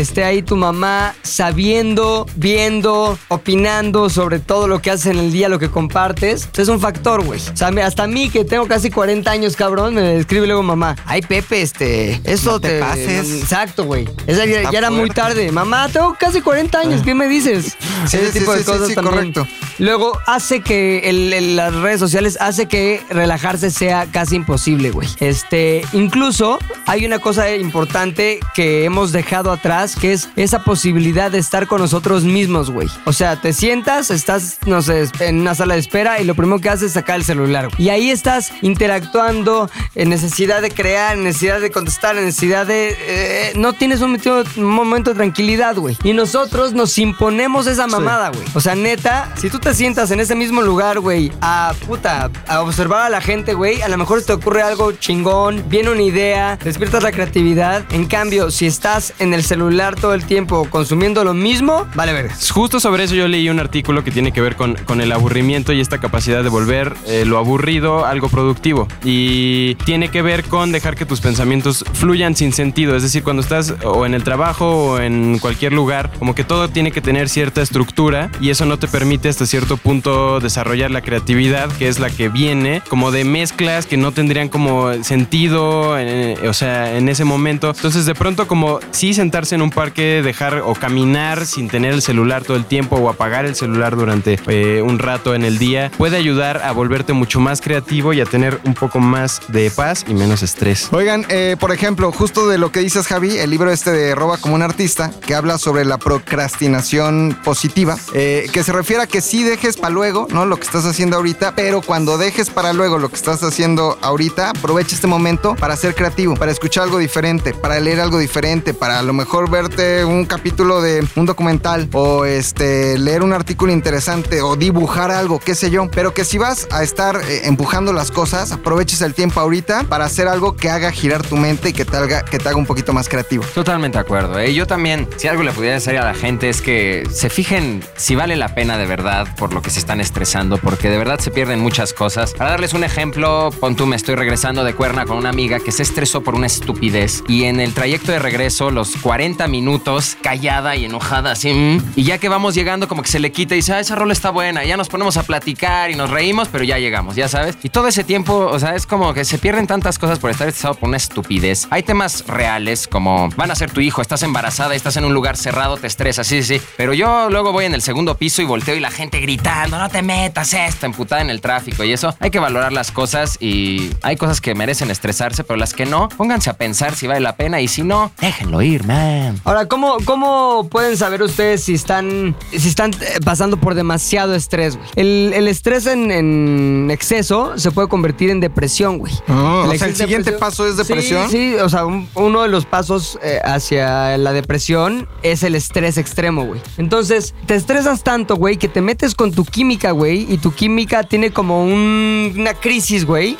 esté 0.00 0.24
ahí 0.24 0.42
tu 0.42 0.56
mamá 0.56 1.14
sabiendo, 1.22 2.26
viendo, 2.36 3.18
opinando 3.28 4.08
sobre 4.08 4.38
todo 4.38 4.66
lo 4.66 4.80
que 4.80 4.90
haces 4.90 5.06
en 5.06 5.18
el 5.18 5.32
día, 5.32 5.48
lo 5.48 5.58
que 5.58 5.68
compartes, 5.70 6.48
es 6.56 6.68
un 6.68 6.80
factor, 6.80 7.24
güey. 7.24 7.40
O 7.52 7.56
sea, 7.56 7.68
hasta 7.84 8.04
a 8.04 8.06
mí 8.06 8.30
que 8.30 8.44
tengo 8.44 8.66
casi 8.66 8.90
40 8.90 9.30
años, 9.30 9.56
cabrón, 9.56 9.94
me 9.94 10.16
escribe 10.16 10.46
luego 10.46 10.62
mamá, 10.62 10.96
ay 11.04 11.22
Pepe, 11.22 11.62
este, 11.62 12.20
eso 12.24 12.52
No 12.52 12.60
te 12.60 12.80
pases. 12.80 13.42
Exacto, 13.42 13.84
güey. 13.84 14.08
Esa 14.26 14.46
ya, 14.46 14.70
ya 14.70 14.78
era 14.78 14.90
muy 14.90 15.10
tarde. 15.10 15.52
Mamá, 15.52 15.88
tengo 15.92 16.16
casi 16.18 16.40
40 16.40 16.78
años, 16.78 17.02
¿qué 17.02 17.14
me 17.14 17.28
dices? 17.28 17.76
Sí, 18.06 18.16
Ese 18.16 18.32
sí, 18.32 18.38
tipo 18.38 18.52
sí, 18.52 18.58
de 18.58 18.64
sí, 18.64 18.65
cosas 18.66 18.88
sí, 18.88 18.94
también. 18.94 19.32
correcto. 19.32 19.46
Luego 19.78 20.18
hace 20.26 20.60
que 20.60 21.08
el- 21.10 21.32
el- 21.32 21.56
las 21.56 21.74
redes 21.74 22.00
sociales 22.00 22.38
hace 22.40 22.66
que 22.66 23.02
relajarse 23.10 23.70
sea 23.70 24.06
casi 24.06 24.36
imposible, 24.36 24.90
güey. 24.90 25.08
Este, 25.20 25.84
incluso 25.92 26.58
hay 26.86 27.04
una 27.06 27.18
cosa 27.18 27.50
importante 27.54 28.40
que 28.54 28.84
hemos 28.84 29.12
dejado 29.12 29.52
atrás, 29.52 29.96
que 29.96 30.12
es 30.12 30.28
esa 30.36 30.64
posibilidad 30.64 31.30
de 31.30 31.38
estar 31.38 31.66
con 31.66 31.80
nosotros 31.80 32.24
mismos, 32.24 32.70
güey. 32.70 32.88
O 33.04 33.12
sea, 33.12 33.40
te 33.40 33.52
sientas, 33.52 34.10
estás, 34.10 34.58
no 34.66 34.82
sé, 34.82 35.08
en 35.20 35.40
una 35.40 35.54
sala 35.54 35.74
de 35.74 35.80
espera 35.80 36.20
y 36.20 36.24
lo 36.24 36.34
primero 36.34 36.60
que 36.60 36.68
haces 36.68 36.84
es 36.88 36.92
sacar 36.92 37.16
el 37.16 37.24
celular. 37.24 37.68
güey. 37.68 37.86
Y 37.86 37.90
ahí 37.90 38.10
estás 38.10 38.52
interactuando 38.62 39.70
en 39.94 40.08
necesidad 40.08 40.62
de 40.62 40.70
crear, 40.70 41.16
en 41.16 41.24
necesidad 41.24 41.60
de 41.60 41.70
contestar, 41.70 42.16
en 42.16 42.24
necesidad 42.24 42.66
de... 42.66 42.96
eh, 42.98 43.52
no 43.56 43.72
tienes 43.74 44.00
un, 44.00 44.12
momento- 44.12 44.44
un 44.56 44.64
momento 44.64 45.10
de 45.10 45.16
tranquilidad, 45.16 45.76
güey. 45.76 45.96
Y 46.04 46.12
nosotros 46.12 46.72
nos 46.72 46.96
imponemos 46.98 47.66
esa 47.66 47.86
mamada, 47.86 48.30
güey. 48.30 48.44
O 48.56 48.60
sea, 48.60 48.74
neta, 48.74 49.30
si 49.36 49.50
tú 49.50 49.58
te 49.58 49.74
sientas 49.74 50.10
en 50.12 50.18
ese 50.18 50.34
mismo 50.34 50.62
lugar, 50.62 50.98
güey, 50.98 51.30
a 51.42 51.74
puta, 51.86 52.30
a 52.48 52.62
observar 52.62 53.02
a 53.02 53.10
la 53.10 53.20
gente, 53.20 53.52
güey, 53.52 53.82
a 53.82 53.88
lo 53.88 53.98
mejor 53.98 54.22
te 54.22 54.32
ocurre 54.32 54.62
algo 54.62 54.92
chingón, 54.92 55.62
viene 55.68 55.90
una 55.90 56.00
idea, 56.00 56.58
despiertas 56.64 57.02
la 57.02 57.12
creatividad. 57.12 57.84
En 57.92 58.06
cambio, 58.06 58.50
si 58.50 58.64
estás 58.64 59.12
en 59.18 59.34
el 59.34 59.44
celular 59.44 59.94
todo 59.94 60.14
el 60.14 60.24
tiempo 60.24 60.66
consumiendo 60.70 61.22
lo 61.22 61.34
mismo, 61.34 61.86
vale 61.94 62.14
verga. 62.14 62.34
Justo 62.50 62.80
sobre 62.80 63.04
eso 63.04 63.14
yo 63.14 63.28
leí 63.28 63.50
un 63.50 63.60
artículo 63.60 64.02
que 64.02 64.10
tiene 64.10 64.32
que 64.32 64.40
ver 64.40 64.56
con, 64.56 64.76
con 64.86 65.02
el 65.02 65.12
aburrimiento 65.12 65.74
y 65.74 65.82
esta 65.82 65.98
capacidad 65.98 66.42
de 66.42 66.48
volver 66.48 66.94
eh, 67.06 67.26
lo 67.26 67.36
aburrido 67.36 68.06
algo 68.06 68.30
productivo. 68.30 68.88
Y 69.04 69.74
tiene 69.84 70.08
que 70.08 70.22
ver 70.22 70.44
con 70.44 70.72
dejar 70.72 70.96
que 70.96 71.04
tus 71.04 71.20
pensamientos 71.20 71.84
fluyan 71.92 72.34
sin 72.34 72.54
sentido. 72.54 72.96
Es 72.96 73.02
decir, 73.02 73.22
cuando 73.22 73.42
estás 73.42 73.74
o 73.84 74.06
en 74.06 74.14
el 74.14 74.24
trabajo 74.24 74.92
o 74.92 74.98
en 74.98 75.38
cualquier 75.40 75.74
lugar, 75.74 76.10
como 76.18 76.34
que 76.34 76.42
todo 76.42 76.70
tiene 76.70 76.90
que 76.90 77.02
tener 77.02 77.28
cierta 77.28 77.60
estructura 77.60 78.30
eso 78.50 78.66
no 78.66 78.78
te 78.78 78.88
permite 78.88 79.28
hasta 79.28 79.46
cierto 79.46 79.76
punto 79.76 80.40
desarrollar 80.40 80.90
la 80.90 81.02
creatividad, 81.02 81.70
que 81.72 81.88
es 81.88 81.98
la 81.98 82.10
que 82.10 82.28
viene 82.28 82.82
como 82.88 83.10
de 83.10 83.24
mezclas 83.24 83.86
que 83.86 83.96
no 83.96 84.12
tendrían 84.12 84.48
como 84.48 84.92
sentido, 85.04 85.98
eh, 85.98 86.36
o 86.48 86.52
sea, 86.52 86.96
en 86.96 87.08
ese 87.08 87.24
momento. 87.24 87.70
Entonces 87.74 88.06
de 88.06 88.14
pronto 88.14 88.46
como 88.46 88.80
sí 88.90 89.14
sentarse 89.14 89.54
en 89.54 89.62
un 89.62 89.70
parque, 89.70 90.22
dejar 90.22 90.62
o 90.64 90.74
caminar 90.74 91.46
sin 91.46 91.68
tener 91.68 91.92
el 91.92 92.02
celular 92.02 92.44
todo 92.44 92.56
el 92.56 92.64
tiempo 92.64 92.96
o 92.96 93.08
apagar 93.08 93.44
el 93.44 93.54
celular 93.54 93.96
durante 93.96 94.38
eh, 94.48 94.82
un 94.82 94.98
rato 94.98 95.34
en 95.34 95.44
el 95.44 95.58
día, 95.58 95.90
puede 95.96 96.16
ayudar 96.16 96.62
a 96.64 96.72
volverte 96.72 97.12
mucho 97.12 97.40
más 97.40 97.60
creativo 97.60 98.12
y 98.12 98.20
a 98.20 98.24
tener 98.24 98.60
un 98.64 98.74
poco 98.74 99.00
más 99.00 99.40
de 99.48 99.70
paz 99.70 100.04
y 100.08 100.14
menos 100.14 100.42
estrés. 100.42 100.88
Oigan, 100.92 101.24
eh, 101.28 101.56
por 101.58 101.72
ejemplo, 101.72 102.12
justo 102.12 102.48
de 102.48 102.58
lo 102.58 102.72
que 102.72 102.80
dices, 102.80 103.06
Javi, 103.06 103.38
el 103.38 103.50
libro 103.50 103.70
este 103.70 103.90
de 103.90 104.14
Roba 104.14 104.38
como 104.38 104.54
un 104.54 104.62
artista, 104.62 105.10
que 105.26 105.34
habla 105.34 105.58
sobre 105.58 105.84
la 105.84 105.98
procrastinación 105.98 107.36
positiva, 107.44 107.96
eh, 108.14 108.35
que 108.52 108.62
se 108.62 108.72
refiere 108.72 109.02
a 109.02 109.06
que 109.06 109.20
sí 109.20 109.42
dejes 109.42 109.76
para 109.76 109.90
luego, 109.90 110.26
¿no? 110.30 110.46
Lo 110.46 110.56
que 110.56 110.64
estás 110.64 110.84
haciendo 110.84 111.16
ahorita, 111.16 111.54
pero 111.54 111.80
cuando 111.82 112.18
dejes 112.18 112.50
para 112.50 112.72
luego 112.72 112.98
lo 112.98 113.08
que 113.08 113.16
estás 113.16 113.42
haciendo 113.42 113.98
ahorita, 114.02 114.50
aprovecha 114.50 114.94
este 114.94 115.06
momento 115.06 115.54
para 115.56 115.76
ser 115.76 115.94
creativo, 115.94 116.34
para 116.34 116.52
escuchar 116.52 116.84
algo 116.84 116.98
diferente, 116.98 117.54
para 117.54 117.80
leer 117.80 118.00
algo 118.00 118.18
diferente, 118.18 118.74
para 118.74 118.98
a 118.98 119.02
lo 119.02 119.12
mejor 119.12 119.50
verte 119.50 120.04
un 120.04 120.24
capítulo 120.26 120.80
de 120.80 121.06
un 121.16 121.26
documental 121.26 121.88
o 121.92 122.24
este 122.24 122.98
leer 122.98 123.22
un 123.22 123.32
artículo 123.32 123.72
interesante 123.72 124.42
o 124.42 124.56
dibujar 124.56 125.10
algo, 125.10 125.38
qué 125.38 125.54
sé 125.54 125.70
yo, 125.70 125.88
pero 125.90 126.14
que 126.14 126.24
si 126.24 126.38
vas 126.38 126.66
a 126.70 126.82
estar 126.82 127.16
eh, 127.28 127.42
empujando 127.44 127.92
las 127.92 128.10
cosas, 128.10 128.52
aproveches 128.52 129.00
el 129.02 129.14
tiempo 129.14 129.40
ahorita 129.40 129.84
para 129.84 130.04
hacer 130.04 130.28
algo 130.28 130.56
que 130.56 130.70
haga 130.70 130.90
girar 130.92 131.22
tu 131.22 131.36
mente 131.36 131.70
y 131.70 131.72
que 131.72 131.84
te 131.84 131.96
haga, 131.96 132.24
que 132.24 132.38
te 132.38 132.48
haga 132.48 132.56
un 132.56 132.66
poquito 132.66 132.92
más 132.92 133.08
creativo. 133.08 133.44
Totalmente 133.54 133.98
de 133.98 134.02
acuerdo. 134.02 134.38
¿eh? 134.38 134.54
Yo 134.54 134.66
también, 134.66 135.08
si 135.16 135.28
algo 135.28 135.42
le 135.42 135.52
pudiera 135.52 135.74
decir 135.74 135.96
a 135.96 136.04
la 136.04 136.14
gente 136.14 136.48
es 136.48 136.60
que 136.60 137.04
se 137.10 137.30
fijen 137.30 137.82
si 137.96 138.14
vale 138.26 138.34
la 138.34 138.48
pena 138.48 138.76
de 138.76 138.86
verdad 138.86 139.28
por 139.36 139.54
lo 139.54 139.62
que 139.62 139.70
se 139.70 139.78
están 139.78 140.00
estresando, 140.00 140.58
porque 140.58 140.90
de 140.90 140.98
verdad 140.98 141.20
se 141.20 141.30
pierden 141.30 141.60
muchas 141.60 141.92
cosas. 141.92 142.34
Para 142.34 142.50
darles 142.50 142.74
un 142.74 142.82
ejemplo, 142.82 143.50
pon 143.60 143.76
tú, 143.76 143.86
me 143.86 143.94
estoy 143.94 144.16
regresando 144.16 144.64
de 144.64 144.74
cuerna 144.74 145.04
con 145.04 145.16
una 145.16 145.28
amiga 145.28 145.60
que 145.60 145.70
se 145.70 145.84
estresó 145.84 146.22
por 146.22 146.34
una 146.34 146.48
estupidez 146.48 147.22
y 147.28 147.44
en 147.44 147.60
el 147.60 147.72
trayecto 147.72 148.10
de 148.10 148.18
regreso, 148.18 148.72
los 148.72 148.96
40 148.96 149.46
minutos, 149.46 150.16
callada 150.20 150.74
y 150.74 150.86
enojada, 150.86 151.30
así, 151.30 151.52
mm, 151.52 151.92
y 151.94 152.02
ya 152.02 152.18
que 152.18 152.28
vamos 152.28 152.56
llegando, 152.56 152.88
como 152.88 153.02
que 153.02 153.08
se 153.08 153.20
le 153.20 153.30
quita 153.30 153.54
y 153.54 153.58
dice, 153.58 153.74
ah, 153.74 153.78
esa 153.78 153.94
rola 153.94 154.12
está 154.12 154.30
buena, 154.30 154.64
y 154.64 154.68
ya 154.68 154.76
nos 154.76 154.88
ponemos 154.88 155.16
a 155.18 155.22
platicar 155.22 155.92
y 155.92 155.94
nos 155.94 156.10
reímos, 156.10 156.48
pero 156.48 156.64
ya 156.64 156.78
llegamos, 156.78 157.14
ya 157.14 157.28
sabes. 157.28 157.56
Y 157.62 157.68
todo 157.68 157.86
ese 157.86 158.02
tiempo, 158.02 158.34
o 158.50 158.58
sea, 158.58 158.74
es 158.74 158.86
como 158.86 159.14
que 159.14 159.24
se 159.24 159.38
pierden 159.38 159.68
tantas 159.68 160.00
cosas 160.00 160.18
por 160.18 160.32
estar 160.32 160.48
estresado 160.48 160.74
por 160.74 160.88
una 160.88 160.96
estupidez. 160.96 161.68
Hay 161.70 161.84
temas 161.84 162.26
reales 162.26 162.88
como 162.88 163.28
van 163.36 163.52
a 163.52 163.54
ser 163.54 163.70
tu 163.70 163.80
hijo, 163.80 164.02
estás 164.02 164.24
embarazada 164.24 164.74
estás 164.74 164.96
en 164.96 165.04
un 165.04 165.14
lugar 165.14 165.36
cerrado, 165.36 165.76
te 165.76 165.86
estresas, 165.86 166.26
sí, 166.26 166.42
sí, 166.42 166.58
sí. 166.58 166.66
Pero 166.76 166.92
yo 166.92 167.30
luego 167.30 167.52
voy 167.52 167.66
en 167.66 167.74
el 167.74 167.82
segundo 167.82 168.15
piso 168.16 168.42
y 168.42 168.44
volteo 168.44 168.74
y 168.74 168.80
la 168.80 168.90
gente 168.90 169.20
gritando, 169.20 169.78
no 169.78 169.88
te 169.88 170.02
metas 170.02 170.52
esto, 170.54 170.86
emputada 170.86 171.22
en 171.22 171.30
el 171.30 171.40
tráfico 171.40 171.84
y 171.84 171.92
eso. 171.92 172.14
Hay 172.20 172.30
que 172.30 172.38
valorar 172.38 172.72
las 172.72 172.90
cosas 172.90 173.36
y 173.40 173.90
hay 174.02 174.16
cosas 174.16 174.40
que 174.40 174.54
merecen 174.54 174.90
estresarse, 174.90 175.44
pero 175.44 175.56
las 175.56 175.72
que 175.74 175.86
no, 175.86 176.08
pónganse 176.08 176.50
a 176.50 176.54
pensar 176.54 176.94
si 176.94 177.06
vale 177.06 177.20
la 177.20 177.36
pena 177.36 177.60
y 177.60 177.68
si 177.68 177.82
no, 177.82 178.10
déjenlo 178.20 178.62
ir, 178.62 178.84
man. 178.84 179.40
Ahora, 179.44 179.66
¿cómo, 179.66 179.96
¿cómo 180.04 180.68
pueden 180.70 180.96
saber 180.96 181.22
ustedes 181.22 181.62
si 181.64 181.74
están, 181.74 182.36
si 182.50 182.68
están 182.68 182.92
eh, 182.94 183.18
pasando 183.24 183.56
por 183.58 183.74
demasiado 183.74 184.34
estrés, 184.34 184.76
güey? 184.76 184.88
El, 184.96 185.32
el 185.34 185.48
estrés 185.48 185.86
en, 185.86 186.10
en 186.10 186.90
exceso 186.90 187.58
se 187.58 187.70
puede 187.70 187.88
convertir 187.88 188.30
en 188.30 188.40
depresión, 188.40 188.98
güey. 188.98 189.12
Ah, 189.28 189.64
o 189.68 189.74
sea, 189.76 189.88
el 189.88 189.96
siguiente 189.96 190.32
paso 190.32 190.66
es 190.66 190.76
depresión. 190.76 191.28
Sí, 191.30 191.52
sí, 191.52 191.54
o 191.56 191.68
sea, 191.68 191.84
un- 191.84 192.08
uno 192.14 192.42
de 192.42 192.48
los 192.48 192.66
pasos 192.66 193.18
eh, 193.22 193.40
hacia 193.44 194.16
la 194.18 194.32
depresión 194.32 195.08
es 195.22 195.42
el 195.42 195.54
estrés 195.54 195.98
extremo, 195.98 196.44
güey. 196.44 196.60
Entonces, 196.78 197.34
te 197.46 197.54
tanto, 198.02 198.36
güey, 198.36 198.56
que 198.56 198.68
te 198.68 198.80
metes 198.80 199.14
con 199.14 199.32
tu 199.32 199.44
química, 199.44 199.90
güey, 199.92 200.26
y 200.32 200.38
tu 200.38 200.52
química 200.52 201.02
tiene 201.04 201.30
como 201.32 201.64
un- 201.64 202.34
una 202.36 202.54
crisis, 202.54 203.04
güey. 203.04 203.36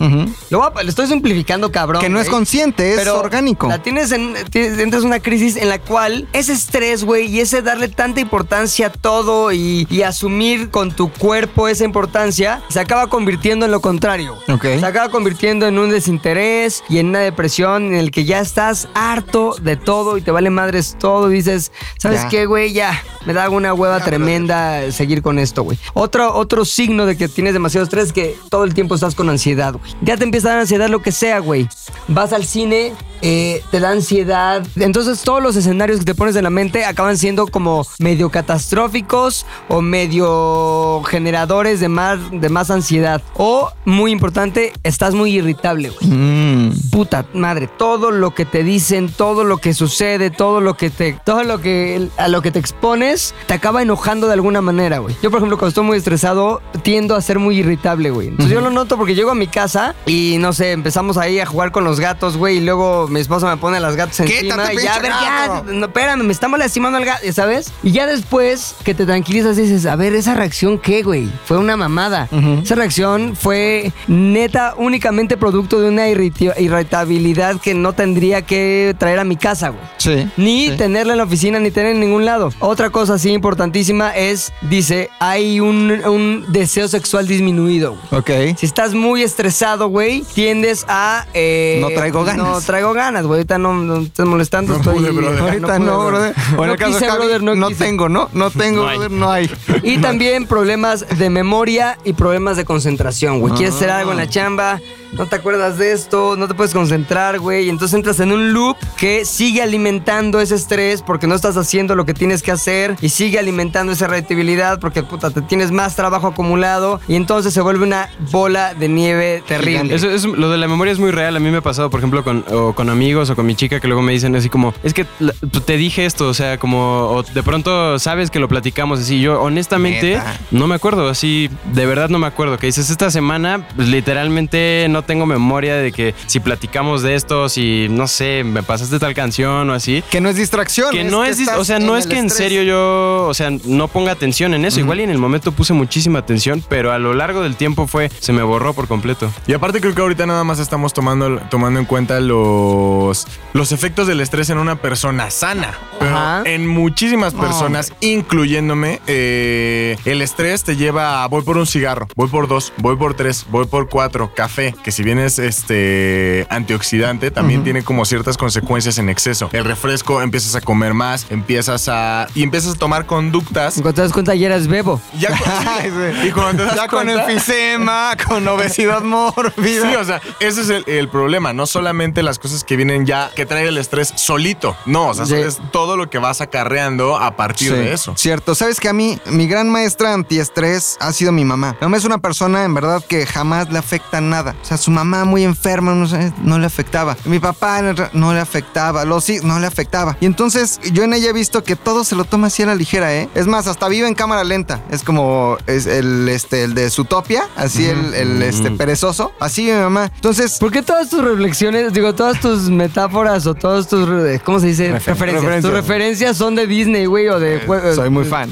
Lo 0.50 0.58
voy 0.58 0.68
a- 0.74 0.82
lo 0.82 0.88
estoy 0.88 1.06
simplificando, 1.06 1.70
cabrón. 1.72 2.00
Que 2.02 2.08
no 2.08 2.20
es 2.20 2.28
consciente, 2.28 2.90
es 2.92 2.96
Pero 2.98 3.18
orgánico. 3.18 3.68
La 3.68 3.82
tienes 3.82 4.12
en. 4.12 4.34
entras 4.54 5.02
en 5.02 5.08
una 5.08 5.20
crisis 5.20 5.56
en 5.56 5.68
la 5.68 5.78
cual 5.78 6.28
ese 6.32 6.52
estrés, 6.52 7.04
güey, 7.04 7.26
y 7.26 7.40
ese 7.40 7.62
darle 7.62 7.88
tanta 7.88 8.20
importancia 8.20 8.86
a 8.88 8.90
todo 8.90 9.52
y, 9.52 9.86
y 9.90 10.02
asumir 10.02 10.70
con 10.70 10.92
tu 10.92 11.10
cuerpo 11.10 11.68
esa 11.68 11.84
importancia, 11.84 12.62
se 12.68 12.80
acaba 12.80 13.08
convirtiendo 13.08 13.66
en 13.66 13.72
lo 13.72 13.80
contrario. 13.80 14.36
güey. 14.46 14.56
Ok. 14.76 14.80
Se 14.80 14.86
acaba 14.86 15.08
convirtiendo 15.10 15.66
en 15.66 15.78
un 15.78 15.90
desinterés 15.90 16.82
y 16.88 16.98
en 16.98 17.08
una 17.08 17.20
depresión 17.20 17.86
en 17.86 17.94
el 17.94 18.10
que 18.10 18.24
ya 18.24 18.40
estás 18.40 18.88
harto 18.94 19.54
de 19.60 19.76
todo 19.76 20.16
y 20.18 20.22
te 20.22 20.30
vale 20.30 20.50
madres 20.50 20.96
todo. 20.98 21.30
Y 21.30 21.36
dices, 21.36 21.72
¿sabes 21.98 22.22
Ya. 22.22 22.28
qué, 22.28 22.46
güey? 22.46 22.72
Ya, 22.72 23.02
me 23.24 23.32
da 23.32 23.48
una 23.50 23.72
hueva 23.74 24.00
tremenda 24.00 24.45
seguir 24.90 25.22
con 25.22 25.38
esto, 25.38 25.62
güey. 25.62 25.78
Otro, 25.94 26.34
otro 26.34 26.64
signo 26.64 27.06
de 27.06 27.16
que 27.16 27.28
tienes 27.28 27.52
demasiado 27.52 27.84
estrés 27.84 28.06
es 28.06 28.12
que 28.12 28.36
todo 28.48 28.64
el 28.64 28.74
tiempo 28.74 28.94
estás 28.94 29.14
con 29.14 29.28
ansiedad. 29.28 29.74
Ya 30.02 30.16
te 30.16 30.24
empieza 30.24 30.48
a 30.48 30.50
dar 30.52 30.60
ansiedad 30.60 30.88
lo 30.88 31.02
que 31.02 31.12
sea, 31.12 31.38
güey. 31.38 31.68
Vas 32.08 32.32
al 32.32 32.44
cine, 32.44 32.92
eh, 33.28 33.60
te 33.72 33.80
da 33.80 33.90
ansiedad. 33.90 34.64
Entonces 34.76 35.22
todos 35.22 35.42
los 35.42 35.56
escenarios 35.56 35.98
que 35.98 36.04
te 36.04 36.14
pones 36.14 36.36
en 36.36 36.44
la 36.44 36.50
mente 36.50 36.84
acaban 36.84 37.18
siendo 37.18 37.48
como 37.48 37.84
medio 37.98 38.30
catastróficos 38.30 39.46
o 39.68 39.82
medio 39.82 41.02
generadores 41.02 41.80
de 41.80 41.88
más, 41.88 42.20
de 42.30 42.48
más 42.48 42.70
ansiedad. 42.70 43.20
O, 43.34 43.72
muy 43.84 44.12
importante, 44.12 44.72
estás 44.84 45.14
muy 45.14 45.32
irritable, 45.32 45.90
güey 45.90 46.06
Mm. 46.06 46.70
puta 46.90 47.26
madre, 47.34 47.66
todo 47.66 48.12
lo 48.12 48.32
que 48.32 48.44
te 48.44 48.62
dicen, 48.62 49.08
todo 49.08 49.42
lo 49.42 49.58
que 49.58 49.74
sucede, 49.74 50.30
todo 50.30 50.60
lo 50.60 50.76
que 50.76 50.90
te, 50.90 51.18
todo 51.24 51.42
lo 51.42 51.60
que 51.60 52.08
a 52.16 52.28
lo 52.28 52.42
que 52.42 52.52
te 52.52 52.60
expones, 52.60 53.34
te 53.46 53.54
acaba 53.54 53.82
enojando 53.82 54.28
de 54.28 54.34
alguna 54.34 54.60
manera, 54.60 54.98
güey. 54.98 55.16
Yo, 55.20 55.30
por 55.30 55.38
ejemplo, 55.38 55.58
cuando 55.58 55.70
estoy 55.70 55.84
muy 55.84 55.98
estresado, 55.98 56.62
tiendo 56.82 57.16
a 57.16 57.20
ser 57.20 57.40
muy 57.40 57.58
irritable, 57.58 58.10
güey. 58.10 58.28
Entonces 58.28 58.54
yo 58.54 58.60
lo 58.60 58.70
noto 58.70 58.96
porque 58.96 59.16
llego 59.16 59.30
a 59.32 59.34
mi 59.34 59.48
casa 59.48 59.96
y 60.06 60.36
no 60.38 60.52
sé, 60.52 60.70
empezamos 60.72 61.16
ahí 61.16 61.40
a 61.40 61.46
jugar 61.46 61.72
con 61.72 61.82
los 61.82 61.98
gatos, 61.98 62.36
güey, 62.36 62.58
y 62.58 62.60
luego 62.60 63.08
mi 63.16 63.20
esposa 63.22 63.48
me 63.48 63.56
pone 63.56 63.80
las 63.80 63.96
gatas 63.96 64.20
encima 64.20 64.72
y 64.72 64.82
ya, 64.82 64.94
a 64.94 64.98
ver, 65.00 65.10
ya, 65.10 65.62
no, 65.72 65.86
espérame, 65.86 66.22
me 66.22 66.32
está 66.32 66.48
lastimando 66.48 66.98
el 66.98 67.04
gato, 67.04 67.20
¿sabes? 67.32 67.72
Y 67.82 67.92
ya 67.92 68.06
después 68.06 68.74
que 68.84 68.94
te 68.94 69.06
tranquilizas 69.06 69.56
dices, 69.56 69.86
a 69.86 69.96
ver, 69.96 70.14
esa 70.14 70.34
reacción 70.34 70.78
qué, 70.78 71.02
güey, 71.02 71.28
fue 71.44 71.56
una 71.58 71.76
mamada. 71.76 72.28
Esa 72.62 72.74
reacción 72.74 73.34
fue 73.36 73.92
neta 74.06 74.74
únicamente 74.76 75.36
producto 75.36 75.80
de 75.80 75.88
una 75.88 76.08
irritabilidad 76.08 77.60
que 77.60 77.74
no 77.74 77.92
tendría 77.92 78.42
que 78.42 78.94
traer 78.98 79.18
a 79.18 79.24
mi 79.24 79.36
casa, 79.36 79.70
güey. 79.70 79.82
Sí. 79.96 80.28
Ni 80.36 80.68
sí. 80.68 80.76
tenerla 80.76 81.12
en 81.14 81.18
la 81.18 81.24
oficina, 81.24 81.58
ni 81.58 81.70
tener 81.70 81.92
en 81.92 82.00
ningún 82.00 82.24
lado. 82.24 82.52
Otra 82.60 82.90
cosa 82.90 83.14
así 83.14 83.30
importantísima 83.30 84.14
es, 84.14 84.52
dice, 84.62 85.10
hay 85.18 85.60
un, 85.60 85.90
un 86.06 86.44
deseo 86.48 86.88
sexual 86.88 87.26
disminuido, 87.26 87.96
güey. 88.10 88.20
Ok. 88.50 88.58
Si 88.58 88.66
estás 88.66 88.94
muy 88.94 89.22
estresado, 89.22 89.88
güey, 89.88 90.22
tiendes 90.34 90.84
a... 90.88 91.26
eh, 91.34 91.78
No 91.80 91.88
traigo 91.88 92.24
ganas. 92.24 92.46
No 92.46 92.60
traigo 92.60 92.92
ganas, 92.96 93.24
güey. 93.26 93.38
Ahorita 93.38 93.58
no, 93.58 93.74
no 93.74 93.98
estás 93.98 94.26
molestando. 94.26 94.72
No 94.72 94.78
estoy... 94.78 94.98
pude, 94.98 95.10
brother. 95.12 95.40
Ahorita 95.40 95.66
pude, 95.76 95.78
no, 95.86 96.06
brother. 96.06 96.34
O 96.56 96.64
en 96.64 96.70
No 96.70 96.76
caso 96.76 96.98
quise, 96.98 97.10
brother, 97.12 97.42
no 97.42 97.54
no 97.54 97.68
quise. 97.68 97.84
tengo, 97.84 98.08
¿no? 98.08 98.28
No 98.32 98.50
tengo, 98.50 98.82
No 98.82 98.88
brother, 98.88 99.10
no 99.12 99.30
hay. 99.30 99.50
Y 99.82 99.98
también 99.98 100.46
problemas 100.46 101.06
de 101.18 101.30
memoria 101.30 101.98
y 102.04 102.14
problemas 102.14 102.56
de 102.56 102.64
concentración, 102.64 103.40
güey. 103.40 103.54
Quieres 103.54 103.74
hacer 103.76 103.90
algo 103.90 104.10
en 104.10 104.16
la 104.18 104.28
chamba, 104.28 104.80
no 105.16 105.26
te 105.26 105.36
acuerdas 105.36 105.78
de 105.78 105.92
esto, 105.92 106.36
no 106.36 106.48
te 106.48 106.54
puedes 106.54 106.72
concentrar, 106.72 107.38
güey. 107.38 107.66
Y 107.66 107.68
entonces 107.70 107.94
entras 107.94 108.20
en 108.20 108.32
un 108.32 108.52
loop 108.52 108.76
que 108.96 109.24
sigue 109.24 109.62
alimentando 109.62 110.40
ese 110.40 110.54
estrés 110.54 111.02
porque 111.02 111.26
no 111.26 111.34
estás 111.34 111.56
haciendo 111.56 111.94
lo 111.94 112.04
que 112.04 112.14
tienes 112.14 112.42
que 112.42 112.52
hacer 112.52 112.96
y 113.00 113.08
sigue 113.08 113.38
alimentando 113.38 113.92
esa 113.92 114.06
reactividad 114.06 114.78
porque, 114.80 115.02
puta, 115.02 115.30
te 115.30 115.42
tienes 115.42 115.70
más 115.72 115.96
trabajo 115.96 116.26
acumulado 116.28 117.00
y 117.08 117.16
entonces 117.16 117.52
se 117.54 117.60
vuelve 117.60 117.84
una 117.84 118.08
bola 118.30 118.74
de 118.74 118.88
nieve 118.88 119.42
terrible. 119.46 119.94
Eso, 119.94 120.10
eso- 120.10 120.34
lo 120.36 120.50
de 120.50 120.58
la 120.58 120.68
memoria 120.68 120.92
es 120.92 120.98
muy 120.98 121.10
real. 121.10 121.36
A 121.36 121.40
mí 121.40 121.50
me 121.50 121.58
ha 121.58 121.62
pasado, 121.62 121.90
por 121.90 122.00
ejemplo, 122.00 122.22
con, 122.24 122.44
o 122.52 122.74
con 122.74 122.90
amigos 122.90 123.30
o 123.30 123.36
con 123.36 123.46
mi 123.46 123.54
chica 123.54 123.80
que 123.80 123.86
luego 123.88 124.02
me 124.02 124.12
dicen 124.12 124.34
así 124.36 124.48
como, 124.48 124.74
es 124.82 124.92
que 124.94 125.06
la- 125.18 125.34
te 125.64 125.76
dije 125.76 126.04
esto, 126.04 126.28
o 126.28 126.34
sea, 126.34 126.58
como, 126.58 127.08
o 127.10 127.22
de 127.22 127.42
pronto 127.42 127.98
sabes 127.98 128.30
que 128.30 128.38
lo 128.40 128.48
platicamos 128.48 129.00
así. 129.00 129.20
Yo, 129.20 129.40
honestamente, 129.40 130.10
Neta. 130.16 130.38
no 130.50 130.66
me 130.66 130.74
acuerdo, 130.74 131.08
así, 131.08 131.48
de 131.72 131.86
verdad 131.86 132.08
no 132.08 132.18
me 132.18 132.26
acuerdo. 132.26 132.58
Que 132.58 132.66
dices, 132.66 132.90
esta 132.90 133.10
semana, 133.10 133.66
pues, 133.76 133.88
literalmente 133.88 134.86
no 134.90 135.02
tengo 135.06 135.26
memoria 135.26 135.76
de 135.76 135.92
que 135.92 136.14
si 136.26 136.40
platicamos 136.40 137.02
de 137.02 137.14
esto, 137.14 137.48
si, 137.48 137.86
no 137.90 138.06
sé, 138.06 138.44
me 138.44 138.62
pasaste 138.62 138.98
tal 138.98 139.14
canción 139.14 139.70
o 139.70 139.72
así. 139.72 140.02
Que 140.10 140.20
no 140.20 140.28
es 140.28 140.36
distracción. 140.36 140.90
Que 140.92 141.04
no 141.04 141.24
es, 141.24 141.38
estás 141.40 141.58
o 141.58 141.64
sea, 141.64 141.78
no 141.78 141.96
es 141.96 142.06
que 142.06 142.18
en 142.18 142.26
estrés. 142.26 142.48
serio 142.48 142.62
yo, 142.62 143.26
o 143.28 143.34
sea, 143.34 143.50
no 143.64 143.88
ponga 143.88 144.12
atención 144.12 144.54
en 144.54 144.64
eso. 144.64 144.80
Igual 144.80 145.00
y 145.00 145.04
en 145.04 145.10
el 145.10 145.18
momento 145.18 145.52
puse 145.52 145.72
muchísima 145.72 146.18
atención, 146.18 146.62
pero 146.68 146.92
a 146.92 146.98
lo 146.98 147.14
largo 147.14 147.42
del 147.42 147.56
tiempo 147.56 147.86
fue, 147.86 148.10
se 148.18 148.32
me 148.32 148.42
borró 148.42 148.74
por 148.74 148.88
completo. 148.88 149.32
Y 149.46 149.52
aparte 149.52 149.80
creo 149.80 149.94
que 149.94 150.02
ahorita 150.02 150.26
nada 150.26 150.44
más 150.44 150.58
estamos 150.58 150.92
tomando, 150.92 151.38
tomando 151.50 151.80
en 151.80 151.86
cuenta 151.86 152.20
los, 152.20 153.26
los 153.52 153.72
efectos 153.72 154.06
del 154.06 154.20
estrés 154.20 154.50
en 154.50 154.58
una 154.58 154.76
persona 154.76 155.30
sana. 155.30 155.78
Pero 155.98 156.16
Ajá. 156.16 156.42
en 156.44 156.66
muchísimas 156.66 157.32
personas, 157.34 157.92
incluyéndome, 158.00 159.00
eh, 159.06 159.96
el 160.04 160.22
estrés 160.22 160.64
te 160.64 160.76
lleva 160.76 161.24
a 161.24 161.28
voy 161.28 161.42
por 161.42 161.56
un 161.56 161.66
cigarro, 161.66 162.06
voy 162.16 162.28
por 162.28 162.48
dos, 162.48 162.72
voy 162.78 162.96
por 162.96 163.14
tres, 163.14 163.46
voy 163.50 163.66
por 163.66 163.88
cuatro, 163.88 164.32
café, 164.34 164.74
que 164.86 164.92
si 164.92 165.02
bien 165.02 165.18
es 165.18 165.40
este 165.40 166.46
antioxidante, 166.48 167.32
también 167.32 167.64
tiene 167.64 167.82
como 167.82 168.04
ciertas 168.04 168.36
consecuencias 168.36 168.98
en 168.98 169.08
exceso. 169.08 169.50
El 169.52 169.64
refresco, 169.64 170.22
empiezas 170.22 170.54
a 170.54 170.60
comer 170.60 170.94
más, 170.94 171.26
empiezas 171.28 171.88
a... 171.88 172.28
y 172.36 172.44
empiezas 172.44 172.74
a 172.76 172.78
tomar 172.78 173.04
conductas. 173.04 173.74
Cuando 173.74 173.94
te 173.94 174.02
das 174.02 174.12
cuenta, 174.12 174.36
ya 174.36 174.46
eres 174.46 174.68
bebo. 174.68 175.00
Ya, 175.18 175.30
Ay, 175.66 175.90
sí. 175.90 176.28
y 176.28 176.30
cuando 176.30 176.62
te 176.62 176.66
das 176.68 176.76
Ya 176.76 176.86
con 176.86 177.10
enfisema, 177.10 178.16
con 178.28 178.46
obesidad 178.46 179.00
mórbida. 179.02 179.90
Sí, 179.90 179.96
o 179.96 180.04
sea, 180.04 180.20
ese 180.38 180.60
es 180.60 180.68
el, 180.68 180.84
el 180.86 181.08
problema. 181.08 181.52
No 181.52 181.66
solamente 181.66 182.22
las 182.22 182.38
cosas 182.38 182.62
que 182.62 182.76
vienen 182.76 183.06
ya, 183.06 183.32
que 183.34 183.44
trae 183.44 183.66
el 183.66 183.78
estrés 183.78 184.12
solito. 184.14 184.76
No, 184.86 185.08
o 185.08 185.14
sea, 185.14 185.36
es 185.36 185.58
todo 185.72 185.96
lo 185.96 186.08
que 186.08 186.18
vas 186.18 186.40
acarreando 186.40 187.16
a 187.16 187.34
partir 187.34 187.72
Sí, 187.72 187.74
de 187.74 187.92
eso. 187.92 188.14
Cierto. 188.16 188.54
Sabes 188.54 188.78
que 188.78 188.88
a 188.88 188.92
mí, 188.92 189.18
mi 189.26 189.48
gran 189.48 189.68
maestra 189.68 190.14
antiestrés 190.14 190.96
ha 191.00 191.12
sido 191.12 191.32
mi 191.32 191.44
mamá. 191.44 191.72
Mi 191.80 191.86
mamá 191.86 191.96
es 191.96 192.04
una 192.04 192.18
persona, 192.18 192.62
en 192.62 192.72
verdad, 192.72 193.02
que 193.04 193.26
jamás 193.26 193.68
le 193.72 193.80
afecta 193.80 194.20
nada. 194.20 194.54
O 194.62 194.64
sea, 194.64 194.75
su 194.76 194.90
mamá 194.90 195.24
muy 195.24 195.44
enferma, 195.44 195.94
no, 195.94 196.06
sé, 196.06 196.32
no 196.42 196.58
le 196.58 196.66
afectaba. 196.66 197.16
Mi 197.24 197.38
papá 197.38 197.80
no 198.12 198.32
le 198.34 198.40
afectaba. 198.40 199.04
Los 199.04 199.28
hijos 199.30 199.44
no 199.44 199.58
le 199.58 199.66
afectaba. 199.66 200.16
Y 200.20 200.26
entonces, 200.26 200.80
yo 200.92 201.02
en 201.04 201.12
ella 201.14 201.30
he 201.30 201.32
visto 201.32 201.62
que 201.64 201.76
todo 201.76 202.04
se 202.04 202.14
lo 202.16 202.24
toma 202.24 202.48
así 202.48 202.62
a 202.62 202.66
la 202.66 202.74
ligera, 202.74 203.14
¿eh? 203.14 203.28
Es 203.34 203.46
más, 203.46 203.66
hasta 203.66 203.88
vive 203.88 204.08
en 204.08 204.14
cámara 204.14 204.44
lenta. 204.44 204.80
Es 204.90 205.02
como 205.02 205.56
es 205.66 205.86
el, 205.86 206.28
este, 206.28 206.64
el 206.64 206.74
de 206.74 206.90
Zootopia, 206.90 207.44
así 207.56 207.86
el, 207.86 208.14
el, 208.14 208.42
este, 208.42 208.70
perezoso. 208.70 209.32
Así 209.40 209.64
mi 209.66 209.72
mamá. 209.72 210.10
Entonces, 210.14 210.58
¿Por 210.58 210.70
qué 210.72 210.82
todas 210.82 211.08
tus 211.10 211.22
reflexiones, 211.22 211.92
digo, 211.92 212.14
todas 212.14 212.40
tus 212.40 212.68
metáforas 212.70 213.46
o 213.46 213.54
todas 213.54 213.88
tus, 213.88 214.08
eh, 214.08 214.40
¿cómo 214.44 214.60
se 214.60 214.66
dice? 214.68 214.92
referencias. 214.92 215.18
referencias. 215.42 215.62
Tus 215.62 215.72
referencias 215.72 216.36
son 216.36 216.54
de 216.54 216.66
Disney, 216.66 217.06
güey, 217.06 217.28
o 217.28 217.38
de... 217.38 217.66
jue- 217.66 217.94
Soy 217.94 218.10
muy 218.10 218.24
fan. 218.24 218.50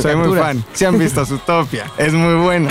Soy 0.00 0.16
muy 0.16 0.38
fan. 0.38 0.64
Si 0.72 0.84
han 0.84 0.98
visto 0.98 1.24
Zootopia, 1.26 1.86
es 1.98 2.12
muy 2.12 2.34
buena. 2.34 2.68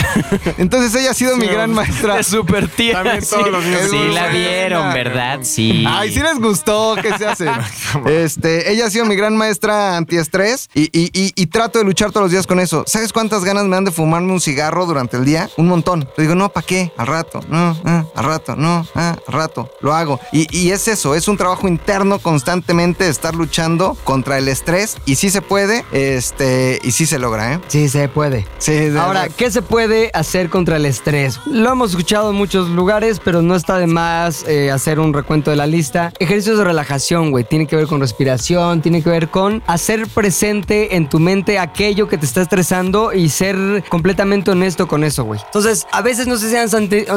Entonces 0.57 0.93
ella 0.95 1.11
ha 1.11 1.13
sido 1.13 1.37
mi 1.37 1.47
gran 1.47 1.71
maestra. 1.73 2.19
Es 2.21 2.27
súper 2.27 2.67
También 2.93 3.23
todos 3.27 3.49
los 3.49 3.63
niños 3.63 3.89
Sí, 3.89 4.09
la 4.13 4.27
vieron, 4.27 4.93
¿verdad? 4.93 5.39
Sí. 5.43 5.85
Ay, 5.87 6.13
sí 6.13 6.21
les 6.21 6.39
gustó, 6.39 6.95
¿qué 7.01 7.17
se 7.17 7.27
hace? 7.27 7.49
este, 8.05 8.71
ella 8.71 8.87
ha 8.87 8.89
sido 8.89 9.05
mi 9.05 9.15
gran 9.15 9.35
maestra 9.35 9.97
antiestrés 9.97 10.69
y, 10.73 10.83
y, 10.97 11.09
y, 11.13 11.31
y 11.35 11.45
trato 11.47 11.79
de 11.79 11.85
luchar 11.85 12.11
todos 12.11 12.25
los 12.25 12.31
días 12.31 12.47
con 12.47 12.59
eso. 12.59 12.83
¿Sabes 12.87 13.13
cuántas 13.13 13.43
ganas 13.43 13.65
me 13.65 13.75
dan 13.75 13.85
de 13.85 13.91
fumarme 13.91 14.31
un 14.31 14.41
cigarro 14.41 14.85
durante 14.85 15.17
el 15.17 15.25
día? 15.25 15.49
Un 15.57 15.67
montón. 15.67 16.07
Le 16.17 16.23
digo, 16.23 16.35
no, 16.35 16.49
¿para 16.49 16.65
qué? 16.65 16.91
Al 16.97 17.07
rato, 17.07 17.41
no, 17.49 17.77
ah, 17.85 18.05
al 18.15 18.23
rato, 18.25 18.55
no, 18.55 18.85
ah, 18.95 19.15
al 19.27 19.33
rato. 19.33 19.69
Lo 19.81 19.93
hago. 19.93 20.19
Y, 20.31 20.47
y 20.55 20.71
es 20.71 20.87
eso, 20.87 21.15
es 21.15 21.27
un 21.27 21.37
trabajo 21.37 21.67
interno 21.67 22.19
constantemente 22.19 23.05
de 23.05 23.09
estar 23.09 23.35
luchando 23.35 23.97
contra 24.03 24.37
el 24.37 24.47
estrés 24.47 24.97
y 25.05 25.15
sí 25.15 25.29
se 25.29 25.41
puede, 25.41 25.85
este, 25.91 26.79
y 26.83 26.91
sí 26.91 27.05
se 27.05 27.19
logra, 27.19 27.53
¿eh? 27.53 27.59
Sí, 27.67 27.89
se 27.89 28.07
puede. 28.07 28.47
Sí, 28.57 28.89
Ahora. 28.97 29.27
¿qué 29.29 29.51
se 29.51 29.61
puede 29.61 30.11
hacer 30.13 30.49
contra 30.49 30.77
el 30.77 30.85
estrés? 30.85 31.39
Lo 31.45 31.71
hemos 31.71 31.91
escuchado 31.91 32.31
en 32.31 32.35
muchos 32.35 32.69
lugares, 32.69 32.80
pero 33.23 33.41
no 33.41 33.55
está 33.55 33.77
de 33.77 33.87
más 33.87 34.43
eh, 34.47 34.71
hacer 34.71 34.99
un 34.99 35.13
recuento 35.13 35.51
de 35.51 35.57
la 35.57 35.67
lista. 35.67 36.11
Ejercicios 36.19 36.57
de 36.57 36.63
relajación, 36.63 37.31
güey. 37.31 37.43
Tiene 37.43 37.67
que 37.67 37.75
ver 37.75 37.87
con 37.87 38.01
respiración, 38.01 38.81
tiene 38.81 39.01
que 39.03 39.09
ver 39.09 39.29
con 39.29 39.61
hacer 39.67 40.07
presente 40.07 40.95
en 40.95 41.07
tu 41.07 41.19
mente 41.19 41.59
aquello 41.59 42.07
que 42.07 42.17
te 42.17 42.25
está 42.25 42.41
estresando 42.41 43.13
y 43.13 43.29
ser 43.29 43.83
completamente 43.89 44.51
honesto 44.51 44.87
con 44.87 45.03
eso, 45.03 45.23
güey. 45.23 45.39
Entonces, 45.45 45.85
a 45.91 46.01
veces 46.01 46.27
no 46.27 46.37
sé 46.37 46.49
si 46.49 46.55
han, 46.55 46.69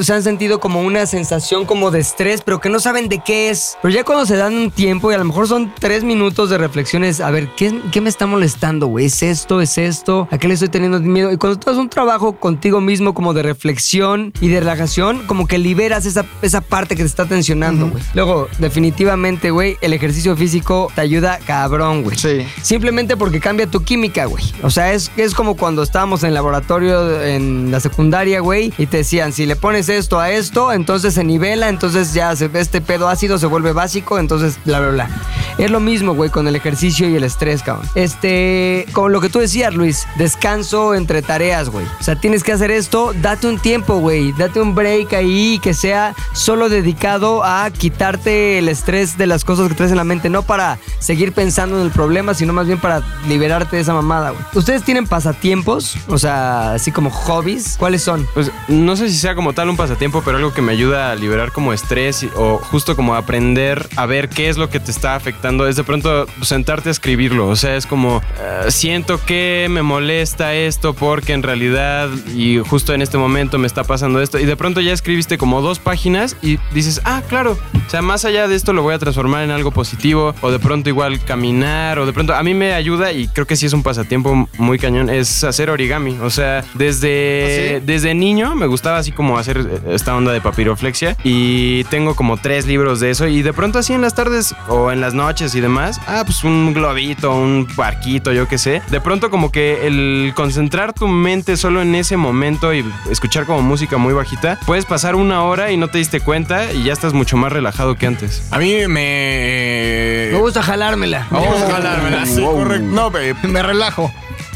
se 0.05 0.13
han 0.13 0.23
sentido 0.23 0.61
como 0.61 0.83
una 0.83 1.07
sensación 1.07 1.65
como 1.65 1.91
de 1.91 2.01
estrés, 2.01 2.43
pero 2.43 2.61
que 2.61 2.69
no 2.69 2.79
saben 2.79 3.09
de 3.09 3.21
qué 3.21 3.51
es. 3.51 3.77
Pero 3.83 3.95
ya 3.95 4.05
cuando 4.05 4.27
se 4.27 4.37
dan 4.37 4.55
un 4.55 4.71
tiempo 4.71 5.11
y 5.11 5.15
a 5.15 5.19
lo 5.19 5.25
mejor 5.25 5.49
son 5.49 5.73
tres 5.79 6.05
minutos 6.05 6.51
de 6.51 6.59
reflexiones, 6.59 7.21
a 7.21 7.31
ver, 7.31 7.49
¿qué, 7.57 7.81
qué 7.91 8.01
me 8.01 8.11
está 8.11 8.27
molestando, 8.27 8.87
güey? 8.87 9.07
¿Es 9.07 9.23
esto? 9.23 9.61
¿Es 9.61 9.79
esto? 9.79 10.29
¿A 10.31 10.39
qué 10.39 10.47
le 10.47 10.55
estoy 10.55 10.69
teniendo 10.69 11.01
miedo? 11.01 11.33
Y 11.33 11.37
cuando 11.37 11.59
tú 11.59 11.71
haces 11.71 11.81
un 11.81 11.89
trabajo 11.89 12.37
contigo 12.37 12.81
mismo 12.81 13.15
como 13.15 13.33
de 13.35 13.43
reflexión 13.43 14.33
y 14.41 14.49
de 14.49 14.61
relajación, 14.61 15.27
como 15.27 15.47
que 15.47 15.54
liberas 15.59 16.07
esa, 16.07 16.25
esa 16.43 16.61
parte 16.61 16.97
que 16.97 17.03
te 17.03 17.09
está 17.09 17.27
tensionando, 17.27 17.89
güey. 17.89 18.03
Luego, 18.15 18.49
definitivamente, 18.59 19.51
güey, 19.51 19.77
el 19.81 19.93
ejercicio 19.93 20.37
físico 20.37 20.91
te 20.95 21.01
ayuda 21.01 21.39
cabrón, 21.47 22.03
güey. 22.03 22.17
Sí. 22.17 22.47
Simplemente 22.63 23.17
porque 23.17 23.41
cambia 23.41 23.67
tu 23.67 23.83
química, 23.83 24.27
güey. 24.27 24.45
O 24.63 24.71
sea, 24.71 24.93
es, 24.93 25.11
es 25.17 25.35
como 25.35 25.57
cuando 25.57 25.83
estábamos 25.83 26.23
en 26.23 26.29
el 26.29 26.35
laboratorio 26.35 27.23
en 27.23 27.71
la 27.71 27.81
secundaria, 27.81 28.41
güey, 28.41 28.73
y 28.79 28.87
te 28.87 28.99
decían, 28.99 29.33
si 29.33 29.47
le 29.47 29.57
pones 29.57 29.89
esto 29.89 30.21
a 30.21 30.31
esto, 30.31 30.73
entonces 30.73 31.15
se 31.15 31.25
nivela, 31.25 31.69
entonces 31.69 32.15
ya 32.15 32.35
se, 32.37 32.51
este 32.55 32.81
pedo 32.81 33.09
ácido 33.09 33.39
se 33.39 33.47
vuelve 33.47 33.73
básico, 33.73 34.19
entonces 34.19 34.59
bla, 34.65 34.81
bla, 34.81 34.91
bla. 34.91 35.11
Es 35.59 35.71
lo 35.71 35.81
mismo, 35.81 36.15
güey, 36.15 36.31
con 36.31 36.49
el 36.49 36.57
ejercicio 36.57 37.09
y 37.09 37.15
el 37.15 37.25
estrés, 37.25 37.63
cabrón. 37.63 37.89
Este, 37.95 38.87
como 38.93 39.09
lo 39.09 39.21
que 39.21 39.29
tú 39.29 39.39
decías, 39.39 39.75
Luis, 39.75 40.07
descanso 40.17 40.95
entre 40.95 41.23
tareas, 41.23 41.69
güey. 41.69 41.87
O 42.01 42.03
sea, 42.03 42.17
tienes 42.17 42.43
que 42.43 42.53
hacer 42.53 42.71
esto, 42.71 43.13
date 43.23 43.47
un 43.47 43.59
tiempo, 43.59 43.99
güey. 43.99 44.33
Date 44.33 44.61
un 44.61 44.75
break 44.75 45.13
ahí 45.13 45.61
que 45.63 45.75
sea 45.75 46.15
solo 46.33 46.69
dedicado 46.69 47.45
a 47.45 47.71
quitarte 47.71 48.59
el 48.59 48.69
estrés 48.69 49.17
de 49.17 49.27
las 49.27 49.45
cosas 49.45 49.69
que 49.69 49.75
traes 49.75 49.93
en 49.93 49.99
la 49.99 50.05
mente, 50.05 50.29
no 50.29 50.43
para 50.43 50.79
seguir 50.99 51.33
pensando 51.33 51.79
en 51.79 51.87
el 51.87 51.91
problema, 51.91 52.35
sino 52.35 52.53
más 52.53 52.67
bien 52.67 52.81
para 52.81 53.03
liberarte 53.29 53.77
de 53.77 53.83
esa 53.83 53.95
mamada, 53.95 54.31
güey. 54.31 54.43
¿Ustedes 54.55 54.83
tienen 54.83 55.07
pasatiempos? 55.07 55.97
O 56.09 56.19
sea, 56.19 56.73
así 56.73 56.91
como 56.91 57.11
hobbies. 57.11 57.77
¿Cuáles 57.79 58.03
son? 58.03 58.27
Pues 58.35 58.51
no 58.69 58.97
sé 58.97 59.09
si 59.09 59.17
sea 59.17 59.35
como 59.35 59.53
tal 59.53 59.69
un 59.69 59.77
pasatiempo, 59.77 60.23
pero 60.25 60.39
algo 60.39 60.53
que 60.53 60.63
me 60.63 60.73
ayuda 60.73 61.13
a 61.13 61.15
liberar 61.15 61.53
como 61.53 61.73
estrés 61.73 62.27
o 62.37 62.59
justo 62.59 62.97
como 62.97 63.15
aprender 63.15 63.89
a 63.97 64.07
ver 64.07 64.29
qué 64.29 64.49
es 64.49 64.57
lo 64.57 64.69
que 64.69 64.81
te 64.81 64.91
está 64.91 65.15
afectando. 65.15 65.44
Es 65.45 65.77
de 65.77 65.85
pronto 65.85 66.27
sentarte 66.41 66.89
a 66.89 66.93
escribirlo. 66.93 67.49
O 67.49 67.57
sea, 67.57 67.77
es 67.77 67.85
como 67.85 68.23
eh, 68.41 68.71
siento 68.71 69.21
que 69.27 69.67
me 69.69 69.83
molesta 69.83 70.55
esto 70.55 70.95
porque 70.95 71.35
en 71.35 71.43
realidad 71.43 72.09
y 72.35 72.61
justo 72.61 72.95
en 72.95 73.03
este 73.03 73.19
momento 73.19 73.59
me 73.59 73.67
está 73.67 73.85
pasando 73.85 74.23
esto. 74.23 74.39
Y 74.39 74.47
de 74.47 74.57
pronto 74.57 74.81
ya 74.81 74.95
escribiste 74.95 75.37
como 75.37 75.61
dos 75.61 75.81
páginas 75.81 76.35
y 76.41 76.59
dices, 76.73 77.03
ah, 77.05 77.23
claro. 77.29 77.59
O 77.87 77.91
sea, 77.91 78.01
más 78.01 78.25
allá 78.25 78.49
de 78.49 78.57
esto 78.57 78.73
lo 78.73 78.81
voy 78.83 78.95
a 78.95 78.99
transformar 78.99 79.45
en 79.45 79.51
algo 79.51 79.71
positivo. 79.71 80.35
O 80.41 80.51
de 80.51 80.59
pronto 80.59 80.89
igual 80.89 81.23
caminar. 81.23 81.99
O 81.99 82.07
de 82.07 82.15
pronto 82.15 82.35
a 82.35 82.43
mí 82.43 82.55
me 82.55 82.73
ayuda 82.73 83.13
y 83.13 83.29
creo 83.29 83.47
que 83.47 83.57
sí 83.57 83.67
es 83.67 83.75
un 83.75 83.83
pasatiempo 83.83 84.49
muy 84.57 84.79
cañón. 84.79 85.11
Es 85.11 85.45
hacer 85.45 85.69
origami. 85.69 86.17
O 86.23 86.31
sea, 86.31 86.65
desde, 86.73 87.83
desde 87.85 88.15
niño 88.15 88.55
me 88.55 88.67
gustaba 88.67 88.97
así 88.97 89.13
como 89.13 89.37
hacer 89.37 89.59
eh, 89.59 89.93
esta 89.95 90.17
onda 90.17 90.33
de 90.33 90.41
papiroflexia. 90.41 91.19
Y 91.23 91.85
tengo 91.85 92.15
como 92.15 92.39
tres 92.39 92.67
libros 92.67 92.99
de 93.01 93.11
eso. 93.11 93.29
Y 93.29 93.43
de 93.43 93.53
pronto 93.53 93.79
así 93.79 93.93
en 93.93 94.01
las 94.01 94.15
tardes 94.15 94.55
o 94.69 94.91
en 94.91 95.03
las 95.03 95.13
noches 95.13 95.34
y 95.35 95.61
demás. 95.61 96.01
Ah, 96.07 96.23
pues 96.25 96.45
un 96.45 96.73
globito, 96.73 97.35
un 97.35 97.67
barquito, 97.77 98.33
yo 98.33 98.47
qué 98.47 98.57
sé. 98.57 98.83
De 98.91 99.01
pronto 99.01 99.31
como 99.31 99.51
que 99.51 99.85
el 99.85 100.33
concentrar 100.37 100.93
tu 100.93 101.09
mente 101.09 101.57
solo 101.57 101.83
en 101.83 101.97
ese 101.97 102.17
momento 102.17 102.73
y 102.73 102.85
escuchar 103.11 103.45
como 103.45 103.61
música 103.61 103.97
muy 103.97 104.15
bajita, 104.15 104.61
puedes 104.65 104.85
pasar 104.85 105.17
una 105.17 105.43
hora 105.43 105.73
y 105.73 105.77
no 105.77 105.89
te 105.89 105.99
diste 105.99 106.21
cuenta 106.21 106.73
y 106.73 106.85
ya 106.85 106.93
estás 106.93 107.15
mucho 107.15 107.37
más 107.37 107.53
relajado 107.53 107.97
que 107.97 108.07
antes. 108.07 108.47
A 108.53 108.59
mí 108.59 108.87
me. 108.87 110.29
Me 110.31 110.39
gusta 110.39 110.63
jalármela. 110.63 111.27
Vamos 111.31 111.61
a 111.63 111.71
jalármela, 111.73 112.27
sí, 112.27 112.41
correcto. 112.41 112.87
No, 112.87 113.11
eh, 113.19 113.35
Me 113.43 113.63
relajo. 113.63 114.13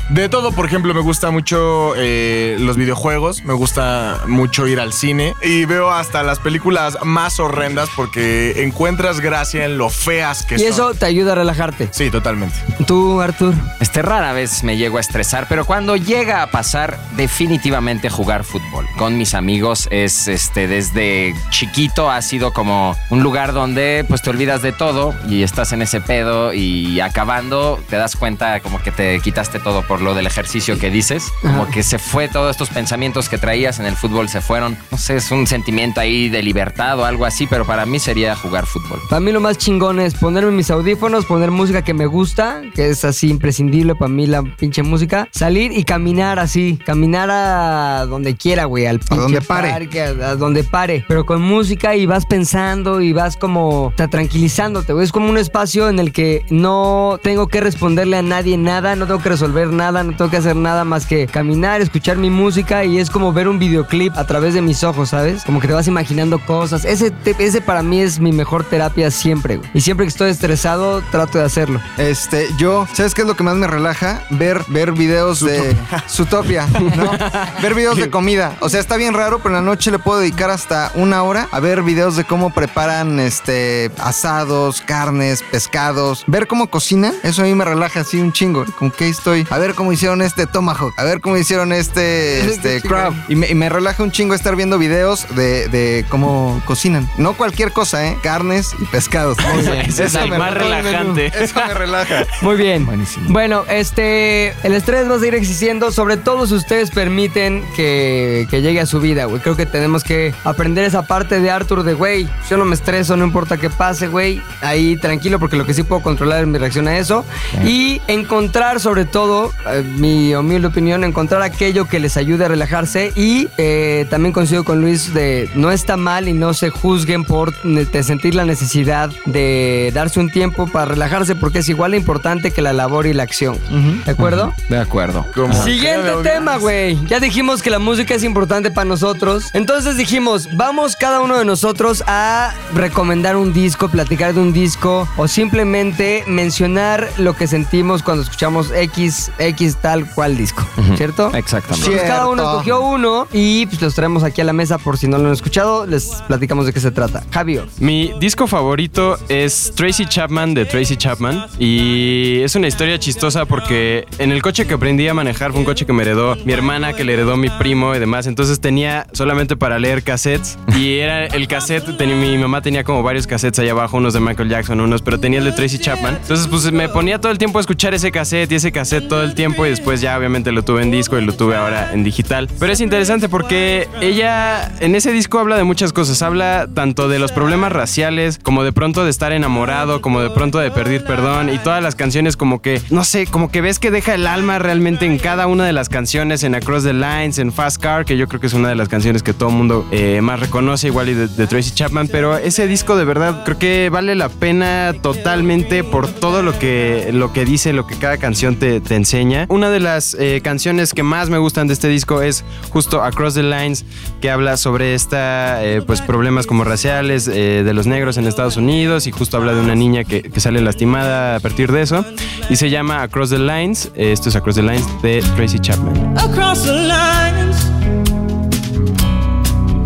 De 0.09 0.31
todo, 0.31 0.53
por 0.53 0.65
ejemplo, 0.65 0.95
me 0.95 1.01
gusta 1.01 1.31
mucho 1.31 1.93
eh, 1.97 2.57
los 2.61 2.79
videojuegos, 2.79 3.45
me 3.45 3.53
gusta 3.53 4.23
mucho 4.27 4.67
ir 4.67 4.81
al 4.81 4.95
cine 4.95 5.35
y 5.43 5.67
veo 5.67 5.91
hasta 5.91 6.23
las 6.23 6.39
películas 6.39 6.97
más 7.05 7.39
horrendas 7.41 7.91
porque 7.95 8.63
encuentras 8.65 9.21
gracia 9.21 9.67
en 9.67 9.77
lo 9.77 9.91
feas 9.91 10.47
que 10.47 10.55
Y 10.55 10.61
son. 10.61 10.69
eso 10.69 10.95
te 10.95 11.05
ayuda 11.05 11.33
a 11.33 11.35
relajarte. 11.35 11.89
Sí, 11.93 12.11
totalmente. 12.11 12.57
Tú, 12.87 13.21
Artur. 13.21 13.53
Este 13.81 14.01
rara 14.01 14.33
vez 14.33 14.65
me 14.65 14.79
llego 14.79 14.97
a 14.97 15.01
estresar, 15.01 15.45
pero 15.47 15.67
cuando 15.67 15.95
llega 15.97 16.43
a 16.43 16.47
pasar, 16.51 16.99
definitivamente 17.17 18.09
jugar 18.09 18.45
fútbol. 18.45 18.87
Con 18.97 19.19
mis 19.19 19.35
amigos 19.35 19.89
es 19.91 20.27
este 20.27 20.69
desde 20.69 21.35
chiquito 21.51 22.11
ha 22.11 22.23
sido 22.23 22.55
como 22.55 22.97
un 23.11 23.23
lugar 23.23 23.53
donde 23.53 24.07
pues 24.09 24.23
te 24.23 24.31
olvidas 24.31 24.63
de 24.63 24.73
todo 24.73 25.15
y 25.29 25.43
estás 25.43 25.73
en 25.73 25.83
ese 25.83 26.01
pedo 26.01 26.55
y 26.55 27.01
acabando 27.01 27.79
te 27.91 27.97
das 27.97 28.17
cuenta 28.17 28.61
como 28.61 28.83
que 28.83 28.91
te 28.91 29.21
quitaste 29.21 29.59
todo 29.59 29.83
por 29.87 29.98
lo 30.01 30.15
del 30.15 30.27
ejercicio 30.27 30.79
que 30.79 30.91
dices, 30.91 31.25
como 31.43 31.69
que 31.71 31.83
se 31.83 31.99
fue 31.99 32.29
todos 32.29 32.51
estos 32.51 32.69
pensamientos 32.71 33.29
que 33.29 33.39
traías 33.39 33.79
en 33.81 33.87
el 33.87 33.97
fútbol 33.97 34.29
se 34.29 34.41
fueron. 34.41 34.77
No 34.91 34.99
sé, 34.99 35.17
es 35.17 35.31
un 35.31 35.47
sentimiento 35.47 36.01
ahí 36.01 36.29
de 36.29 36.43
libertad 36.43 36.99
o 36.99 37.05
algo 37.05 37.25
así, 37.25 37.47
pero 37.47 37.65
para 37.65 37.87
mí 37.87 37.99
sería 37.99 38.35
jugar 38.37 38.67
fútbol. 38.67 39.01
Para 39.09 39.21
mí 39.21 39.33
lo 39.33 39.41
más 39.41 39.59
chingón 39.59 40.01
es 40.01 40.15
ponerme 40.15 40.51
mis 40.53 40.71
audífonos, 40.71 41.25
poner 41.27 41.51
música 41.51 41.83
que 41.83 41.95
me 41.95 42.07
gusta, 42.07 42.63
que 42.75 42.89
es 42.91 43.05
así 43.05 43.29
imprescindible 43.31 43.95
para 43.95 44.09
mí 44.09 44.27
la 44.27 44.43
pinche 44.43 44.83
música, 44.83 45.29
salir 45.33 45.73
y 45.73 45.85
caminar 45.85 46.39
así, 46.39 46.79
caminar 46.85 47.31
a 47.31 48.07
donde 48.07 48.37
quiera, 48.37 48.65
güey, 48.65 48.87
al 48.87 48.99
pinche 48.99 49.17
donde 49.17 49.41
pare. 49.41 49.71
parque, 49.71 50.03
a, 50.03 50.09
a 50.31 50.37
donde 50.37 50.65
pare, 50.65 51.05
pero 51.09 51.25
con 51.27 51.43
música 51.43 51.95
y 51.97 52.07
vas 52.07 52.27
pensando 52.27 53.01
y 53.01 53.13
vas 53.13 53.37
como 53.37 53.93
ta- 53.97 54.09
tranquilizándote, 54.09 54.93
güey. 54.93 55.05
Es 55.05 55.13
como 55.13 55.29
un 55.31 55.39
espacio 55.39 55.89
en 55.89 55.99
el 55.99 56.13
que 56.13 56.45
no 56.51 57.19
tengo 57.23 57.49
que 57.49 57.61
responderle 57.61 58.17
a 58.19 58.23
nadie 58.23 58.57
nada, 58.57 58.97
no 58.97 59.07
tengo 59.07 59.21
que 59.21 59.29
resolver 59.31 59.69
nada, 59.69 59.88
no 59.93 60.15
tengo 60.17 60.31
que 60.31 60.37
hacer 60.37 60.55
nada 60.57 60.85
más 60.85 61.07
que 61.07 61.27
caminar, 61.27 61.81
escuchar 61.81 62.17
mi 62.17 62.31
música 62.31 62.85
y 62.85 62.99
es 62.99 63.11
como 63.11 63.33
ver 63.33 63.49
un 63.49 63.59
videoclip 63.59 64.17
a 64.17 64.25
través 64.25 64.55
de 64.55 64.63
mis 64.63 64.85
ojos, 64.85 65.11
¿sabes? 65.11 65.45
Como 65.45 65.61
que 65.61 65.67
te 65.69 65.73
vas 65.75 65.87
imaginando 65.89 66.39
cosas. 66.39 66.85
Ese, 66.85 67.11
te- 67.11 67.35
ese 67.39 67.61
para 67.61 67.83
mí 67.83 68.01
es 68.01 68.21
mi 68.21 68.33
mejor 68.33 68.65
terapia 68.65 69.11
siempre, 69.11 69.57
güey. 69.57 69.69
Y 69.75 69.81
siempre 69.81 70.05
que 70.07 70.09
estoy 70.11 70.31
estresado, 70.31 71.03
trato 71.11 71.39
de 71.39 71.45
hacerlo. 71.45 71.81
Este, 71.97 72.47
yo, 72.59 72.87
¿sabes 72.93 73.15
qué 73.15 73.23
es 73.23 73.27
lo 73.27 73.35
que 73.37 73.43
más 73.45 73.57
me 73.57 73.67
relaja? 73.67 74.23
Ver, 74.31 74.63
ver 74.69 74.93
videos 74.93 75.41
de 75.41 75.77
Zootopia, 76.09 76.67
¿no? 76.97 77.11
ver 77.63 77.75
videos 77.75 77.97
de 77.97 78.11
comida. 78.11 78.57
O 78.61 78.69
sea, 78.69 78.81
está 78.81 78.97
bien 78.97 79.15
raro, 79.15 79.39
pero 79.39 79.51
en 79.57 79.65
la 79.65 79.71
noche 79.71 79.91
le 79.91 79.99
puedo 79.99 80.21
dedicar 80.21 80.51
hasta 80.51 80.93
una 80.95 81.23
hora 81.23 81.49
a 81.51 81.61
ver 81.61 81.83
videos 81.83 82.17
de 82.17 82.25
cómo 82.25 82.51
preparan 82.51 83.21
este 83.21 83.91
asados, 83.99 84.81
carnes, 84.81 85.43
pescados. 85.43 86.25
Ver 86.27 86.47
cómo 86.47 86.69
cocinan, 86.69 87.15
eso 87.23 87.43
a 87.43 87.45
mí 87.45 87.55
me 87.55 87.65
relaja 87.65 88.01
así 88.01 88.21
un 88.21 88.33
chingo. 88.33 88.65
Como 88.79 88.91
que 88.93 89.05
ahí 89.05 89.11
estoy. 89.11 89.47
A 89.51 89.59
ver 89.59 89.75
cómo 89.79 89.93
hicieron 89.93 90.23
este 90.23 90.49
tomahawk, 90.49 90.93
a 90.97 91.05
ver 91.05 91.21
cómo 91.21 91.37
hicieron 91.37 91.73
este, 91.73 92.41
este 92.51 92.81
crab. 92.81 93.13
Y 93.29 93.37
me, 93.37 93.47
y 93.49 93.55
me 93.55 93.69
relaja 93.69 94.03
un 94.03 94.11
chingo 94.11 94.35
estar 94.35 94.57
viendo 94.57 94.77
videos 94.77 95.25
de, 95.37 95.69
de 95.69 96.05
cómo 96.09 96.61
cocinan. 96.65 97.09
No 97.17 97.35
cualquier 97.35 97.71
cosa, 97.71 98.05
¿eh? 98.09 98.19
Carnes 98.21 98.75
y 98.81 98.85
pescados. 98.87 99.39
Ese 99.87 100.07
es 100.07 100.15
el 100.17 100.31
me 100.31 100.39
más 100.39 100.53
relaja. 100.53 100.83
relajante. 100.83 101.27
Eso 101.33 101.61
me 101.65 101.75
relaja. 101.75 102.27
Muy 102.43 102.57
bien. 102.57 102.87
Buenísimo. 102.87 103.27
Bueno, 103.31 103.65
este, 103.71 104.49
el 104.65 104.75
estrés 104.75 105.09
va 105.09 105.15
a 105.15 105.19
seguir 105.21 105.37
existiendo, 105.37 105.93
sobre 105.93 106.17
todo 106.17 106.49
si 106.49 106.55
ustedes 106.55 106.91
permiten 106.91 107.65
que, 107.77 108.49
que 108.51 108.61
llegue 108.61 108.81
a 108.81 108.87
su 108.87 108.99
vida, 108.99 109.27
güey. 109.27 109.41
Creo 109.41 109.55
que 109.57 109.65
tenemos 109.65 110.03
que 110.03 110.35
aprender 110.43 110.83
esa 110.87 111.07
parte 111.07 111.39
de 111.39 111.53
Arthur 111.53 111.85
de, 111.85 111.95
güey, 111.95 112.29
yo 112.51 112.57
no 112.57 112.65
me 112.65 112.75
estreso, 112.75 113.17
no 113.17 113.25
importa 113.25 113.59
qué 113.59 113.71
pase, 113.71 114.09
güey. 114.09 114.43
Ahí 114.61 114.97
tranquilo, 114.97 115.39
porque 115.39 115.55
lo 115.55 115.65
que 115.65 115.73
sí 115.73 115.85
puedo 115.85 116.03
controlar 116.03 116.41
es 116.41 116.49
mi 116.49 116.59
reacción 116.59 116.89
a 116.89 116.99
eso. 116.99 117.25
Y 117.65 118.03
encontrar, 118.09 118.81
sobre 118.81 119.05
todo, 119.05 119.53
mi 119.97 120.35
humilde 120.35 120.69
opinión, 120.69 121.05
encontrar 121.05 121.43
aquello 121.43 121.87
que 121.87 122.01
les 122.01 122.17
ayude 122.17 122.45
a 122.45 122.49
relajarse. 122.49 123.13
Y 123.15 123.49
eh, 123.59 124.07
también 124.11 124.33
coincido 124.33 124.65
con 124.65 124.81
Luis 124.81 125.15
de 125.15 125.51
no 125.55 125.71
está 125.71 125.97
mal 125.97 126.29
y 126.29 126.33
no 126.33 126.55
se 126.55 126.71
juzguen 126.71 127.25
por 127.25 127.55
sentir 128.03 128.35
la 128.35 128.45
necesidad 128.45 129.11
de 129.27 129.91
darse 129.95 130.21
un 130.21 130.31
tiempo 130.31 130.67
para 130.67 130.87
relajarse, 130.87 131.35
porque 131.35 131.61
es 131.61 131.69
igual 131.69 131.93
de 131.93 131.97
importante 131.97 132.51
que 132.51 132.63
la 132.63 132.73
labor 132.73 133.07
y 133.07 133.13
la 133.13 133.23
acción. 133.23 133.59
¿De 134.05 134.11
acuerdo? 134.11 134.53
De 134.69 134.79
acuerdo. 134.79 135.25
Siguiente 135.65 136.11
tema, 136.23 136.57
güey. 136.57 136.99
Ya 137.07 137.21
dijimos 137.21 137.63
que 137.63 137.71
la 137.71 137.79
música 137.79 138.15
es 138.15 138.25
importante 138.25 138.71
para 138.71 138.85
nosotros. 138.85 139.51
Entonces 139.53 139.97
dijimos, 139.97 140.49
vamos 140.57 140.97
cada 140.97 141.21
uno 141.21 141.39
de 141.39 141.45
nosotros 141.45 142.03
a 142.07 142.53
recomendar 142.75 143.37
un 143.37 143.53
disco, 143.53 143.89
platicar 143.89 144.35
de 144.35 144.41
un 144.41 144.53
disco 144.53 145.09
o 145.17 145.29
simplemente 145.29 146.25
mencionar 146.27 147.09
lo 147.19 147.35
que 147.35 147.47
sentimos 147.47 148.03
cuando 148.03 148.23
escuchamos 148.23 148.71
X, 148.73 149.31
X 149.39 149.48
tal 149.81 150.09
cual 150.15 150.37
disco, 150.37 150.65
¿cierto? 150.97 151.33
Exactamente. 151.35 151.87
Entonces, 151.87 152.09
cada 152.09 152.27
uno 152.29 152.43
Cierto. 152.43 152.51
escogió 152.61 152.81
uno 152.81 153.27
y 153.33 153.67
pues 153.67 153.81
los 153.83 153.95
traemos 153.95 154.23
aquí 154.23 154.41
a 154.41 154.45
la 154.45 154.53
mesa 154.53 154.79
por 154.79 154.97
si 154.99 155.07
no 155.09 155.19
lo 155.19 155.27
han 155.29 155.33
escuchado, 155.33 155.87
les 155.87 156.07
platicamos 156.27 156.67
de 156.67 156.73
qué 156.73 156.81
se 156.81 156.91
trata. 156.91 157.23
Javier. 157.31 157.65
Mi 157.79 158.13
disco 158.21 158.47
favorito 158.47 159.19
es 159.29 159.73
Tracy 159.75 160.07
Chapman 160.07 160.55
de 160.55 160.65
Tracy 160.65 160.97
Chapman 160.97 161.47
y 161.59 162.41
es 162.43 162.55
una 162.55 162.67
historia 162.69 162.99
chistosa 162.99 163.45
porque 163.45 164.07
en 164.19 164.33
el 164.33 164.43
coche 164.43 164.67
que 164.67 164.75
aprendí 164.75 165.07
a 165.09 165.15
manejar 165.15 165.51
fue 165.53 165.61
un 165.61 165.65
coche 165.65 165.87
que 165.87 165.93
me 165.93 166.03
heredó 166.03 166.37
mi 166.45 166.53
hermana, 166.53 166.93
que 166.93 167.05
le 167.05 167.15
heredó 167.15 167.37
mi 167.37 167.51
primo 167.51 167.95
y 167.95 167.99
demás, 167.99 168.27
entonces 168.27 168.61
tenía 168.61 169.07
solamente 169.13 169.57
para 169.57 169.79
leer 169.79 170.03
cassettes 170.03 170.59
y 170.77 170.99
era 170.99 171.27
el 171.27 171.47
cassette, 171.49 171.97
tenía- 171.97 172.17
mi 172.17 172.37
mamá 172.39 172.61
tenía 172.63 172.85
como 172.85 173.03
varios 173.03 173.27
cassettes 173.27 173.59
allá 173.61 173.73
abajo, 173.73 173.97
unos 173.97 174.15
de 174.15 174.21
Michael 174.21 174.49
Jackson, 174.49 174.81
unos, 174.81 175.03
pero 175.03 175.19
tenía 175.21 175.39
el 175.39 175.45
de 175.45 175.53
Tracy 175.53 175.79
Chapman, 175.79 176.19
entonces 176.21 176.47
pues 176.49 176.71
me 176.73 176.89
ponía 176.89 177.21
todo 177.21 177.33
el 177.33 177.39
tiempo 177.39 177.59
a 177.59 177.61
escuchar 177.61 177.95
ese 177.95 178.11
cassette 178.11 178.51
y 178.53 178.55
ese 178.57 178.73
cassette 178.73 179.09
todo 179.09 179.23
el 179.23 179.35
tiempo 179.39 179.65
y 179.65 179.71
después 179.71 180.01
ya 180.01 180.19
obviamente 180.19 180.51
lo 180.51 180.65
tuve 180.65 180.83
en 180.83 180.91
disco 180.91 181.17
y 181.17 181.25
lo 181.25 181.33
tuve 181.33 181.55
ahora 181.55 181.93
en 181.93 182.03
digital, 182.03 182.49
pero 182.59 182.73
es 182.73 182.81
interesante 182.81 183.29
porque 183.29 183.87
ella 184.01 184.73
en 184.81 184.97
ese 184.97 185.13
disco 185.13 185.39
habla 185.39 185.57
de 185.57 185.63
muchas 185.63 185.93
cosas, 185.93 186.23
habla 186.23 186.67
tanto 186.75 187.09
de 187.09 187.21
los 187.21 187.31
problemas 187.31 187.71
raciales 187.71 188.41
como 188.43 188.65
de 188.65 188.73
pronto 188.73 189.05
de 189.05 189.11
estar 189.11 189.31
enamorado, 189.31 190.01
como 190.01 190.21
de 190.23 190.31
pronto 190.31 190.59
de 190.59 190.73
pedir 190.73 191.05
perdón 191.05 191.51
y 191.51 191.59
todas 191.59 191.81
las 191.81 191.95
canciones 191.95 192.37
como 192.37 192.61
que, 192.61 192.83
no 192.91 193.05
sé, 193.05 193.29
como 193.29 193.49
que 193.53 193.61
ves 193.61 193.79
que 193.79 193.93
deja 193.93 194.15
el 194.15 194.27
alma 194.27 194.59
realmente 194.59 195.07
en 195.07 195.19
cada 195.19 195.47
una 195.47 195.65
de 195.65 195.73
las 195.73 195.89
canciones, 195.89 196.43
en 196.43 196.57
Across 196.57 196.83
the 196.83 196.95
Lines, 196.95 197.39
en 197.39 197.53
Fast 197.53 197.81
Car, 197.81 198.05
que 198.05 198.17
yo 198.17 198.27
creo 198.27 198.41
que 198.41 198.49
es 198.49 198.55
una 198.55 198.71
de 198.71 198.75
las 198.75 198.89
canciones 198.89 199.23
que 199.23 199.35
todo 199.35 199.51
el 199.51 199.55
mundo 199.55 199.87
eh, 199.93 200.21
más 200.21 200.41
reconoce, 200.41 200.89
igual 200.89 201.11
y 201.11 201.15
de, 201.15 201.29
de 201.29 201.47
Tracy 201.47 201.71
Chapman, 201.77 202.09
pero 202.11 202.37
ese 202.37 202.67
disco 202.67 202.97
de 202.97 203.05
verdad 203.05 203.45
creo 203.45 203.57
que 203.57 203.89
vale 203.89 204.17
la 204.17 204.31
pena 204.31 204.97
totalmente 205.01 205.85
por 205.85 206.09
todo 206.09 206.43
lo 206.43 206.59
que, 206.59 207.11
lo 207.13 207.33
que 207.33 207.45
dice, 207.45 207.73
lo 207.73 207.87
que 207.87 207.95
cada 207.95 208.19
canción 208.19 208.57
te, 208.57 208.81
te 208.81 208.97
enseña. 208.97 209.28
Una 209.49 209.71
de 209.71 209.81
las 209.81 210.15
eh, 210.15 210.41
canciones 210.43 210.95
que 210.95 211.03
más 211.03 211.29
me 211.29 211.39
gustan 211.39 211.67
de 211.67 211.75
este 211.75 211.89
disco 211.89 212.23
es 212.23 212.45
justo 212.71 213.03
Across 213.03 213.35
the 213.35 213.43
Lines, 213.43 213.85
que 214.21 214.31
habla 214.31 214.57
sobre 214.57 214.95
esta, 214.95 215.65
eh, 215.65 215.83
pues 215.83 216.01
problemas 216.01 216.47
como 216.47 216.65
raciales 216.65 217.29
eh, 217.29 217.63
de 217.65 217.75
los 217.75 217.87
negros 217.87 218.17
en 218.17 218.27
Estados 218.27 218.57
Unidos 218.57 219.07
y 219.07 219.13
justo 219.13 219.37
habla 219.37 219.55
de 219.55 219.61
una 219.61 219.75
niña 219.75 220.05
que, 220.05 220.31
sale 220.39 220.61
lastimada 220.61 221.37
a 221.37 221.41
partir 221.41 221.73
de 221.73 221.83
eso 221.83 222.05
y 222.49 222.57
se 222.57 222.71
llama 222.71 223.03
Across 223.03 223.31
the 223.31 223.39
Lines, 223.39 223.91
esto 223.97 224.29
es 224.29 224.37
Across 224.37 224.55
the 224.57 224.63
Lines 224.63 224.87
de 225.03 225.21
Tracy 225.37 225.59
Chapman. 225.59 226.17
across 226.17 226.65
the 226.65 226.73
lines. 226.73 227.59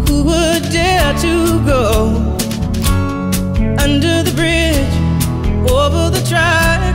Who 0.09 0.25
would 0.25 0.71
dare 0.71 1.15
to 1.19 1.65
go 1.65 2.37
under 3.79 4.23
the 4.23 4.33
bridge, 4.37 4.95
over 5.71 6.11
the 6.11 6.23
tracks, 6.29 6.92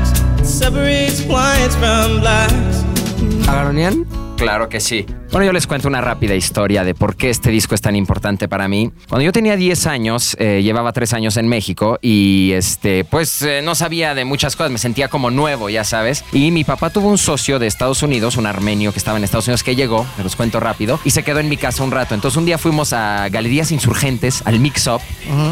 ¿Agaronian? 3.48 4.06
Claro 4.38 4.70
que 4.70 4.80
sí. 4.80 5.06
Bueno, 5.32 5.46
yo 5.46 5.52
les 5.52 5.68
cuento 5.68 5.90
una 5.90 6.00
rápida 6.00 6.36
historia 6.36 6.86
de 6.86 6.96
por 6.96 7.18
qué 7.18 7.30
este 7.30 7.52
disco 7.52 7.76
es 7.76 7.82
tan 7.82 7.98
importante 7.98 8.48
para 8.48 8.70
mí. 8.70 8.92
Cuando 9.10 9.26
yo 9.26 9.34
tenía 9.34 9.58
10 9.58 9.86
años, 9.86 10.38
eh, 10.40 10.62
llevaba 10.64 10.94
3 10.94 11.14
años 11.14 11.36
en 11.36 11.50
México 11.50 12.00
y 12.02 12.54
este, 12.54 13.04
pues 13.04 13.42
eh, 13.42 13.62
no 13.62 13.76
sabía 13.76 14.16
de 14.16 14.24
muchas 14.24 14.56
cosas, 14.56 14.72
me 14.72 14.78
sentía 14.78 15.10
como 15.10 15.30
nuevo, 15.30 15.70
ya 15.70 15.84
sabes. 15.84 16.24
Y 16.32 16.52
mi 16.52 16.64
papá 16.64 16.92
tuvo 16.92 17.10
un 17.10 17.18
socio 17.18 17.60
de 17.60 17.68
Estados 17.68 18.04
Unidos, 18.04 18.38
un 18.38 18.46
armenio 18.46 18.94
que 18.94 19.00
estaba 19.00 19.18
en 19.18 19.26
Estados 19.26 19.48
Unidos 19.48 19.64
que 19.64 19.76
llegó, 19.76 20.08
me 20.18 20.24
los 20.24 20.38
cuento 20.38 20.62
rápido, 20.62 20.98
y 21.04 21.12
se 21.12 21.24
quedó 21.24 21.40
en 21.40 21.50
mi 21.50 21.58
casa 21.58 21.84
un 21.84 21.92
rato. 21.92 22.16
Entonces 22.16 22.38
un 22.38 22.46
día 22.46 22.58
fuimos 22.58 22.94
a 22.94 23.28
Galerías 23.30 23.74
Insurgentes, 23.74 24.42
al 24.46 24.62
Mix 24.62 24.88
Up, 24.88 25.02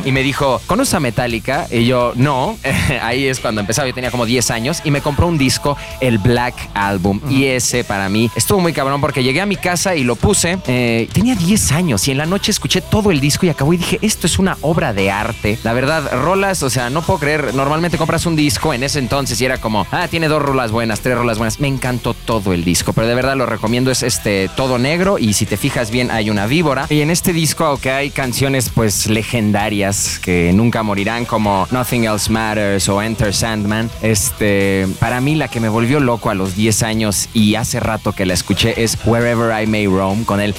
y 0.05 0.11
me 0.13 0.23
dijo, 0.23 0.61
¿conoces 0.67 0.93
a 0.93 0.99
Metallica? 1.01 1.67
Y 1.69 1.85
yo, 1.85 2.13
no. 2.15 2.57
Ahí 3.01 3.27
es 3.27 3.41
cuando 3.41 3.59
empezaba, 3.59 3.87
yo 3.89 3.93
tenía 3.93 4.09
como 4.09 4.25
10 4.25 4.51
años, 4.51 4.81
y 4.85 4.91
me 4.91 5.01
compró 5.01 5.27
un 5.27 5.37
disco, 5.37 5.77
el 5.99 6.17
Black 6.17 6.55
Album. 6.73 7.19
Y 7.29 7.45
ese 7.45 7.83
para 7.83 8.07
mí 8.07 8.31
estuvo 8.35 8.61
muy 8.61 8.71
cabrón 8.71 9.01
porque 9.01 9.21
llegué 9.21 9.41
a 9.41 9.45
mi 9.45 9.57
casa 9.65 9.95
y 9.95 10.03
lo 10.03 10.15
puse. 10.15 10.59
Eh, 10.67 11.09
tenía 11.11 11.33
10 11.33 11.71
años 11.71 12.07
y 12.07 12.11
en 12.11 12.19
la 12.19 12.27
noche 12.27 12.51
escuché 12.51 12.81
todo 12.81 13.09
el 13.09 13.19
disco 13.19 13.47
y 13.47 13.49
acabó 13.49 13.73
y 13.73 13.77
dije, 13.77 13.97
esto 14.03 14.27
es 14.27 14.37
una 14.37 14.59
obra 14.61 14.93
de 14.93 15.09
arte. 15.09 15.57
La 15.63 15.73
verdad, 15.73 16.07
rolas, 16.21 16.61
o 16.61 16.69
sea, 16.69 16.91
no 16.91 17.01
puedo 17.01 17.19
creer, 17.19 17.55
normalmente 17.55 17.97
compras 17.97 18.27
un 18.27 18.35
disco 18.35 18.75
en 18.75 18.83
ese 18.83 18.99
entonces 18.99 19.41
y 19.41 19.45
era 19.45 19.57
como, 19.57 19.87
ah, 19.89 20.07
tiene 20.07 20.27
dos 20.27 20.39
rolas 20.39 20.71
buenas, 20.71 20.99
tres 20.99 21.17
rolas 21.17 21.39
buenas. 21.39 21.59
Me 21.59 21.67
encantó 21.67 22.13
todo 22.13 22.53
el 22.53 22.63
disco, 22.63 22.93
pero 22.93 23.07
de 23.07 23.15
verdad 23.15 23.35
lo 23.35 23.47
recomiendo, 23.47 23.89
es 23.89 24.03
este 24.03 24.51
todo 24.55 24.77
negro 24.77 25.17
y 25.17 25.33
si 25.33 25.47
te 25.47 25.57
fijas 25.57 25.89
bien 25.89 26.11
hay 26.11 26.29
una 26.29 26.45
víbora. 26.45 26.85
Y 26.91 27.01
en 27.01 27.09
este 27.09 27.33
disco, 27.33 27.65
aunque 27.65 27.89
hay 27.89 28.11
canciones 28.11 28.69
pues 28.69 29.07
legendarias 29.07 30.19
que 30.19 30.53
nunca 30.53 30.83
morirán 30.83 31.25
como 31.25 31.67
Nothing 31.71 32.03
Else 32.03 32.31
Matters 32.31 32.87
o 32.87 33.01
Enter 33.01 33.33
Sandman, 33.33 33.89
este, 34.03 34.87
para 34.99 35.21
mí 35.21 35.33
la 35.33 35.47
que 35.47 35.59
me 35.59 35.69
volvió 35.69 35.99
loco 35.99 36.29
a 36.29 36.35
los 36.35 36.55
10 36.55 36.83
años 36.83 37.29
y 37.33 37.55
hace 37.55 37.79
rato 37.79 38.11
que 38.11 38.27
la 38.27 38.35
escuché 38.35 38.83
es 38.83 38.95
Wherever 39.05 39.54
I 39.61 39.67
May 39.67 39.87
Roam 39.87 40.23
con 40.23 40.39
el. 40.39 40.53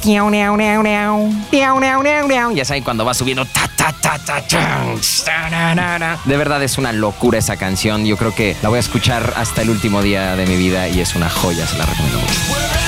Ya 2.55 2.65
saben 2.65 2.83
cuando 2.83 3.05
va 3.05 3.15
subiendo. 3.15 3.47
De 6.25 6.37
verdad 6.37 6.63
es 6.63 6.79
una 6.79 6.93
locura 6.93 7.39
esa 7.39 7.57
canción. 7.57 8.05
Yo 8.05 8.17
creo 8.17 8.35
que 8.35 8.57
la 8.63 8.69
voy 8.69 8.79
a 8.79 8.81
escuchar 8.81 9.35
hasta 9.37 9.63
el 9.63 9.71
último 9.71 10.03
día 10.03 10.37
de 10.37 10.47
mi 10.47 10.57
vida 10.57 10.89
y 10.89 11.01
es 11.01 11.15
una 11.15 11.31
joya, 11.31 11.67
se 11.67 11.79
la 11.79 11.87
recomiendo 11.87 12.21
mucho. 12.21 12.86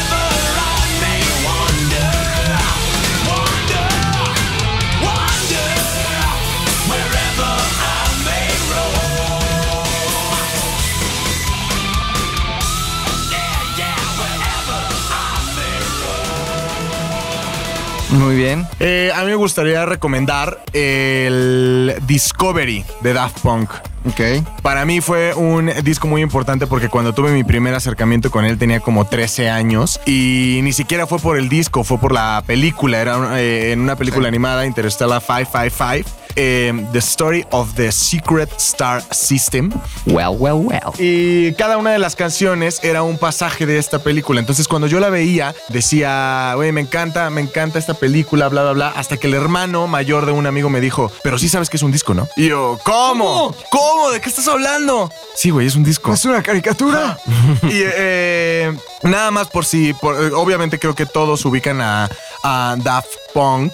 Muy 18.10 18.36
bien. 18.36 18.66
Eh, 18.80 19.12
a 19.14 19.20
mí 19.22 19.26
me 19.26 19.34
gustaría 19.34 19.84
recomendar 19.84 20.60
el 20.72 21.94
Discovery 22.06 22.84
de 23.02 23.12
Daft 23.12 23.40
Punk. 23.40 23.70
Ok. 24.06 24.44
Para 24.62 24.86
mí 24.86 25.00
fue 25.00 25.34
un 25.34 25.70
disco 25.82 26.08
muy 26.08 26.22
importante 26.22 26.66
porque 26.66 26.88
cuando 26.88 27.12
tuve 27.12 27.32
mi 27.32 27.44
primer 27.44 27.74
acercamiento 27.74 28.30
con 28.30 28.46
él 28.46 28.56
tenía 28.56 28.80
como 28.80 29.04
13 29.04 29.50
años 29.50 30.00
y 30.06 30.60
ni 30.62 30.72
siquiera 30.72 31.06
fue 31.06 31.18
por 31.18 31.36
el 31.36 31.50
disco, 31.50 31.84
fue 31.84 31.98
por 31.98 32.12
la 32.12 32.42
película. 32.46 33.00
Era 33.00 33.40
eh, 33.40 33.72
en 33.72 33.80
una 33.80 33.96
película 33.96 34.28
animada, 34.28 34.64
Interstellar 34.64 35.20
555, 35.20 36.17
eh, 36.40 36.72
The 36.92 36.98
Story 37.00 37.44
of 37.50 37.74
the 37.74 37.90
Secret 37.92 38.48
Star 38.58 39.02
System. 39.10 39.70
Well, 40.06 40.36
well, 40.38 40.54
well. 40.54 40.92
Y 40.98 41.52
cada 41.54 41.76
una 41.76 41.90
de 41.90 41.98
las 41.98 42.14
canciones 42.16 42.78
era 42.84 43.02
un 43.02 43.18
pasaje 43.18 43.66
de 43.66 43.78
esta 43.78 43.98
película. 43.98 44.38
Entonces, 44.40 44.68
cuando 44.68 44.86
yo 44.86 45.00
la 45.00 45.10
veía, 45.10 45.54
decía, 45.68 46.52
güey, 46.54 46.70
me 46.72 46.80
encanta, 46.80 47.28
me 47.30 47.40
encanta 47.40 47.78
esta 47.78 47.94
película, 47.94 48.48
bla, 48.48 48.62
bla, 48.62 48.72
bla. 48.72 48.88
Hasta 48.96 49.16
que 49.16 49.26
el 49.26 49.34
hermano 49.34 49.86
mayor 49.88 50.24
de 50.26 50.32
un 50.32 50.46
amigo 50.46 50.70
me 50.70 50.80
dijo, 50.80 51.10
pero 51.22 51.38
sí 51.38 51.48
sabes 51.48 51.68
que 51.68 51.76
es 51.76 51.82
un 51.82 51.90
disco, 51.92 52.14
¿no? 52.14 52.28
Y 52.36 52.48
yo, 52.48 52.78
¿cómo? 52.84 53.54
¿Cómo? 53.70 54.10
¿De 54.10 54.20
qué 54.20 54.28
estás 54.28 54.46
hablando? 54.48 55.10
Sí, 55.34 55.50
güey, 55.50 55.66
es 55.66 55.74
un 55.74 55.82
disco. 55.84 56.12
¿Es 56.14 56.24
una 56.24 56.42
caricatura? 56.42 57.18
Y 57.64 57.82
eh, 57.84 58.72
nada 59.02 59.30
más 59.30 59.48
por 59.48 59.64
si, 59.64 59.92
por- 59.92 60.14
obviamente 60.34 60.78
creo 60.78 60.94
que 60.94 61.06
todos 61.06 61.44
ubican 61.44 61.80
a, 61.80 62.08
a 62.44 62.76
Daft 62.78 63.08
Punk. 63.34 63.72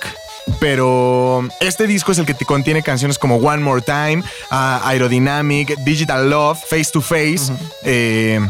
Pero 0.60 1.46
este 1.60 1.86
disco 1.86 2.12
es 2.12 2.18
el 2.18 2.26
que 2.26 2.34
te 2.34 2.44
contiene 2.44 2.82
canciones 2.82 3.18
como 3.18 3.36
One 3.36 3.62
More 3.62 3.82
Time, 3.82 4.22
ah, 4.50 4.80
Aerodynamic, 4.84 5.76
Digital 5.78 6.28
Love, 6.28 6.58
Face 6.58 6.90
to 6.92 7.00
Face. 7.00 7.52
eh, 7.82 8.40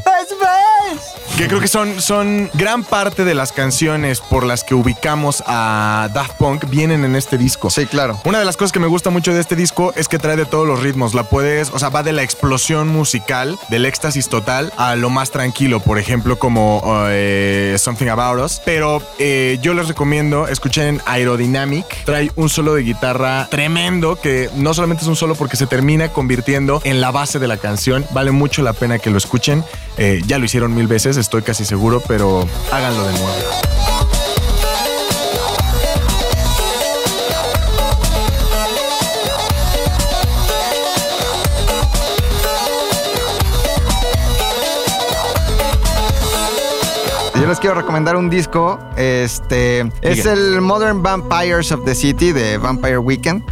que 1.36 1.48
creo 1.48 1.60
que 1.60 1.68
son, 1.68 2.00
son 2.00 2.50
gran 2.54 2.84
parte 2.84 3.24
de 3.24 3.34
las 3.34 3.52
canciones 3.52 4.20
por 4.20 4.44
las 4.44 4.64
que 4.64 4.74
ubicamos 4.74 5.42
a 5.46 6.08
Daft 6.14 6.36
Punk 6.38 6.68
vienen 6.68 7.04
en 7.04 7.16
este 7.16 7.38
disco. 7.38 7.70
Sí, 7.70 7.86
claro. 7.86 8.20
Una 8.24 8.38
de 8.38 8.44
las 8.44 8.56
cosas 8.56 8.72
que 8.72 8.80
me 8.80 8.86
gusta 8.86 9.10
mucho 9.10 9.32
de 9.32 9.40
este 9.40 9.56
disco 9.56 9.92
es 9.96 10.08
que 10.08 10.18
trae 10.18 10.36
de 10.36 10.46
todos 10.46 10.66
los 10.66 10.80
ritmos. 10.82 11.14
La 11.14 11.24
puedes, 11.24 11.70
o 11.70 11.78
sea, 11.78 11.88
va 11.88 12.02
de 12.02 12.12
la 12.12 12.22
explosión 12.22 12.88
musical, 12.88 13.58
del 13.68 13.86
éxtasis 13.86 14.28
total, 14.28 14.72
a 14.76 14.96
lo 14.96 15.10
más 15.10 15.30
tranquilo, 15.30 15.80
por 15.80 15.98
ejemplo, 15.98 16.38
como 16.38 16.82
eh, 17.08 17.76
Something 17.78 18.08
About 18.08 18.44
Us. 18.44 18.60
Pero 18.64 19.02
eh, 19.18 19.58
yo 19.60 19.74
les 19.74 19.88
recomiendo 19.88 20.46
escuchen 20.48 21.00
Aerodynamic. 21.06 22.04
Trae 22.04 22.30
un 22.36 22.48
solo 22.48 22.74
de 22.74 22.82
guitarra 22.82 23.48
tremendo 23.50 24.16
que 24.16 24.50
no 24.54 24.74
solamente 24.74 25.02
es 25.02 25.08
un 25.08 25.16
solo 25.16 25.34
porque 25.34 25.56
se 25.56 25.66
termina 25.66 26.08
convirtiendo 26.08 26.80
en 26.84 27.00
la 27.00 27.10
base 27.10 27.38
de 27.38 27.48
la 27.48 27.56
canción. 27.56 28.04
Vale 28.12 28.30
mucho 28.30 28.62
la 28.62 28.72
pena 28.72 28.98
que 28.98 29.10
lo 29.10 29.18
escuchen. 29.18 29.64
Eh, 29.96 30.22
ya 30.26 30.38
lo 30.38 30.44
hicieron 30.44 30.74
mil 30.74 30.86
veces, 30.86 31.13
estoy 31.16 31.42
casi 31.42 31.64
seguro, 31.64 32.00
pero 32.00 32.46
háganlo 32.70 33.06
de 33.06 33.12
nuevo. 33.12 33.93
Yo 47.40 47.48
les 47.48 47.58
quiero 47.58 47.74
recomendar 47.74 48.14
un 48.16 48.30
disco. 48.30 48.78
Este 48.96 49.80
es 50.02 50.24
el 50.24 50.60
Modern 50.60 51.02
Vampires 51.02 51.72
of 51.72 51.84
the 51.84 51.94
City 51.94 52.30
de 52.32 52.58
Vampire 52.58 52.98
Weekend. 52.98 53.42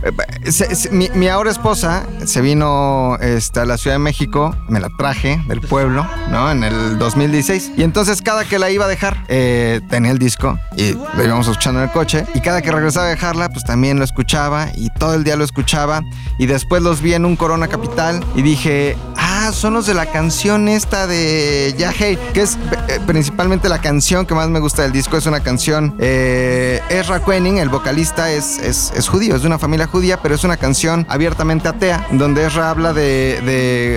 Se- 0.48 0.74
se- 0.76 0.90
mi, 0.90 1.08
mi 1.14 1.26
ahora 1.28 1.50
esposa 1.50 2.06
se 2.24 2.40
vino 2.40 3.16
este, 3.20 3.58
a 3.60 3.64
la 3.64 3.76
Ciudad 3.76 3.96
de 3.96 3.98
México, 3.98 4.54
me 4.68 4.78
la 4.78 4.88
traje 4.96 5.42
del 5.48 5.60
pueblo, 5.60 6.06
¿no? 6.30 6.48
En 6.50 6.62
el 6.62 6.96
2016. 6.98 7.72
Y 7.76 7.82
entonces 7.82 8.22
cada 8.22 8.44
que 8.44 8.60
la 8.60 8.70
iba 8.70 8.84
a 8.84 8.88
dejar, 8.88 9.24
eh, 9.28 9.80
tenía 9.90 10.12
el 10.12 10.18
disco 10.18 10.58
y 10.76 10.92
lo 11.16 11.24
íbamos 11.24 11.48
escuchando 11.48 11.80
en 11.80 11.86
el 11.88 11.92
coche. 11.92 12.24
Y 12.34 12.40
cada 12.40 12.62
que 12.62 12.70
regresaba 12.70 13.06
a 13.06 13.10
dejarla, 13.10 13.48
pues 13.48 13.64
también 13.64 13.98
lo 13.98 14.04
escuchaba 14.04 14.68
y 14.76 14.90
todo 14.90 15.14
el 15.14 15.24
día 15.24 15.34
lo 15.36 15.42
escuchaba. 15.44 16.02
Y 16.38 16.46
después 16.46 16.82
los 16.82 17.02
vi 17.02 17.14
en 17.14 17.24
un 17.26 17.34
Corona 17.34 17.66
Capital 17.66 18.24
y 18.36 18.42
dije, 18.42 18.96
ah, 19.42 19.52
son 19.52 19.74
los 19.74 19.86
de 19.86 19.94
la 19.94 20.06
canción 20.06 20.68
esta 20.68 21.06
de 21.06 21.74
Ya 21.76 21.92
Hey, 21.96 22.18
que 22.32 22.42
es 22.42 22.56
eh, 22.88 23.00
principalmente 23.06 23.68
la 23.68 23.80
canción 23.80 24.24
que 24.26 24.34
más 24.34 24.48
me 24.48 24.60
gusta 24.60 24.82
del 24.82 24.92
disco. 24.92 25.16
Es 25.16 25.26
una 25.26 25.40
canción, 25.40 25.94
eh, 25.98 26.80
Ezra 26.88 27.20
Koenig, 27.20 27.58
el 27.58 27.68
vocalista, 27.68 28.30
es, 28.30 28.58
es, 28.58 28.92
es 28.94 29.08
judío, 29.08 29.34
es 29.34 29.42
de 29.42 29.48
una 29.48 29.58
familia 29.58 29.86
judía, 29.86 30.18
pero 30.22 30.34
es 30.34 30.44
una 30.44 30.56
canción 30.56 31.06
abiertamente 31.08 31.68
atea, 31.68 32.06
donde 32.12 32.46
Ezra 32.46 32.70
habla 32.70 32.92
de, 32.92 33.92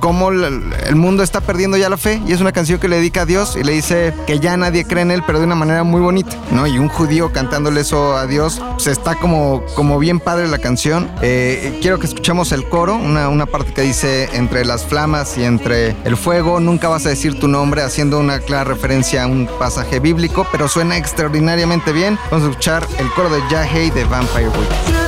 cómo 0.00 0.30
el 0.30 0.96
mundo 0.96 1.22
está 1.22 1.40
perdiendo 1.40 1.76
ya 1.76 1.88
la 1.88 1.96
fe. 1.96 2.20
Y 2.26 2.32
es 2.32 2.40
una 2.40 2.52
canción 2.52 2.78
que 2.78 2.88
le 2.88 2.96
dedica 2.96 3.22
a 3.22 3.26
Dios 3.26 3.56
y 3.56 3.64
le 3.64 3.72
dice 3.72 4.14
que 4.26 4.40
ya 4.40 4.56
nadie 4.56 4.84
cree 4.84 5.02
en 5.02 5.10
él, 5.10 5.22
pero 5.26 5.38
de 5.38 5.44
una 5.44 5.54
manera 5.54 5.82
muy 5.84 6.00
bonita, 6.00 6.36
¿no? 6.50 6.66
Y 6.66 6.78
un 6.78 6.88
judío 6.88 7.32
cantándole 7.32 7.80
eso 7.80 8.16
a 8.16 8.26
Dios, 8.26 8.60
pues 8.74 8.86
está 8.86 9.14
como, 9.14 9.62
como 9.74 9.98
bien 9.98 10.20
padre 10.20 10.48
la 10.48 10.58
canción. 10.58 11.10
Eh, 11.22 11.78
quiero 11.80 11.98
que 11.98 12.06
escuchemos 12.06 12.52
el 12.52 12.68
coro, 12.68 12.96
una, 12.96 13.28
una 13.28 13.46
parte 13.46 13.72
que 13.72 13.82
dice 13.82 14.28
entre 14.32 14.64
las 14.64 14.84
flamas 14.84 15.36
y 15.38 15.44
entre 15.44 15.96
el 16.04 16.16
fuego, 16.16 16.60
nunca 16.60 16.88
vas 16.88 17.06
a 17.06 17.10
decir 17.10 17.38
tu 17.38 17.48
nombre, 17.48 17.82
haciendo 17.82 18.18
una 18.18 18.40
clara 18.40 18.64
referencia 18.64 19.24
a 19.24 19.26
un 19.26 19.48
pasaje 19.58 20.00
bíblico, 20.00 20.46
pero 20.50 20.68
suena 20.68 20.96
extraordinariamente 20.96 21.92
bien. 21.92 22.18
Vamos 22.30 22.46
a 22.46 22.50
escuchar 22.50 22.86
el 22.98 23.10
coro 23.12 23.30
de 23.30 23.40
Yahweh 23.50 23.90
de 23.90 24.04
Vampire 24.04 24.48
Week. 24.48 25.07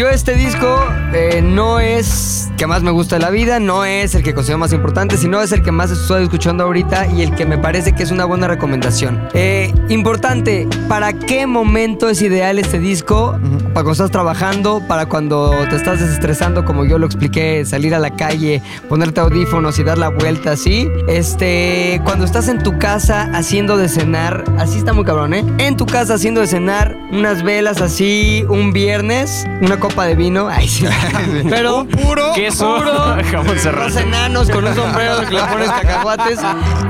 Yo 0.00 0.08
este 0.08 0.34
disco 0.34 0.82
eh, 1.12 1.42
no 1.42 1.78
es 1.78 2.50
que 2.56 2.66
más 2.66 2.82
me 2.82 2.90
gusta 2.90 3.16
de 3.16 3.20
la 3.20 3.28
vida, 3.28 3.60
no 3.60 3.84
es 3.84 4.14
el 4.14 4.22
que 4.22 4.32
considero 4.32 4.56
más 4.56 4.72
importante, 4.72 5.18
sino 5.18 5.42
es 5.42 5.52
el 5.52 5.62
que 5.62 5.72
más 5.72 5.90
estoy 5.90 6.22
escuchando 6.22 6.64
ahorita 6.64 7.06
y 7.08 7.20
el 7.20 7.34
que 7.34 7.44
me 7.44 7.58
parece 7.58 7.92
que 7.92 8.02
es 8.02 8.10
una 8.10 8.24
buena 8.24 8.48
recomendación. 8.48 9.28
Eh, 9.34 9.70
importante, 9.90 10.66
¿para 10.88 11.12
qué 11.12 11.46
momento 11.46 12.08
es 12.08 12.22
ideal 12.22 12.58
este 12.58 12.78
disco? 12.78 13.38
Para 13.80 13.84
cuando 13.86 14.04
estás 14.04 14.10
trabajando, 14.10 14.82
para 14.86 15.06
cuando 15.06 15.52
te 15.70 15.76
estás 15.76 16.00
desestresando, 16.00 16.66
como 16.66 16.84
yo 16.84 16.98
lo 16.98 17.06
expliqué, 17.06 17.64
salir 17.64 17.94
a 17.94 17.98
la 17.98 18.10
calle, 18.10 18.60
ponerte 18.90 19.20
audífonos 19.20 19.78
y 19.78 19.84
dar 19.84 19.96
la 19.96 20.10
vuelta 20.10 20.52
así. 20.52 20.86
Este, 21.08 21.98
cuando 22.04 22.26
estás 22.26 22.48
en 22.48 22.62
tu 22.62 22.78
casa 22.78 23.30
haciendo 23.32 23.78
de 23.78 23.88
cenar, 23.88 24.44
así 24.58 24.76
está 24.76 24.92
muy 24.92 25.06
cabrón, 25.06 25.32
¿eh? 25.32 25.46
En 25.56 25.78
tu 25.78 25.86
casa 25.86 26.12
haciendo 26.12 26.42
de 26.42 26.46
cenar, 26.46 26.94
unas 27.10 27.42
velas 27.42 27.80
así, 27.80 28.44
un 28.50 28.74
viernes, 28.74 29.46
una 29.62 29.80
copa 29.80 30.04
de 30.04 30.14
vino, 30.14 30.46
ay 30.46 30.68
sí. 30.68 30.84
Pero 31.48 31.86
puro 31.86 32.34
queso, 32.34 32.76
puro, 32.76 33.16
los 33.78 33.96
enanos 33.96 34.50
con 34.50 34.66
un 34.66 34.74
sombrero 34.74 35.20
que 35.20 35.36
le 35.36 35.42
pones 35.44 35.70
cacahuates. 35.70 36.38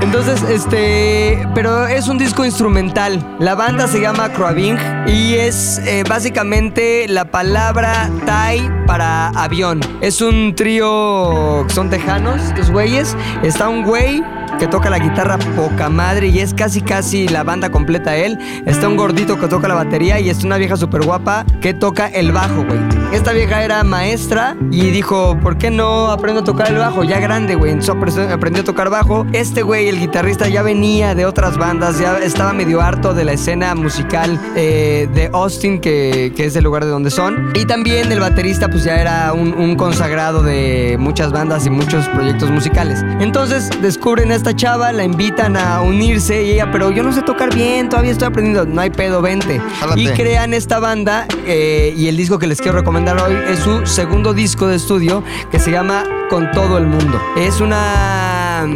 Entonces, 0.01 0.43
este, 0.43 1.47
pero 1.55 1.87
es 1.87 2.09
un 2.09 2.17
disco 2.17 2.43
instrumental. 2.43 3.23
La 3.39 3.55
banda 3.55 3.87
se 3.87 4.01
llama 4.01 4.33
Croabing 4.33 4.77
y 5.07 5.35
es 5.35 5.79
eh, 5.85 6.03
básicamente 6.07 6.80
la 7.07 7.25
palabra 7.25 8.09
Thai 8.25 8.69
para 8.87 9.29
avión. 9.29 9.79
Es 10.01 10.21
un 10.21 10.55
trío, 10.55 11.65
son 11.69 11.89
tejanos, 11.89 12.41
estos 12.41 12.71
güeyes. 12.71 13.15
Está 13.43 13.69
un 13.69 13.83
güey 13.83 14.23
que 14.59 14.67
toca 14.67 14.89
la 14.89 14.99
guitarra 14.99 15.37
poca 15.55 15.89
madre 15.89 16.27
y 16.27 16.39
es 16.39 16.53
casi 16.53 16.81
casi 16.81 17.27
la 17.27 17.43
banda 17.43 17.69
completa 17.69 18.15
él. 18.15 18.37
Está 18.65 18.87
un 18.87 18.97
gordito 18.97 19.39
que 19.39 19.47
toca 19.47 19.67
la 19.67 19.75
batería 19.75 20.19
y 20.19 20.29
está 20.29 20.45
una 20.45 20.57
vieja 20.57 20.77
súper 20.77 21.03
guapa 21.03 21.45
que 21.61 21.73
toca 21.73 22.07
el 22.07 22.31
bajo, 22.31 22.63
güey. 22.63 23.00
Esta 23.11 23.33
vieja 23.33 23.61
era 23.63 23.83
maestra 23.83 24.55
y 24.71 24.89
dijo, 24.89 25.37
¿por 25.43 25.57
qué 25.57 25.69
no 25.69 26.07
aprendo 26.11 26.41
a 26.41 26.43
tocar 26.45 26.69
el 26.69 26.77
bajo? 26.77 27.03
Ya 27.03 27.19
grande, 27.19 27.55
güey. 27.55 27.71
Entonces 27.73 27.93
apre- 27.93 28.31
aprendió 28.31 28.61
a 28.61 28.65
tocar 28.65 28.89
bajo. 28.89 29.25
Este 29.33 29.63
güey, 29.63 29.89
el 29.89 29.99
guitarrista, 29.99 30.47
ya 30.47 30.61
venía 30.63 31.13
de 31.13 31.25
otras 31.25 31.57
bandas, 31.57 31.99
ya 31.99 32.17
estaba 32.19 32.53
medio 32.53 32.81
harto 32.81 33.13
de 33.13 33.25
la 33.25 33.33
escena 33.33 33.75
musical 33.75 34.39
eh, 34.55 35.09
de 35.13 35.29
Austin, 35.33 35.81
que, 35.81 36.31
que 36.35 36.45
es 36.45 36.55
el 36.55 36.63
lugar 36.63 36.85
de 36.85 36.91
donde 36.91 37.11
son. 37.11 37.51
Y 37.53 37.65
también 37.65 38.11
el 38.11 38.21
baterista, 38.21 38.69
pues 38.69 38.85
ya 38.85 38.95
era 38.95 39.33
un, 39.33 39.53
un 39.53 39.75
consagrado 39.75 40.41
de 40.41 40.95
muchas 40.97 41.31
bandas 41.33 41.65
y 41.65 41.69
muchos 41.69 42.07
proyectos 42.07 42.49
musicales. 42.49 43.03
Entonces 43.19 43.69
descubren 43.81 44.31
a 44.31 44.35
esta 44.35 44.55
chava, 44.55 44.93
la 44.93 45.03
invitan 45.03 45.57
a 45.57 45.81
unirse 45.81 46.43
y 46.43 46.51
ella, 46.51 46.71
pero 46.71 46.91
yo 46.91 47.03
no 47.03 47.11
sé 47.11 47.21
tocar 47.23 47.53
bien, 47.53 47.89
todavía 47.89 48.11
estoy 48.11 48.29
aprendiendo. 48.29 48.65
No 48.65 48.79
hay 48.79 48.89
pedo, 48.89 49.21
vente. 49.21 49.59
Jálate. 49.79 49.99
Y 50.01 50.07
crean 50.07 50.53
esta 50.53 50.79
banda 50.79 51.27
eh, 51.45 51.93
y 51.97 52.07
el 52.07 52.15
disco 52.15 52.39
que 52.39 52.47
les 52.47 52.61
quiero 52.61 52.77
recomendar 52.77 53.00
hoy 53.09 53.35
es 53.49 53.59
su 53.59 53.85
segundo 53.85 54.33
disco 54.33 54.67
de 54.67 54.75
estudio 54.75 55.23
que 55.49 55.59
se 55.59 55.71
llama 55.71 56.03
Con 56.29 56.51
todo 56.51 56.77
el 56.77 56.85
mundo. 56.85 57.19
Es 57.37 57.59
una... 57.61 58.67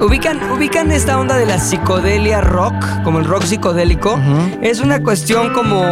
Ubican, 0.00 0.50
ubican 0.50 0.90
esta 0.92 1.18
onda 1.18 1.36
de 1.36 1.44
la 1.46 1.58
psicodelia 1.58 2.40
rock, 2.40 2.74
como 3.04 3.18
el 3.18 3.26
rock 3.26 3.44
psicodélico. 3.44 4.18
Es 4.62 4.80
una 4.80 5.02
cuestión 5.02 5.52
como... 5.52 5.82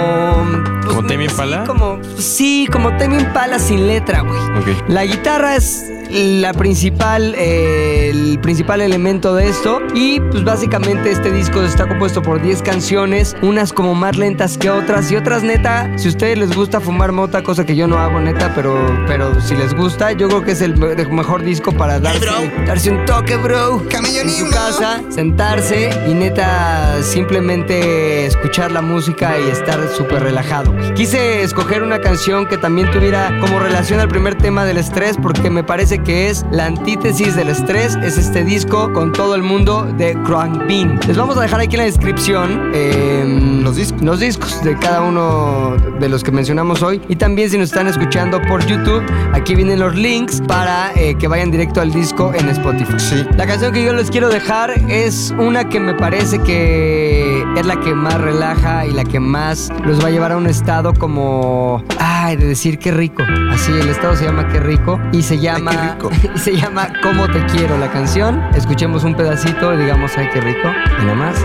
pues, 0.83 0.95
¿Como 0.97 1.09
sí, 1.09 1.14
Impala? 1.24 1.64
como, 1.64 1.99
sí, 2.18 2.68
como 2.72 2.97
Tame 2.97 3.20
Impala 3.20 3.59
sin 3.59 3.87
letra, 3.87 4.22
güey. 4.22 4.41
Ok. 4.41 4.89
La 4.89 5.05
guitarra 5.05 5.57
es 5.57 5.93
la 6.11 6.53
principal, 6.53 7.35
eh, 7.37 8.11
el 8.11 8.39
principal 8.41 8.81
elemento 8.81 9.35
de 9.35 9.49
esto. 9.49 9.81
Y 9.95 10.21
pues 10.21 10.45
básicamente 10.45 11.11
este 11.11 11.31
disco 11.31 11.63
está 11.63 11.87
compuesto 11.89 12.23
por 12.23 12.41
10 12.43 12.63
canciones, 12.63 13.37
unas 13.43 13.73
como 13.73 13.95
más 13.95 14.17
lentas 14.17 14.57
que 14.59 14.71
otras 14.71 15.11
y 15.11 15.17
otras 15.17 15.43
neta, 15.43 15.91
si 15.97 16.07
a 16.09 16.11
ustedes 16.11 16.39
les 16.39 16.55
gusta 16.55 16.81
fumar 16.81 17.13
mota, 17.13 17.43
cosa 17.43 17.65
que 17.67 17.77
yo 17.77 17.87
no 17.87 17.99
hago 17.99 18.21
neta, 18.21 18.53
pero, 18.55 18.75
pero 19.07 19.41
si 19.41 19.55
les 19.57 19.75
gusta, 19.75 20.13
yo 20.13 20.29
creo 20.29 20.43
que 20.45 20.53
es 20.53 20.61
el 20.63 20.77
me- 20.77 20.93
el 20.93 21.11
mejor 21.13 21.43
disco 21.43 21.73
para 21.73 21.99
darse, 22.01 22.27
darse 22.67 22.91
un 22.91 23.05
toque, 23.05 23.37
bro. 23.37 23.83
En 24.23 24.31
su 24.31 24.51
casa, 24.51 25.03
sentarse 25.11 25.91
y 26.09 26.15
neta 26.15 26.97
simplemente 27.03 28.27
escuchar 28.27 28.73
la 28.73 28.83
música 28.83 29.39
y 29.39 29.51
estar 29.51 29.79
súper 29.97 30.23
relajado. 30.23 30.75
Quise 30.95 31.43
escoger 31.43 31.83
una 31.83 32.01
canción 32.01 32.47
que 32.47 32.57
también 32.59 32.91
tuviera 32.91 33.33
como 33.41 33.59
relación 33.61 34.01
al 34.01 34.09
primer 34.09 34.35
tema 34.35 34.65
del 34.65 34.77
estrés 34.79 35.17
porque 35.23 35.51
me 35.51 35.63
parece 35.65 35.98
que 36.05 36.29
es 36.31 36.45
la 36.51 36.67
antítesis 36.67 37.37
del 37.37 37.49
estrés. 37.49 37.97
Es 38.03 38.19
este 38.19 38.45
disco 38.45 38.93
con 38.93 39.13
todo 39.13 39.35
el 39.35 39.43
mundo 39.43 39.85
de 39.97 40.15
Crank 40.25 40.67
Bean. 40.67 40.99
Les 41.07 41.17
vamos 41.17 41.37
a 41.37 41.43
dejar 41.43 41.61
aquí 41.61 41.77
en 41.77 41.81
la 41.81 41.87
descripción 41.87 42.71
em, 42.75 43.63
Los 43.63 43.77
discos. 43.77 44.03
los 44.03 44.21
discos 44.21 44.63
de 44.63 44.77
cada 44.79 45.03
uno 45.03 45.77
de 46.01 46.09
los 46.09 46.23
que 46.23 46.31
mencionamos 46.31 46.83
hoy. 46.83 47.01
Y 47.09 47.17
también 47.17 47.51
si 47.51 47.59
nos 47.59 47.69
están 47.69 47.87
escuchando 47.87 48.41
por 48.43 48.65
YouTube, 48.67 49.03
aquí 49.33 49.55
vienen 49.55 49.79
los 49.81 49.95
links 49.95 50.41
para 50.47 50.93
eh, 50.95 51.15
que 51.19 51.29
vayan 51.29 51.51
directo 51.51 51.81
al 51.81 51.93
disco 51.93 52.33
en 52.35 52.49
Spotify. 52.49 52.99
Sí. 52.99 53.25
La 53.37 53.47
canción 53.47 53.73
que 53.73 53.85
yo 53.85 53.93
les 53.93 54.11
quiero 54.11 54.29
dejar 54.29 54.71
es 54.89 55.35
una 55.39 55.69
que 55.69 55.81
me 55.81 55.95
parece 55.95 56.39
que 56.41 57.28
es 57.57 57.67
la 57.67 57.81
que 57.81 57.95
más 57.95 58.21
relaja 58.21 58.87
y 58.87 58.93
la 58.93 59.05
que 59.05 59.21
más 59.21 59.71
los 59.85 60.03
va 60.03 60.09
a 60.09 60.11
llevar 60.11 60.33
a 60.33 60.37
un 60.37 60.47
estado 60.47 60.95
como, 60.95 61.83
ay, 61.99 62.37
de 62.37 62.47
decir 62.47 62.79
qué 62.79 62.91
rico. 62.91 63.23
Así, 63.53 63.73
el 63.73 63.89
estado 63.89 64.17
se 64.17 64.25
llama 64.25 64.49
qué 64.49 64.61
rico 64.61 65.01
y 65.13 65.23
se 65.23 65.39
llama, 65.39 65.71
qué 65.71 66.09
rico. 66.09 66.11
y 66.35 66.39
se 66.39 66.57
llama 66.57 66.89
Cómo 67.03 67.27
te 67.29 67.45
quiero 67.47 67.77
la 67.79 67.91
canción. 67.91 68.43
Escuchemos 68.55 69.05
un 69.05 69.15
pedacito 69.15 69.75
y 69.75 69.79
digamos, 69.79 70.13
ay, 70.17 70.29
qué 70.33 70.41
rico. 70.41 70.69
Y 71.01 71.05
nada 71.05 71.15
más. 71.15 71.37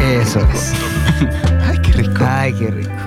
Eso 0.00 0.40
es. 0.52 0.74
Ay, 1.68 1.78
qué 1.78 1.92
rico. 1.92 2.24
Ay, 2.26 2.52
qué 2.54 2.70
rico. 2.70 3.01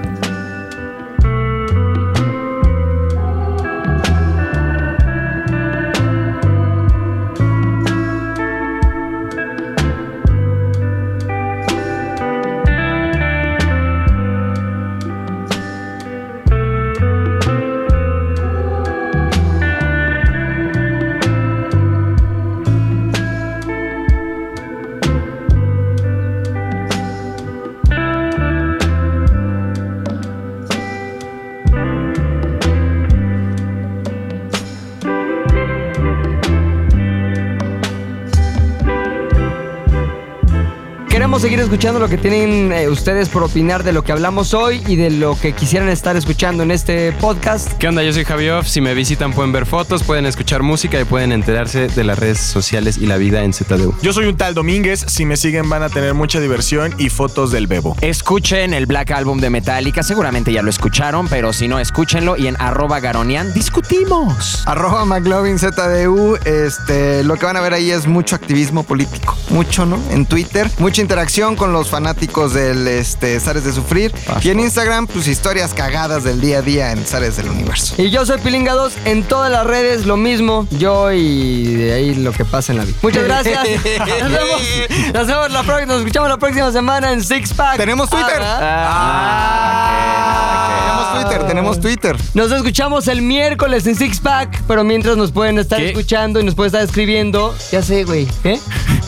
Escuchando 41.66 41.99
lo 41.99 42.07
que 42.07 42.18
tienen 42.20 42.72
eh, 42.72 42.88
ustedes 42.89 43.28
por 43.28 43.41
opinar 43.41 43.84
de 43.84 43.91
lo 43.91 44.03
que 44.03 44.11
hablamos 44.11 44.53
hoy 44.53 44.84
y 44.88 44.97
de 44.97 45.09
lo 45.09 45.36
que 45.39 45.53
quisieran 45.53 45.89
estar 45.89 46.16
escuchando 46.16 46.61
en 46.61 46.70
este 46.70 47.11
podcast. 47.13 47.74
¿Qué 47.80 47.88
onda? 47.88 48.03
Yo 48.03 48.13
soy 48.13 48.24
Javioff. 48.24 48.68
Si 48.68 48.82
me 48.82 48.93
visitan 48.93 49.34
pueden 49.34 49.51
ver 49.51 49.66
fotos, 49.66 50.03
pueden 50.03 50.28
escuchar 50.28 50.61
música 50.61 51.01
y 51.01 51.05
pueden 51.05 51.32
enterarse 51.32 51.88
de 51.88 52.03
las 52.03 52.20
redes 52.20 52.39
sociales 52.39 52.99
y 52.99 53.07
la 53.07 53.18
vida 53.18 53.43
en 53.43 53.51
ZDU. 53.51 53.95
Yo 54.03 54.13
soy 54.13 54.28
un 54.28 54.38
tal 54.38 54.53
Domínguez. 54.53 55.05
Si 55.07 55.26
me 55.26 55.38
siguen 55.38 55.68
van 55.68 55.82
a 55.82 55.89
tener 55.89 56.13
mucha 56.13 56.39
diversión 56.39 56.93
y 56.99 57.09
fotos 57.09 57.51
del 57.51 57.66
bebo. 57.66 57.97
Escuchen 58.01 58.76
el 58.76 58.86
Black 58.86 59.09
Album 59.09 59.39
de 59.39 59.49
Metallica, 59.49 60.03
seguramente 60.03 60.53
ya 60.53 60.61
lo 60.61 60.70
escucharon, 60.70 61.28
pero 61.28 61.51
si 61.51 61.68
no, 61.68 61.80
escúchenlo 61.80 62.38
y 62.38 62.45
en 62.45 62.61
arroba 62.61 62.99
garonian 62.99 63.53
discutimos. 63.53 64.61
Arroba 64.68 65.03
McLovin 65.05 65.57
ZDU, 65.57 66.38
este, 66.45 67.24
lo 67.24 67.38
que 67.38 67.45
van 67.47 67.57
a 67.57 67.61
ver 67.61 67.74
ahí 67.74 67.89
es 67.89 68.05
mucho 68.05 68.36
activismo 68.36 68.84
político, 68.84 69.36
mucho, 69.49 69.88
¿no? 69.88 69.99
En 70.11 70.28
Twitter, 70.28 70.70
mucha 70.78 71.01
interacción 71.01 71.55
con 71.56 71.74
los 71.74 71.89
fanáticos 71.89 72.53
del 72.53 72.88
este, 72.88 73.39
Zares 73.39 73.64
de 73.64 73.74
Sufrir. 73.74 74.14
Y 74.43 74.49
en 74.49 74.60
Instagram, 74.60 75.08
pues 75.08 75.28
historias 75.28 75.74
cagadas 75.74 76.24
del 76.24 76.39
día 76.41 76.60
a 76.60 76.62
día 76.62 76.91
en 76.91 77.06
Zares 77.06 77.38
del 77.38 77.49
Universo. 77.49 77.95
Y 77.97 78.10
yo 78.10 78.26
soy 78.26 78.39
Pilinga 78.39 78.74
2 78.74 78.93
en 79.06 79.24
todas 79.24 79.51
las 79.51 79.66
redes, 79.66 80.06
lo 80.06 80.18
mismo. 80.18 80.68
Yo 80.72 81.12
y 81.12 81.74
de 81.76 81.93
ahí 81.93 82.16
lo 82.16 82.32
que 82.32 82.45
pasa 82.45 82.72
en 82.72 82.80
la 82.80 82.86
vida. 82.86 82.97
Muchas 83.01 83.24
gracias. 83.24 83.60
Nos 84.22 84.32
vemos, 84.32 84.62
nos 85.14 85.28
vemos 85.28 85.51
la 85.51 85.64
próxima, 85.64 85.86
nos 85.93 85.99
escuchamos 86.01 86.30
la 86.30 86.38
próxima 86.38 86.72
semana 86.72 87.12
en 87.12 87.24
Six 87.24 87.53
Pack. 87.53 87.78
Tenemos 87.78 88.10
Twitter. 88.10 88.41
Ah, 89.47 90.72
Tenemos 90.86 91.14
Twitter, 91.30 91.47
tenemos 91.47 91.80
Twitter. 91.80 92.18
Nos 92.34 92.51
escuchamos 92.51 93.08
el 93.08 93.22
miércoles 93.22 93.86
en 93.88 93.95
Six 93.95 94.20
Pack, 94.20 94.64
pero 94.68 94.84
mientras 94.84 95.16
nos 95.18 95.32
pueden 95.32 95.58
estar 95.60 95.80
¿Qué? 95.80 95.89
escuchando 95.89 96.39
y 96.39 96.43
nos 96.43 96.56
pueden 96.56 96.68
estar 96.70 96.84
escribiendo. 96.84 97.56
Ya 97.72 97.82
sé, 97.82 98.03
güey. 98.03 98.28
¿Qué? 98.43 98.60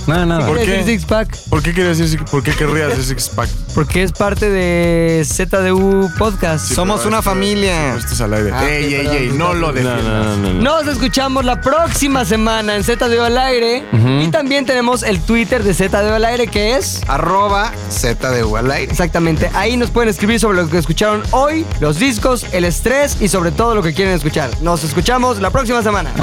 Nada, 0.07 0.25
nada. 0.25 0.45
¿Por 0.47 0.57
Quiere 0.57 0.71
qué? 0.71 0.77
decir 0.79 0.99
Six 0.99 1.05
Pack. 1.05 1.37
¿Por 1.49 1.61
qué 1.63 1.73
quieres 1.73 1.97
decir 1.97 2.23
por 2.37 2.43
qué 2.43 2.51
querrías 2.51 2.93
ese 2.93 3.03
six 3.03 3.29
pack? 3.29 3.49
Porque 3.73 4.03
es 4.03 4.11
parte 4.11 4.47
de 4.47 5.25
ZDU 5.25 6.07
Podcast. 6.19 6.71
Somos 6.71 6.97
pero 6.99 7.07
una 7.09 7.17
esto- 7.19 7.29
familia. 7.31 7.95
Esto 7.95 8.13
es 8.13 8.21
al 8.21 8.31
aire. 8.35 8.51
Ah, 8.53 8.69
ey, 8.69 8.85
ok, 8.85 8.91
ey, 8.91 8.97
perdón, 9.05 9.15
ey, 9.17 9.27
no 9.29 9.37
perdón. 9.47 9.61
lo 9.61 9.73
defiendas. 9.73 10.03
no, 10.03 10.23
no, 10.23 10.35
no, 10.35 10.53
no. 10.53 10.61
Nos 10.61 10.87
escuchamos 10.87 11.45
la 11.45 11.61
próxima 11.61 12.25
semana 12.25 12.75
en 12.75 12.83
ZDU 12.83 13.21
al 13.23 13.39
aire. 13.39 13.83
Y 14.21 14.27
también 14.27 14.67
tenemos 14.67 15.01
el 15.01 15.19
Twitter 15.21 15.63
de 15.63 15.73
ZDU 15.73 16.13
al 16.13 16.25
aire 16.25 16.45
que 16.47 16.75
es. 16.75 17.01
Arroba 17.07 17.71
ZDU 17.91 18.55
al 18.55 18.69
aire. 18.69 18.91
Exactamente, 18.91 19.49
ahí 19.55 19.75
nos 19.75 19.89
pueden 19.89 20.09
escribir 20.09 20.39
sobre 20.39 20.57
lo 20.61 20.69
que 20.69 20.77
escucharon 20.77 21.23
hoy, 21.31 21.65
los 21.79 21.97
discos, 21.97 22.45
el 22.51 22.65
estrés 22.65 23.17
y 23.19 23.29
sobre 23.29 23.49
todo 23.51 23.73
lo 23.73 23.81
que 23.81 23.95
quieren 23.95 24.13
escuchar. 24.13 24.51
Nos 24.61 24.83
escuchamos 24.83 25.39
la 25.41 25.49
próxima 25.49 25.81
semana. 25.81 26.13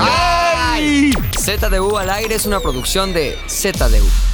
ZDU 1.40 1.98
al 1.98 2.10
aire 2.10 2.36
es 2.36 2.46
una 2.46 2.60
producción 2.60 3.12
de 3.12 3.36
ZDU. 3.48 4.33